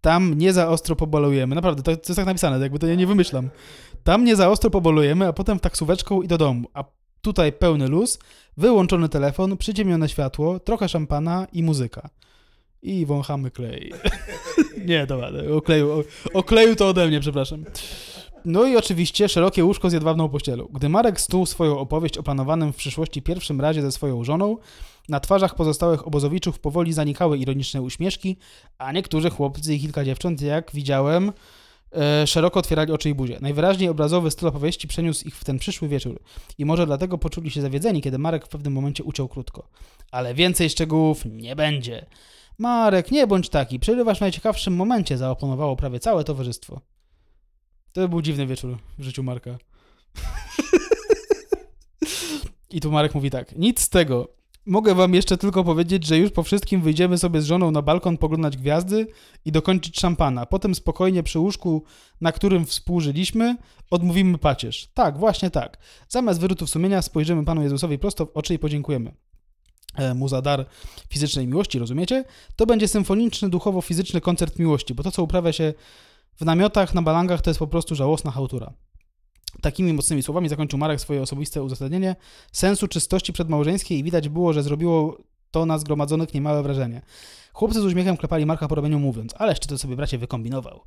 Tam 0.00 0.34
nie 0.38 0.52
za 0.52 0.68
ostro 0.68 0.96
pobolujemy. 0.96 1.54
Naprawdę, 1.54 1.82
to, 1.82 1.96
to 1.96 2.02
jest 2.08 2.16
tak 2.16 2.26
napisane, 2.26 2.58
jakby 2.58 2.78
to 2.78 2.86
ja 2.86 2.94
nie 2.94 3.06
wymyślam. 3.06 3.50
Tam 4.04 4.24
nie 4.24 4.36
za 4.36 4.48
ostro 4.48 4.70
pobolujemy, 4.70 5.26
a 5.26 5.32
potem 5.32 5.58
w 5.58 5.60
taksóweczką 5.60 6.22
i 6.22 6.28
do 6.28 6.38
domu. 6.38 6.68
A 6.74 6.84
tutaj 7.22 7.52
pełny 7.52 7.88
luz, 7.88 8.18
wyłączony 8.56 9.08
telefon, 9.08 9.56
przyciemnione 9.56 10.08
światło, 10.08 10.60
trochę 10.60 10.88
szampana 10.88 11.46
i 11.52 11.62
muzyka. 11.62 12.10
I 12.82 13.06
wąchamy 13.06 13.50
klej. 13.50 13.92
nie, 14.86 15.06
dobra, 15.06 15.30
okleju, 15.56 15.90
o- 15.92 16.04
okleju 16.38 16.76
to 16.76 16.88
ode 16.88 17.06
mnie, 17.08 17.20
przepraszam. 17.20 17.64
No 18.44 18.66
i 18.66 18.76
oczywiście 18.76 19.28
szerokie 19.28 19.64
łóżko 19.64 19.90
z 19.90 19.92
jedwabną 19.92 20.28
pościelą. 20.28 20.68
Gdy 20.72 20.88
Marek 20.88 21.20
snuł 21.20 21.46
swoją 21.46 21.78
opowieść 21.78 22.18
o 22.18 22.22
planowanym 22.22 22.72
w 22.72 22.76
przyszłości 22.76 23.22
pierwszym 23.22 23.60
razie 23.60 23.82
ze 23.82 23.92
swoją 23.92 24.24
żoną, 24.24 24.56
na 25.08 25.20
twarzach 25.20 25.54
pozostałych 25.54 26.06
obozowiczów 26.06 26.58
powoli 26.58 26.92
zanikały 26.92 27.38
ironiczne 27.38 27.82
uśmieszki, 27.82 28.36
a 28.78 28.92
niektórzy 28.92 29.30
chłopcy 29.30 29.74
i 29.74 29.80
kilka 29.80 30.04
dziewcząt, 30.04 30.40
jak 30.40 30.72
widziałem, 30.72 31.32
e, 31.92 32.26
szeroko 32.26 32.60
otwierali 32.60 32.92
oczy 32.92 33.08
i 33.08 33.14
buzię. 33.14 33.38
Najwyraźniej 33.40 33.88
obrazowy 33.88 34.30
styl 34.30 34.48
opowieści 34.48 34.88
przeniósł 34.88 35.28
ich 35.28 35.36
w 35.36 35.44
ten 35.44 35.58
przyszły 35.58 35.88
wieczór 35.88 36.20
i 36.58 36.64
może 36.64 36.86
dlatego 36.86 37.18
poczuli 37.18 37.50
się 37.50 37.60
zawiedzeni, 37.60 38.02
kiedy 38.02 38.18
Marek 38.18 38.46
w 38.46 38.48
pewnym 38.48 38.72
momencie 38.72 39.04
uciął 39.04 39.28
krótko. 39.28 39.68
Ale 40.10 40.34
więcej 40.34 40.70
szczegółów 40.70 41.24
nie 41.24 41.56
będzie. 41.56 42.06
Marek, 42.58 43.10
nie 43.10 43.26
bądź 43.26 43.48
taki, 43.48 43.80
przerywasz 43.80 44.18
w 44.18 44.20
najciekawszym 44.20 44.76
momencie, 44.76 45.18
zaoponowało 45.18 45.76
prawie 45.76 46.00
całe 46.00 46.24
towarzystwo. 46.24 46.80
To 47.92 48.08
był 48.08 48.22
dziwny 48.22 48.46
wieczór 48.46 48.78
w 48.98 49.02
życiu 49.02 49.22
Marka. 49.22 49.58
I 52.70 52.80
tu 52.80 52.92
Marek 52.92 53.14
mówi 53.14 53.30
tak, 53.30 53.56
nic 53.56 53.80
z 53.80 53.88
tego. 53.88 54.37
Mogę 54.68 54.94
wam 54.94 55.14
jeszcze 55.14 55.36
tylko 55.36 55.64
powiedzieć, 55.64 56.06
że 56.06 56.18
już 56.18 56.30
po 56.30 56.42
wszystkim 56.42 56.82
wyjdziemy 56.82 57.18
sobie 57.18 57.42
z 57.42 57.44
żoną 57.44 57.70
na 57.70 57.82
balkon 57.82 58.18
poglądać 58.18 58.56
gwiazdy 58.56 59.06
i 59.44 59.52
dokończyć 59.52 60.00
szampana. 60.00 60.46
Potem 60.46 60.74
spokojnie 60.74 61.22
przy 61.22 61.38
łóżku, 61.38 61.82
na 62.20 62.32
którym 62.32 62.66
współżyliśmy, 62.66 63.56
odmówimy 63.90 64.38
pacierz. 64.38 64.88
Tak, 64.94 65.18
właśnie 65.18 65.50
tak. 65.50 65.78
Zamiast 66.08 66.40
wyrzutów 66.40 66.70
sumienia 66.70 67.02
spojrzymy 67.02 67.44
Panu 67.44 67.62
Jezusowi 67.62 67.98
prosto 67.98 68.26
w 68.26 68.30
oczy 68.34 68.54
i 68.54 68.58
podziękujemy 68.58 69.14
e, 69.94 70.14
mu 70.14 70.28
za 70.28 70.42
dar 70.42 70.66
fizycznej 71.10 71.46
miłości, 71.46 71.78
rozumiecie? 71.78 72.24
To 72.56 72.66
będzie 72.66 72.88
symfoniczny, 72.88 73.48
duchowo-fizyczny 73.48 74.20
koncert 74.20 74.58
miłości, 74.58 74.94
bo 74.94 75.02
to, 75.02 75.10
co 75.10 75.22
uprawia 75.22 75.52
się 75.52 75.74
w 76.36 76.44
namiotach, 76.44 76.94
na 76.94 77.02
balangach, 77.02 77.42
to 77.42 77.50
jest 77.50 77.58
po 77.58 77.66
prostu 77.66 77.94
żałosna 77.94 78.30
chałtura. 78.30 78.72
Takimi 79.60 79.92
mocnymi 79.92 80.22
słowami 80.22 80.48
zakończył 80.48 80.78
Marek 80.78 81.00
swoje 81.00 81.22
osobiste 81.22 81.62
uzasadnienie 81.62 82.16
sensu 82.52 82.88
czystości 82.88 83.32
przedmałżeńskiej 83.32 83.98
i 83.98 84.04
widać 84.04 84.28
było, 84.28 84.52
że 84.52 84.62
zrobiło 84.62 85.18
to 85.50 85.66
na 85.66 85.78
zgromadzonych 85.78 86.34
niemałe 86.34 86.62
wrażenie. 86.62 87.02
Chłopcy 87.52 87.80
z 87.80 87.84
uśmiechem 87.84 88.16
klepali 88.16 88.46
Marka 88.46 88.68
po 88.68 88.74
ramieniu 88.74 88.98
mówiąc, 88.98 89.34
ależ 89.38 89.60
czy 89.60 89.68
to 89.68 89.78
sobie 89.78 89.96
bracie 89.96 90.18
wykombinował. 90.18 90.80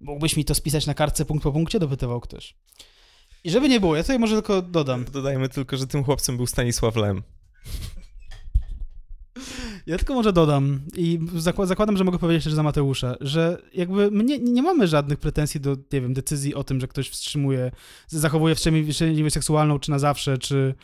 Mógłbyś 0.00 0.36
mi 0.36 0.44
to 0.44 0.54
spisać 0.54 0.86
na 0.86 0.94
kartce 0.94 1.24
punkt 1.24 1.42
po 1.42 1.52
punkcie? 1.52 1.78
Dopytywał 1.78 2.20
ktoś. 2.20 2.54
I 3.44 3.50
żeby 3.50 3.68
nie 3.68 3.80
było, 3.80 3.96
ja 3.96 4.02
tutaj 4.02 4.18
może 4.18 4.34
tylko 4.34 4.62
dodam. 4.62 5.04
Dodajmy 5.12 5.48
tylko, 5.48 5.76
że 5.76 5.86
tym 5.86 6.04
chłopcem 6.04 6.36
był 6.36 6.46
Stanisław 6.46 6.96
Lem. 6.96 7.22
Ja 9.90 9.98
tylko 9.98 10.14
może 10.14 10.32
dodam 10.32 10.80
i 10.96 11.18
zakład, 11.36 11.68
zakładam, 11.68 11.96
że 11.96 12.04
mogę 12.04 12.18
powiedzieć 12.18 12.44
też 12.44 12.52
za 12.52 12.62
Mateusza, 12.62 13.16
że 13.20 13.62
jakby 13.74 14.10
my 14.10 14.24
nie, 14.24 14.38
nie 14.38 14.62
mamy 14.62 14.88
żadnych 14.88 15.18
pretensji 15.18 15.60
do, 15.60 15.76
nie 15.92 16.00
wiem, 16.00 16.14
decyzji 16.14 16.54
o 16.54 16.64
tym, 16.64 16.80
że 16.80 16.88
ktoś 16.88 17.08
wstrzymuje, 17.08 17.70
zachowuje 18.08 18.54
wstrzemięźliwość 18.54 19.34
seksualną, 19.34 19.78
czy 19.78 19.90
na 19.90 19.98
zawsze, 19.98 20.38
czy, 20.38 20.74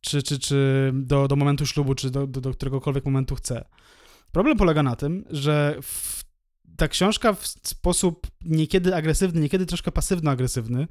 czy, 0.00 0.22
czy, 0.22 0.38
czy 0.38 0.90
do, 0.94 1.28
do 1.28 1.36
momentu 1.36 1.66
ślubu, 1.66 1.94
czy 1.94 2.10
do, 2.10 2.26
do, 2.26 2.40
do 2.40 2.52
któregokolwiek 2.52 3.04
momentu 3.04 3.34
chce. 3.34 3.64
Problem 4.32 4.56
polega 4.56 4.82
na 4.82 4.96
tym, 4.96 5.24
że 5.30 5.76
w, 5.82 6.24
ta 6.76 6.88
książka 6.88 7.32
w 7.32 7.46
sposób 7.46 8.26
niekiedy 8.44 8.96
agresywny, 8.96 9.40
niekiedy 9.40 9.66
troszkę 9.66 9.90
pasywno-agresywny 9.90 10.86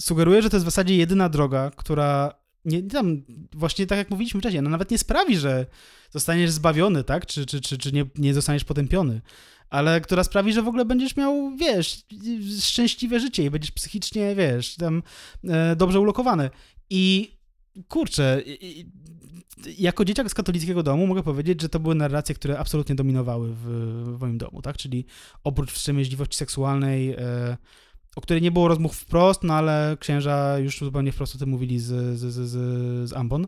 sugeruje, 0.00 0.42
że 0.42 0.50
to 0.50 0.56
jest 0.56 0.66
w 0.66 0.70
zasadzie 0.72 0.96
jedyna 0.96 1.28
droga, 1.28 1.70
która 1.76 2.34
nie 2.64 2.82
tam, 2.82 3.22
właśnie 3.52 3.86
tak 3.86 3.98
jak 3.98 4.10
mówiliśmy 4.10 4.40
wcześniej, 4.40 4.62
no 4.62 4.70
nawet 4.70 4.90
nie 4.90 4.98
sprawi, 4.98 5.36
że 5.36 5.66
zostaniesz 6.10 6.50
zbawiony, 6.50 7.04
tak? 7.04 7.26
Czy, 7.26 7.46
czy, 7.46 7.60
czy, 7.60 7.78
czy 7.78 7.92
nie, 7.92 8.06
nie 8.18 8.34
zostaniesz 8.34 8.64
potępiony, 8.64 9.20
ale 9.70 10.00
która 10.00 10.24
sprawi, 10.24 10.52
że 10.52 10.62
w 10.62 10.68
ogóle 10.68 10.84
będziesz 10.84 11.16
miał, 11.16 11.56
wiesz, 11.56 12.02
szczęśliwe 12.60 13.20
życie 13.20 13.44
i 13.44 13.50
będziesz 13.50 13.70
psychicznie, 13.70 14.34
wiesz, 14.34 14.76
tam 14.76 15.02
e, 15.44 15.76
dobrze 15.76 16.00
ulokowany. 16.00 16.50
I 16.90 17.32
kurczę, 17.88 18.42
i, 18.46 18.86
jako 19.78 20.04
dzieciak 20.04 20.30
z 20.30 20.34
katolickiego 20.34 20.82
domu 20.82 21.06
mogę 21.06 21.22
powiedzieć, 21.22 21.62
że 21.62 21.68
to 21.68 21.80
były 21.80 21.94
narracje, 21.94 22.34
które 22.34 22.58
absolutnie 22.58 22.94
dominowały 22.94 23.54
w, 23.54 23.64
w 24.16 24.20
moim 24.20 24.38
domu, 24.38 24.62
tak? 24.62 24.76
Czyli 24.76 25.04
oprócz 25.44 25.72
wstrzemięźliwości 25.72 26.36
seksualnej, 26.36 27.10
e, 27.10 27.56
o 28.16 28.20
której 28.20 28.42
nie 28.42 28.50
było 28.50 28.68
rozmów 28.68 28.96
wprost, 28.96 29.42
no 29.42 29.54
ale 29.54 29.96
księża 30.00 30.58
już 30.58 30.78
zupełnie 30.78 31.12
wprost 31.12 31.34
o 31.34 31.38
tym 31.38 31.48
mówili 31.48 31.78
z, 31.78 32.18
z, 32.18 32.34
z, 32.34 32.48
z, 33.08 33.12
Ambon. 33.12 33.46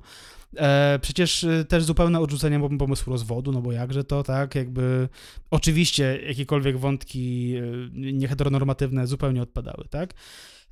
E, 0.56 0.98
przecież 1.02 1.44
e, 1.44 1.64
też 1.64 1.84
zupełne 1.84 2.20
odrzucenie 2.20 2.58
pom- 2.58 2.78
pomysłu 2.78 3.12
rozwodu, 3.12 3.52
no 3.52 3.62
bo 3.62 3.72
jakże 3.72 4.04
to, 4.04 4.22
tak, 4.22 4.54
jakby 4.54 5.08
oczywiście 5.50 6.20
jakiekolwiek 6.26 6.78
wątki 6.78 7.54
e, 7.56 7.62
nieheteronormatywne 7.92 9.06
zupełnie 9.06 9.42
odpadały, 9.42 9.84
tak. 9.90 10.14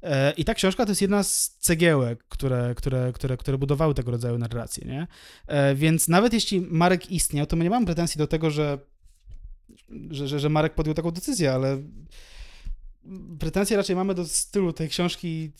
E, 0.03 0.33
I 0.33 0.45
ta 0.45 0.55
książka 0.55 0.85
to 0.87 0.91
jest 0.91 1.03
jedna 1.03 1.23
z 1.23 1.57
cegiełek, 1.59 2.25
które, 2.29 2.75
które, 2.77 3.13
które, 3.13 3.37
które 3.37 3.59
budowały 3.59 3.95
tego 3.95 4.11
rodzaju 4.11 4.39
narracje, 4.39 4.87
nie? 4.89 5.07
E, 5.47 5.75
więc 5.75 6.09
nawet 6.09 6.33
jeśli 6.33 6.61
Marek 6.61 7.11
istniał, 7.11 7.47
to 7.47 7.57
my 7.57 7.65
nie 7.65 7.71
mamy 7.71 7.87
pretensji 7.87 8.19
do 8.19 8.27
tego, 8.27 8.51
że, 8.51 8.79
że, 10.11 10.29
że, 10.29 10.41
że 10.41 10.49
Marek 10.49 10.75
podjął 10.75 10.95
taką 10.95 11.11
decyzję, 11.11 11.53
ale 11.53 11.79
pretensje 13.39 13.77
raczej 13.77 13.97
mamy 13.97 14.15
do 14.15 14.27
stylu 14.27 14.73
tej 14.73 14.89
książki, 14.89 15.53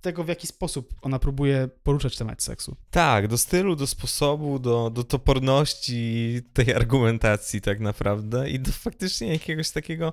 tego 0.00 0.24
w 0.24 0.28
jaki 0.28 0.46
sposób 0.46 0.94
ona 1.02 1.18
próbuje 1.18 1.68
poruszać 1.82 2.16
temat 2.16 2.42
seksu. 2.42 2.76
Tak, 2.90 3.28
do 3.28 3.38
stylu, 3.38 3.76
do 3.76 3.86
sposobu, 3.86 4.58
do, 4.58 4.90
do 4.90 5.04
toporności 5.04 6.40
tej 6.52 6.74
argumentacji 6.74 7.60
tak 7.60 7.80
naprawdę 7.80 8.50
i 8.50 8.60
do 8.60 8.72
faktycznie 8.72 9.32
jakiegoś 9.32 9.70
takiego 9.70 10.12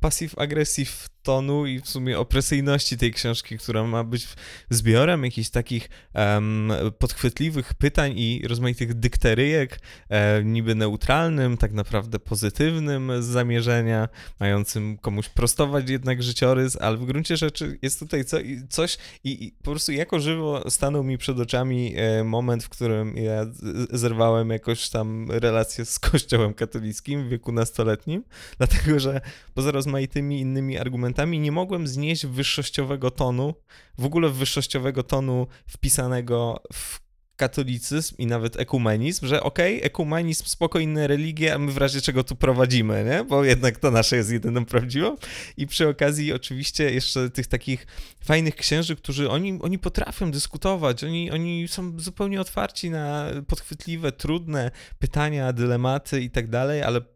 passive-aggressive 0.00 1.08
tonu 1.26 1.66
i 1.66 1.80
w 1.80 1.88
sumie 1.88 2.18
opresyjności 2.18 2.98
tej 2.98 3.12
książki, 3.12 3.58
która 3.58 3.84
ma 3.84 4.04
być 4.04 4.28
zbiorem 4.70 5.24
jakichś 5.24 5.50
takich 5.50 5.88
em, 6.14 6.72
podchwytliwych 6.98 7.74
pytań 7.74 8.12
i 8.16 8.42
rozmaitych 8.48 8.94
dykteryjek, 8.94 9.80
e, 10.08 10.44
niby 10.44 10.74
neutralnym, 10.74 11.56
tak 11.56 11.72
naprawdę 11.72 12.18
pozytywnym 12.18 13.22
z 13.22 13.26
zamierzenia, 13.26 14.08
mającym 14.40 14.98
komuś 14.98 15.28
prostować 15.28 15.90
jednak 15.90 16.22
życiorys, 16.22 16.76
ale 16.80 16.96
w 16.96 17.04
gruncie 17.04 17.36
rzeczy 17.36 17.78
jest 17.82 17.98
tutaj 17.98 18.24
co, 18.24 18.36
coś 18.68 18.98
i, 19.24 19.44
i 19.44 19.52
po 19.52 19.70
prostu 19.70 19.92
jako 19.92 20.20
żywo 20.20 20.70
stanął 20.70 21.04
mi 21.04 21.18
przed 21.18 21.40
oczami 21.40 21.94
e, 21.96 22.24
moment, 22.24 22.64
w 22.64 22.68
którym 22.68 23.16
ja 23.16 23.46
zerwałem 23.90 24.50
jakoś 24.50 24.88
tam 24.88 25.30
relację 25.30 25.84
z 25.84 25.98
kościołem 25.98 26.54
katolickim 26.54 27.26
w 27.26 27.28
wieku 27.28 27.52
nastoletnim, 27.52 28.24
dlatego 28.58 29.00
że 29.00 29.20
poza 29.54 29.70
rozmaitymi 29.70 30.40
innymi 30.40 30.78
argumentami 30.78 31.15
nie 31.24 31.52
mogłem 31.52 31.86
znieść 31.86 32.26
wyższościowego 32.26 33.10
tonu, 33.10 33.54
w 33.98 34.04
ogóle 34.04 34.30
wyższościowego 34.30 35.02
tonu 35.02 35.46
wpisanego 35.66 36.62
w 36.72 37.06
katolicyzm 37.36 38.14
i 38.18 38.26
nawet 38.26 38.60
ekumenizm, 38.60 39.26
że 39.26 39.42
okej, 39.42 39.80
ekumenizm, 39.82 40.44
spoko, 40.44 40.78
inne 40.78 41.06
religie, 41.06 41.54
a 41.54 41.58
my 41.58 41.72
w 41.72 41.76
razie 41.76 42.00
czego 42.00 42.24
tu 42.24 42.36
prowadzimy, 42.36 43.04
nie? 43.04 43.24
Bo 43.24 43.44
jednak 43.44 43.78
to 43.78 43.90
nasze 43.90 44.16
jest 44.16 44.32
jedyną 44.32 44.64
prawdziwą. 44.64 45.16
I 45.56 45.66
przy 45.66 45.88
okazji 45.88 46.32
oczywiście 46.32 46.90
jeszcze 46.90 47.30
tych 47.30 47.46
takich 47.46 47.86
fajnych 48.24 48.56
księży, 48.56 48.96
którzy 48.96 49.30
oni, 49.30 49.58
oni 49.62 49.78
potrafią 49.78 50.30
dyskutować, 50.30 51.04
oni, 51.04 51.30
oni 51.30 51.68
są 51.68 52.00
zupełnie 52.00 52.40
otwarci 52.40 52.90
na 52.90 53.30
podchwytliwe, 53.48 54.12
trudne 54.12 54.70
pytania, 54.98 55.52
dylematy 55.52 56.20
i 56.20 56.30
tak 56.30 56.48
dalej, 56.50 56.82
ale 56.82 57.15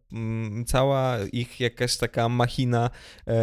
cała 0.67 1.19
ich 1.33 1.61
jakaś 1.61 1.97
taka 1.97 2.29
machina 2.29 2.91
e, 3.27 3.35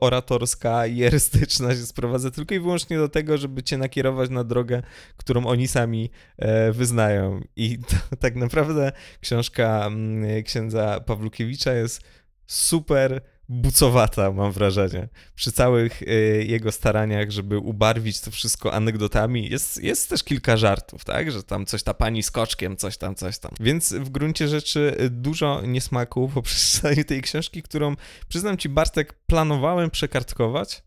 oratorska 0.00 0.86
i 0.86 1.02
erystyczna 1.02 1.70
się 1.70 1.86
sprowadza 1.86 2.30
tylko 2.30 2.54
i 2.54 2.60
wyłącznie 2.60 2.98
do 2.98 3.08
tego, 3.08 3.38
żeby 3.38 3.62
cię 3.62 3.78
nakierować 3.78 4.30
na 4.30 4.44
drogę, 4.44 4.82
którą 5.16 5.46
oni 5.46 5.68
sami 5.68 6.10
e, 6.38 6.72
wyznają. 6.72 7.40
I 7.56 7.78
to, 7.78 7.96
tak 8.20 8.36
naprawdę 8.36 8.92
książka 9.20 9.86
mm, 9.86 10.42
księdza 10.42 11.00
Pawlukiewicza 11.00 11.72
jest 11.72 12.02
super 12.46 13.20
bucowata, 13.48 14.32
mam 14.32 14.52
wrażenie. 14.52 15.08
Przy 15.34 15.52
całych 15.52 16.02
y, 16.02 16.44
jego 16.48 16.72
staraniach, 16.72 17.30
żeby 17.30 17.58
ubarwić 17.58 18.20
to 18.20 18.30
wszystko 18.30 18.72
anegdotami, 18.72 19.50
jest, 19.50 19.82
jest 19.82 20.10
też 20.10 20.24
kilka 20.24 20.56
żartów, 20.56 21.04
tak? 21.04 21.32
Że 21.32 21.42
tam 21.42 21.66
coś 21.66 21.82
ta 21.82 21.94
pani 21.94 22.22
z 22.22 22.30
koczkiem, 22.30 22.76
coś 22.76 22.96
tam, 22.96 23.14
coś 23.14 23.38
tam. 23.38 23.52
Więc 23.60 23.92
w 23.92 24.08
gruncie 24.08 24.48
rzeczy 24.48 24.96
y, 25.00 25.10
dużo 25.10 25.62
niesmaku 25.66 26.30
po 26.34 26.42
przeczytaniu 26.42 27.04
tej 27.10 27.22
książki, 27.22 27.62
którą, 27.62 27.96
przyznam 28.28 28.56
ci, 28.56 28.68
Bartek, 28.68 29.12
planowałem 29.12 29.90
przekartkować, 29.90 30.85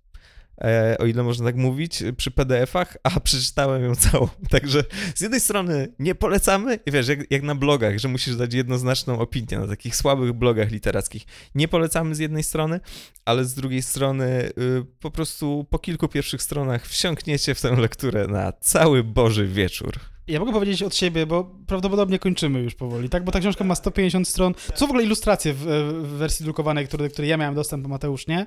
e, 0.61 0.97
o 0.99 1.05
ile 1.05 1.23
można 1.23 1.45
tak 1.45 1.55
mówić, 1.55 2.03
przy 2.17 2.31
PDF-ach, 2.31 2.97
a 3.03 3.19
przeczytałem 3.19 3.83
ją 3.83 3.95
całą. 3.95 4.27
Także 4.49 4.83
z 5.15 5.21
jednej 5.21 5.39
strony 5.39 5.93
nie 5.99 6.15
polecamy, 6.15 6.79
wiesz, 6.87 7.07
jak, 7.07 7.31
jak 7.31 7.43
na 7.43 7.55
blogach, 7.55 7.99
że 7.99 8.07
musisz 8.07 8.35
dać 8.35 8.53
jednoznaczną 8.53 9.19
opinię 9.19 9.59
na 9.59 9.67
takich 9.67 9.95
słabych 9.95 10.33
blogach 10.33 10.71
literackich. 10.71 11.23
Nie 11.55 11.67
polecamy 11.67 12.15
z 12.15 12.19
jednej 12.19 12.43
strony, 12.43 12.79
ale 13.25 13.45
z 13.45 13.53
drugiej 13.53 13.81
strony 13.81 14.49
y, 14.57 14.85
po 14.99 15.11
prostu 15.11 15.65
po 15.69 15.79
kilku 15.79 16.07
pierwszych 16.07 16.41
stronach 16.41 16.87
wsiąkniecie 16.87 17.55
w 17.55 17.61
tę 17.61 17.75
lekturę 17.75 18.27
na 18.27 18.51
cały 18.51 19.03
Boży 19.03 19.47
wieczór. 19.47 19.99
Ja 20.29 20.39
mogę 20.39 20.51
powiedzieć 20.51 20.83
od 20.83 20.95
siebie, 20.95 21.25
bo 21.25 21.55
prawdopodobnie 21.67 22.19
kończymy 22.19 22.59
już 22.61 22.75
powoli, 22.75 23.09
tak? 23.09 23.23
Bo 23.23 23.31
ta 23.31 23.39
książka 23.39 23.63
ma 23.63 23.75
150 23.75 24.27
stron. 24.27 24.53
Są 24.75 24.87
w 24.87 24.89
ogóle 24.89 25.03
ilustracje 25.03 25.53
w, 25.53 25.59
w 26.03 26.07
wersji 26.07 26.43
drukowanej, 26.43 26.87
które, 26.87 27.09
które 27.09 27.27
ja 27.27 27.37
miałem 27.37 27.55
dostęp, 27.55 27.85
a 27.85 27.87
Mateusz 27.87 28.27
nie. 28.27 28.45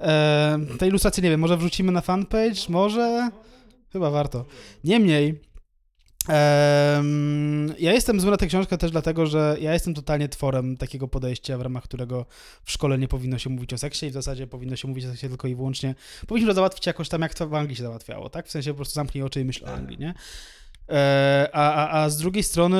E, 0.00 0.58
te 0.78 0.88
ilustracje, 0.88 1.22
nie 1.22 1.30
wiem, 1.30 1.40
może 1.40 1.56
wrzucimy 1.56 1.92
na 1.92 2.00
fanpage? 2.00 2.60
Może? 2.68 3.30
Chyba 3.92 4.10
warto. 4.10 4.44
Niemniej, 4.84 5.40
em, 6.28 7.74
ja 7.78 7.92
jestem 7.92 8.20
zły 8.20 8.30
na 8.30 8.36
tę 8.36 8.46
książkę 8.46 8.78
też 8.78 8.90
dlatego, 8.90 9.26
że 9.26 9.56
ja 9.60 9.72
jestem 9.72 9.94
totalnie 9.94 10.28
tworem 10.28 10.76
takiego 10.76 11.08
podejścia, 11.08 11.58
w 11.58 11.60
ramach 11.60 11.84
którego 11.84 12.26
w 12.64 12.70
szkole 12.72 12.98
nie 12.98 13.08
powinno 13.08 13.38
się 13.38 13.50
mówić 13.50 13.72
o 13.72 13.78
seksie 13.78 14.06
i 14.06 14.10
w 14.10 14.12
zasadzie 14.12 14.46
powinno 14.46 14.76
się 14.76 14.88
mówić 14.88 15.04
o 15.04 15.10
seksie 15.10 15.28
tylko 15.28 15.48
i 15.48 15.54
wyłącznie. 15.54 15.94
Powinniśmy 16.26 16.50
to 16.50 16.54
załatwić 16.54 16.86
jakoś 16.86 17.08
tam, 17.08 17.22
jak 17.22 17.34
to 17.34 17.48
w 17.48 17.54
Anglii 17.54 17.76
się 17.76 17.82
załatwiało, 17.82 18.30
tak? 18.30 18.46
W 18.46 18.50
sensie 18.50 18.70
po 18.70 18.76
prostu 18.76 18.94
zamknij 18.94 19.24
oczy 19.24 19.40
i 19.40 19.44
myśl 19.44 19.64
o 19.64 19.68
Anglii, 19.68 19.98
nie? 19.98 20.14
E, 20.88 21.48
A, 21.52 21.74
a, 21.74 22.02
a 22.02 22.10
z 22.10 22.16
drugiej 22.16 22.42
strony 22.42 22.78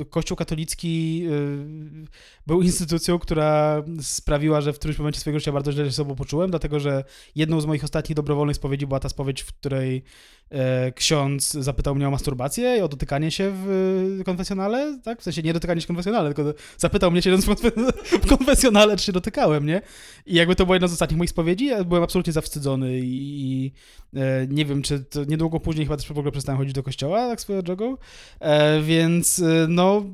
y, 0.00 0.04
Kościół 0.04 0.36
katolicki 0.36 1.22
y, 1.26 2.06
był 2.46 2.62
instytucją, 2.62 3.18
która 3.18 3.82
sprawiła, 4.00 4.60
że 4.60 4.72
w 4.72 4.78
którymś 4.78 4.98
momencie 4.98 5.20
swojego 5.20 5.38
życia 5.38 5.52
bardzo 5.52 5.72
źle 5.72 5.84
się 5.84 5.92
sobą 5.92 6.14
poczułem, 6.14 6.50
dlatego 6.50 6.80
że 6.80 7.04
jedną 7.34 7.60
z 7.60 7.66
moich 7.66 7.84
ostatnich 7.84 8.16
dobrowolnych 8.16 8.56
spowiedzi 8.56 8.86
była 8.86 9.00
ta 9.00 9.08
spowiedź, 9.08 9.42
w 9.42 9.52
której 9.52 10.02
e, 10.50 10.92
ksiądz 10.92 11.52
zapytał 11.52 11.94
mnie 11.94 12.08
o 12.08 12.10
masturbację 12.10 12.76
i 12.78 12.80
o 12.80 12.88
dotykanie 12.88 13.30
się 13.30 13.52
w 13.54 14.20
konfesjonale, 14.24 14.98
tak? 15.04 15.20
W 15.20 15.22
sensie 15.22 15.42
nie 15.42 15.52
dotykanie 15.52 15.80
się 15.80 15.84
w 15.84 15.88
konfesjonale, 15.88 16.34
tylko 16.34 16.54
zapytał 16.78 17.10
mnie 17.10 17.22
siedząc 17.22 17.44
w 17.44 17.48
konfe- 17.48 17.92
w 18.24 18.26
konfesjonale, 18.26 18.96
czy 18.96 19.04
się 19.04 19.12
dotykałem, 19.12 19.66
nie? 19.66 19.82
I 20.26 20.34
jakby 20.34 20.56
to 20.56 20.66
była 20.66 20.76
jedna 20.76 20.88
z 20.88 20.92
ostatnich 20.92 21.18
moich 21.18 21.30
spowiedzi, 21.30 21.66
ja 21.66 21.84
byłem 21.84 22.02
absolutnie 22.02 22.32
zawstydzony 22.32 22.98
i, 22.98 23.42
i 23.42 23.72
e, 24.16 24.46
nie 24.46 24.64
wiem, 24.64 24.82
czy 24.82 25.00
to 25.00 25.24
niedługo 25.24 25.60
później 25.60 25.86
chyba 25.86 25.96
też 25.96 26.06
w 26.06 26.18
ogóle 26.18 26.32
przestałem 26.32 26.58
chodzić 26.58 26.65
do 26.72 26.82
kościoła, 26.82 27.28
tak 27.28 27.40
swoją 27.40 27.62
drogą, 27.62 27.96
e, 28.40 28.80
więc 28.80 29.38
e, 29.38 29.66
no 29.68 30.04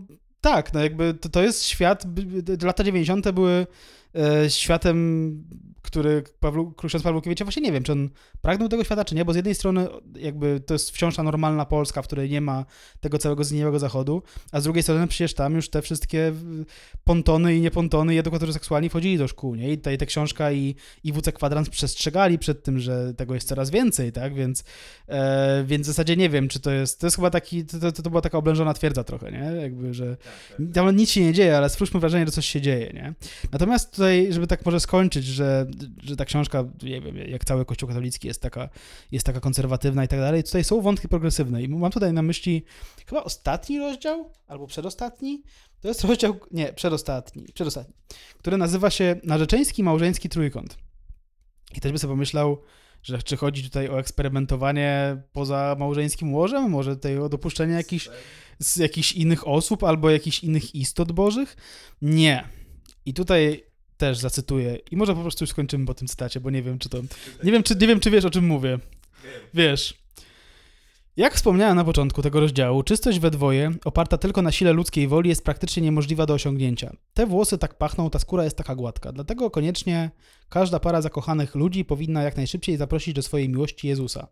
tak, 0.41 0.75
no 0.75 0.83
jakby 0.83 1.15
to, 1.15 1.29
to 1.29 1.43
jest 1.43 1.65
świat, 1.65 2.05
lata 2.63 2.85
90. 2.85 3.31
były 3.31 3.67
światem, 4.49 5.39
który 5.83 6.23
Pawlu, 6.41 6.73
ksiądz 6.73 7.05
Pawłukiewicz, 7.05 7.43
właśnie 7.43 7.63
nie 7.63 7.73
wiem, 7.73 7.83
czy 7.83 7.93
on 7.93 8.11
pragnął 8.41 8.69
tego 8.69 8.85
świata, 8.85 9.05
czy 9.05 9.15
nie, 9.15 9.25
bo 9.25 9.33
z 9.33 9.37
jednej 9.37 9.55
strony 9.55 9.89
jakby 10.17 10.61
to 10.61 10.75
jest 10.75 10.91
wciąż 10.91 11.17
ta 11.17 11.23
normalna 11.23 11.65
Polska, 11.65 12.03
w 12.03 12.07
której 12.07 12.31
nie 12.31 12.41
ma 12.41 12.65
tego 13.01 13.19
całego 13.19 13.45
zgniłego 13.45 13.79
zachodu, 13.79 14.23
a 14.53 14.61
z 14.61 14.65
drugiej 14.65 14.83
strony 14.83 15.09
przecież 15.09 15.35
tam 15.35 15.55
już 15.55 15.71
te 15.71 15.83
wszystkie 15.83 16.33
pontony 17.05 17.57
i 17.57 17.61
niepontony 17.61 18.15
i 18.15 18.19
edukatorzy 18.19 18.53
seksualni 18.53 18.89
wchodzili 18.89 19.19
do 19.19 19.29
szkół, 19.29 19.55
nie? 19.55 19.73
I 19.73 19.77
tutaj 19.79 19.99
ta 19.99 20.07
książka 20.07 20.53
i, 20.53 20.75
i 21.05 21.13
WC 21.13 21.33
Kwadrans 21.33 21.71
przestrzegali 21.71 22.39
przed 22.39 22.63
tym, 22.63 22.79
że 22.79 23.15
tego 23.15 23.35
jest 23.35 23.49
coraz 23.49 23.71
więcej, 23.71 24.13
tak? 24.13 24.35
Więc, 24.35 24.65
e, 25.09 25.65
więc 25.67 25.87
w 25.87 25.91
zasadzie 25.91 26.17
nie 26.17 26.29
wiem, 26.29 26.49
czy 26.49 26.61
to 26.61 26.71
jest, 26.71 27.01
to 27.01 27.07
jest 27.07 27.17
chyba 27.17 27.31
taki, 27.31 27.65
to, 27.65 27.93
to, 27.93 28.03
to 28.03 28.11
była 28.11 28.23
taka 28.23 28.39
oblężona 28.39 28.75
twierdza 28.75 29.05
trochę, 29.05 29.33
nie? 29.33 29.63
Jakby, 29.63 29.95
że 29.95 30.17
tam 30.75 30.97
nic 30.97 31.11
się 31.11 31.21
nie 31.21 31.33
dzieje, 31.33 31.57
ale 31.57 31.69
stwórzmy 31.69 32.01
wrażenie, 32.01 32.27
że 32.27 32.33
coś 32.33 32.47
się 32.47 32.61
dzieje, 32.61 32.93
nie? 32.95 33.15
Natomiast 33.53 34.02
tutaj, 34.03 34.33
żeby 34.33 34.47
tak 34.47 34.67
może 34.67 34.81
skończyć, 34.81 35.25
że, 35.25 35.67
że 36.03 36.17
ta 36.17 36.25
książka, 36.25 36.65
jak 37.29 37.45
cały 37.45 37.65
Kościół 37.65 37.89
katolicki 37.89 38.29
jest 38.29 38.43
taka, 38.43 38.69
jest 39.13 39.27
taka 39.27 39.41
konserwatywna 39.41 40.05
i 40.05 40.09
tak 40.09 40.21
dalej, 40.21 40.45
tutaj 40.45 40.65
są 40.65 40.81
wątki 40.81 41.09
progresywne 41.09 41.63
i 41.63 41.69
mam 41.69 41.91
tutaj 41.91 42.13
na 42.13 42.23
myśli 42.23 42.65
chyba 43.07 43.25
ostatni 43.25 43.79
rozdział, 43.79 44.31
albo 44.47 44.67
przedostatni, 44.67 45.43
to 45.81 45.89
jest 45.89 46.05
rozdział, 46.05 46.37
nie, 46.51 46.73
przedostatni, 46.73 47.45
przedostatni, 47.55 47.95
który 48.39 48.57
nazywa 48.57 48.91
się 48.91 49.21
Narzeczeński 49.25 49.83
Małżeński 49.83 50.29
Trójkąt. 50.29 50.79
I 51.77 51.81
też 51.81 51.93
by 51.93 51.99
sobie 51.99 52.13
pomyślał, 52.13 52.63
że 53.03 53.23
czy 53.23 53.37
chodzi 53.37 53.63
tutaj 53.63 53.89
o 53.89 53.99
eksperymentowanie 53.99 55.23
poza 55.33 55.77
małżeńskim 55.79 56.35
łożem, 56.35 56.71
może 56.71 56.97
tutaj 56.97 57.19
o 57.19 57.29
dopuszczenie 57.29 57.75
jakichś, 57.75 58.09
z 58.59 58.77
jakichś 58.77 59.13
innych 59.13 59.49
osób 59.49 59.85
albo 59.85 60.11
jakichś 60.11 60.45
innych 60.45 60.75
istot 60.75 61.13
bożych? 61.13 61.57
Nie. 62.03 62.49
I 63.07 63.15
tutaj 63.15 63.72
też 64.03 64.19
zacytuję 64.19 64.79
i 64.91 64.97
może 64.97 65.15
po 65.15 65.21
prostu 65.21 65.45
już 65.45 65.51
skończymy 65.51 65.87
po 65.87 65.95
tym 65.95 66.09
cytacie, 66.09 66.41
bo 66.41 66.51
nie 66.51 66.63
wiem, 66.63 66.79
czy 66.79 66.89
to... 66.89 66.99
Nie 67.45 67.53
wiem, 67.53 67.63
czy, 67.63 67.77
nie 67.77 67.87
wiem, 67.87 68.01
czy 68.01 68.11
wiesz, 68.11 68.25
o 68.25 68.31
czym 68.31 68.47
mówię. 68.47 68.79
Wiesz. 69.55 69.95
Jak 71.17 71.35
wspomniałem 71.35 71.77
na 71.77 71.85
początku 71.85 72.23
tego 72.23 72.41
rozdziału, 72.41 72.83
czystość 72.83 73.19
we 73.19 73.31
dwoje, 73.31 73.71
oparta 73.85 74.19
tylko 74.19 74.43
na 74.43 74.53
sile 74.53 74.73
ludzkiej 74.73 75.09
woli, 75.09 75.29
jest 75.29 75.45
praktycznie 75.45 75.83
niemożliwa 75.83 76.27
do 76.27 76.35
osiągnięcia. 76.35 76.97
Te 77.15 77.27
włosy 77.27 77.59
tak 77.59 77.79
pachną, 77.79 78.11
ta 78.11 78.19
skóra 78.19 78.45
jest 78.45 78.57
taka 78.57 78.75
gładka. 78.75 79.13
Dlatego 79.13 79.51
koniecznie 79.51 80.11
każda 80.49 80.81
para 80.81 81.03
zakochanych 81.03 81.55
ludzi 81.55 81.85
powinna 81.85 82.23
jak 82.23 82.37
najszybciej 82.37 82.77
zaprosić 82.77 83.15
do 83.15 83.23
swojej 83.23 83.49
miłości 83.49 83.89
Jezusa. 83.89 84.27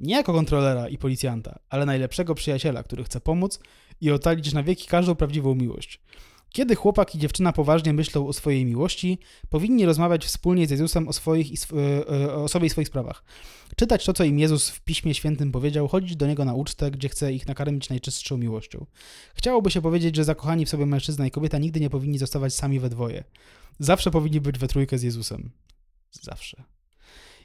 Nie 0.00 0.14
jako 0.14 0.32
kontrolera 0.32 0.88
i 0.88 0.98
policjanta, 0.98 1.58
ale 1.68 1.86
najlepszego 1.86 2.34
przyjaciela, 2.34 2.82
który 2.82 3.04
chce 3.04 3.20
pomóc 3.20 3.60
i 4.00 4.10
ocalić 4.10 4.52
na 4.52 4.62
wieki 4.62 4.86
każdą 4.86 5.14
prawdziwą 5.14 5.54
miłość. 5.54 6.00
Kiedy 6.56 6.74
chłopak 6.74 7.14
i 7.14 7.18
dziewczyna 7.18 7.52
poważnie 7.52 7.92
myślą 7.92 8.26
o 8.26 8.32
swojej 8.32 8.64
miłości, 8.64 9.18
powinni 9.48 9.86
rozmawiać 9.86 10.24
wspólnie 10.24 10.66
z 10.66 10.70
Jezusem 10.70 11.08
o, 11.08 11.12
swoich 11.12 11.48
e, 11.52 12.10
e, 12.10 12.34
o 12.34 12.48
sobie 12.48 12.66
i 12.66 12.70
swoich 12.70 12.88
sprawach. 12.88 13.24
Czytać 13.76 14.04
to, 14.04 14.12
co 14.12 14.24
im 14.24 14.38
Jezus 14.38 14.70
w 14.70 14.80
Piśmie 14.80 15.14
Świętym 15.14 15.52
powiedział, 15.52 15.88
chodzić 15.88 16.16
do 16.16 16.26
Niego 16.26 16.44
na 16.44 16.54
ucztę, 16.54 16.90
gdzie 16.90 17.08
chce 17.08 17.32
ich 17.32 17.46
nakarmić 17.46 17.88
najczystszą 17.88 18.36
miłością. 18.36 18.86
Chciałoby 19.34 19.70
się 19.70 19.82
powiedzieć, 19.82 20.16
że 20.16 20.24
zakochani 20.24 20.66
w 20.66 20.68
sobie 20.68 20.86
mężczyzna 20.86 21.26
i 21.26 21.30
kobieta 21.30 21.58
nigdy 21.58 21.80
nie 21.80 21.90
powinni 21.90 22.18
zostawać 22.18 22.54
sami 22.54 22.80
we 22.80 22.88
dwoje. 22.88 23.24
Zawsze 23.78 24.10
powinni 24.10 24.40
być 24.40 24.58
we 24.58 24.68
trójkę 24.68 24.98
z 24.98 25.02
Jezusem. 25.02 25.50
Zawsze. 26.22 26.75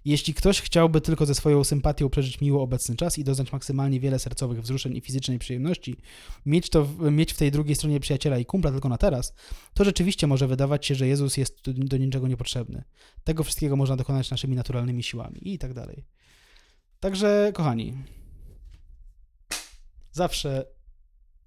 Jeśli 0.05 0.33
ktoś 0.33 0.61
chciałby 0.61 1.01
tylko 1.01 1.25
ze 1.25 1.35
swoją 1.35 1.63
sympatią 1.63 2.09
przeżyć 2.09 2.41
miło 2.41 2.63
obecny 2.63 2.95
czas 2.95 3.17
i 3.17 3.23
doznać 3.23 3.51
maksymalnie 3.51 3.99
wiele 3.99 4.19
sercowych 4.19 4.61
wzruszeń 4.61 4.95
i 4.97 5.01
fizycznej 5.01 5.39
przyjemności, 5.39 5.97
mieć, 6.45 6.69
to, 6.69 6.87
mieć 7.11 7.33
w 7.33 7.37
tej 7.37 7.51
drugiej 7.51 7.75
stronie 7.75 7.99
przyjaciela 7.99 8.37
i 8.37 8.45
kumpla 8.45 8.71
tylko 8.71 8.89
na 8.89 8.97
teraz, 8.97 9.33
to 9.73 9.83
rzeczywiście 9.83 10.27
może 10.27 10.47
wydawać 10.47 10.85
się, 10.85 10.95
że 10.95 11.07
Jezus 11.07 11.37
jest 11.37 11.69
do, 11.71 11.97
niczego 11.97 12.27
niepotrzebny. 12.27 12.83
Tego 13.23 13.43
wszystkiego 13.43 13.75
można 13.75 13.95
dokonać 13.95 14.31
naszymi 14.31 14.55
naturalnymi 14.55 15.03
siłami 15.03 15.53
i 15.53 15.57
tak 15.57 15.73
dalej. 15.73 16.05
Także, 16.99 17.51
kochani, 17.53 17.93
zawsze 20.11 20.65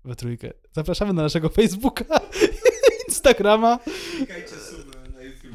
we 0.05 0.17
trójkę. 0.17 0.51
Zapraszamy 0.73 1.13
na 1.13 1.23
naszego 1.23 1.49
Facebooka, 1.49 2.05
Instagrama, 3.09 3.79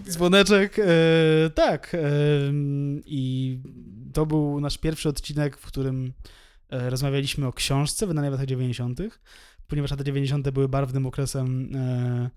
dzwoneczek. 0.09 0.79
E, 0.79 1.49
tak. 1.49 1.95
E, 1.95 1.99
I 3.05 3.57
to 4.13 4.25
był 4.25 4.59
nasz 4.59 4.77
pierwszy 4.77 5.09
odcinek, 5.09 5.57
w 5.57 5.65
którym 5.65 6.13
e, 6.69 6.89
rozmawialiśmy 6.89 7.47
o 7.47 7.53
książce 7.53 8.07
wydanej 8.07 8.29
w 8.29 8.33
latach 8.33 8.47
90., 8.47 8.99
ponieważ 9.67 9.91
lata 9.91 10.03
90. 10.03 10.49
były 10.49 10.69
barwnym 10.69 11.05
okresem, 11.05 11.75
e, 11.75 12.29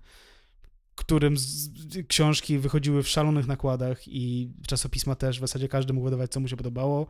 którym 0.95 1.37
z, 1.37 1.69
książki 2.07 2.59
wychodziły 2.59 3.03
w 3.03 3.09
szalonych 3.09 3.47
nakładach 3.47 4.07
i 4.07 4.51
czasopisma 4.67 5.15
też. 5.15 5.37
W 5.37 5.41
zasadzie 5.41 5.67
każdy 5.67 5.93
mógł 5.93 6.05
wydawać, 6.05 6.31
co 6.31 6.39
mu 6.39 6.47
się 6.47 6.57
podobało. 6.57 7.07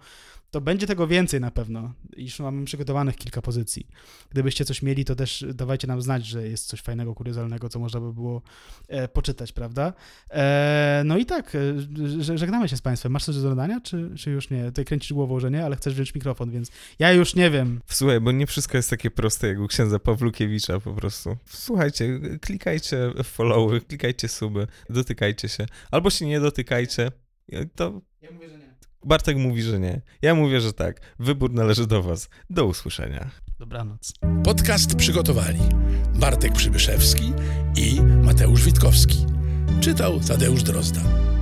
To 0.54 0.62
będzie 0.62 0.88
tego 0.88 1.08
więcej 1.08 1.41
na 1.41 1.51
pewno. 1.51 1.93
Już 2.18 2.39
mamy 2.39 2.66
przygotowanych 2.66 3.16
kilka 3.16 3.41
pozycji. 3.41 3.88
Gdybyście 4.30 4.66
coś 4.66 4.82
mieli, 4.82 5.06
to 5.06 5.16
też 5.16 5.45
dawajcie 5.54 5.88
nam 5.88 6.01
znać, 6.01 6.26
że 6.26 6.47
jest 6.47 6.68
coś 6.68 6.82
fajnego, 6.82 7.16
kuriozalnego, 7.16 7.70
co 7.70 7.80
można 7.80 7.99
by 7.99 8.14
było 8.14 8.41
e, 8.88 9.08
poczytać, 9.08 9.51
prawda? 9.51 9.93
E, 10.30 11.01
no 11.06 11.18
i 11.18 11.26
tak, 11.26 11.56
e, 11.56 12.38
żegnamy 12.38 12.70
się 12.70 12.78
z 12.78 12.82
Państwem. 12.82 13.12
Masz 13.12 13.26
coś 13.26 13.36
do 13.36 13.41
dodania, 13.41 13.82
czy, 13.82 14.10
czy 14.18 14.32
już 14.32 14.49
nie? 14.49 14.66
Tutaj 14.66 14.86
kręcisz 14.86 15.14
głową, 15.14 15.39
że 15.39 15.51
nie, 15.51 15.66
ale 15.66 15.76
chcesz 15.76 15.93
wziąć 15.93 16.16
mikrofon, 16.16 16.51
więc 16.51 16.72
ja 16.99 17.12
już 17.12 17.36
nie 17.36 17.51
wiem. 17.51 17.82
Słuchaj, 17.88 18.22
bo 18.22 18.32
nie 18.32 18.47
wszystko 18.47 18.78
jest 18.78 18.89
takie 18.89 19.12
proste 19.12 19.47
jak 19.47 19.60
u 19.60 19.68
księdza 19.68 19.99
Pawlukiewicza 19.99 20.80
po 20.80 20.93
prostu. 20.93 21.38
Słuchajcie, 21.45 22.20
klikajcie 22.41 23.12
followy, 23.24 23.82
klikajcie 23.82 24.28
suby, 24.28 24.68
dotykajcie 24.89 25.49
się. 25.49 25.66
Albo 25.91 26.10
się 26.10 26.26
nie 26.26 26.39
dotykajcie. 26.39 27.12
To... 27.76 28.01
Ja 28.22 28.32
mówię, 28.32 28.49
że 28.49 28.58
nie. 28.58 28.62
Bartek 29.06 29.38
mówi, 29.38 29.62
że 29.62 29.80
nie. 29.80 30.01
Ja 30.22 30.36
mówię, 30.36 30.62
że 30.62 30.74
tak. 30.74 31.01
Wybór 31.20 31.54
należy 31.54 31.88
do 31.88 32.04
was. 32.04 32.30
Do 32.49 32.66
usłyszenia. 32.66 33.30
Dobranoc. 33.60 34.14
Podcast 34.43 34.95
przygotowali 34.95 35.60
Bartek 36.16 36.54
Przybyszewski 36.54 37.34
i 37.78 38.01
Mateusz 38.01 38.66
Witkowski. 38.66 39.26
Czytał 39.82 40.20
Tadeusz 40.20 40.64
Drozda. 40.64 41.33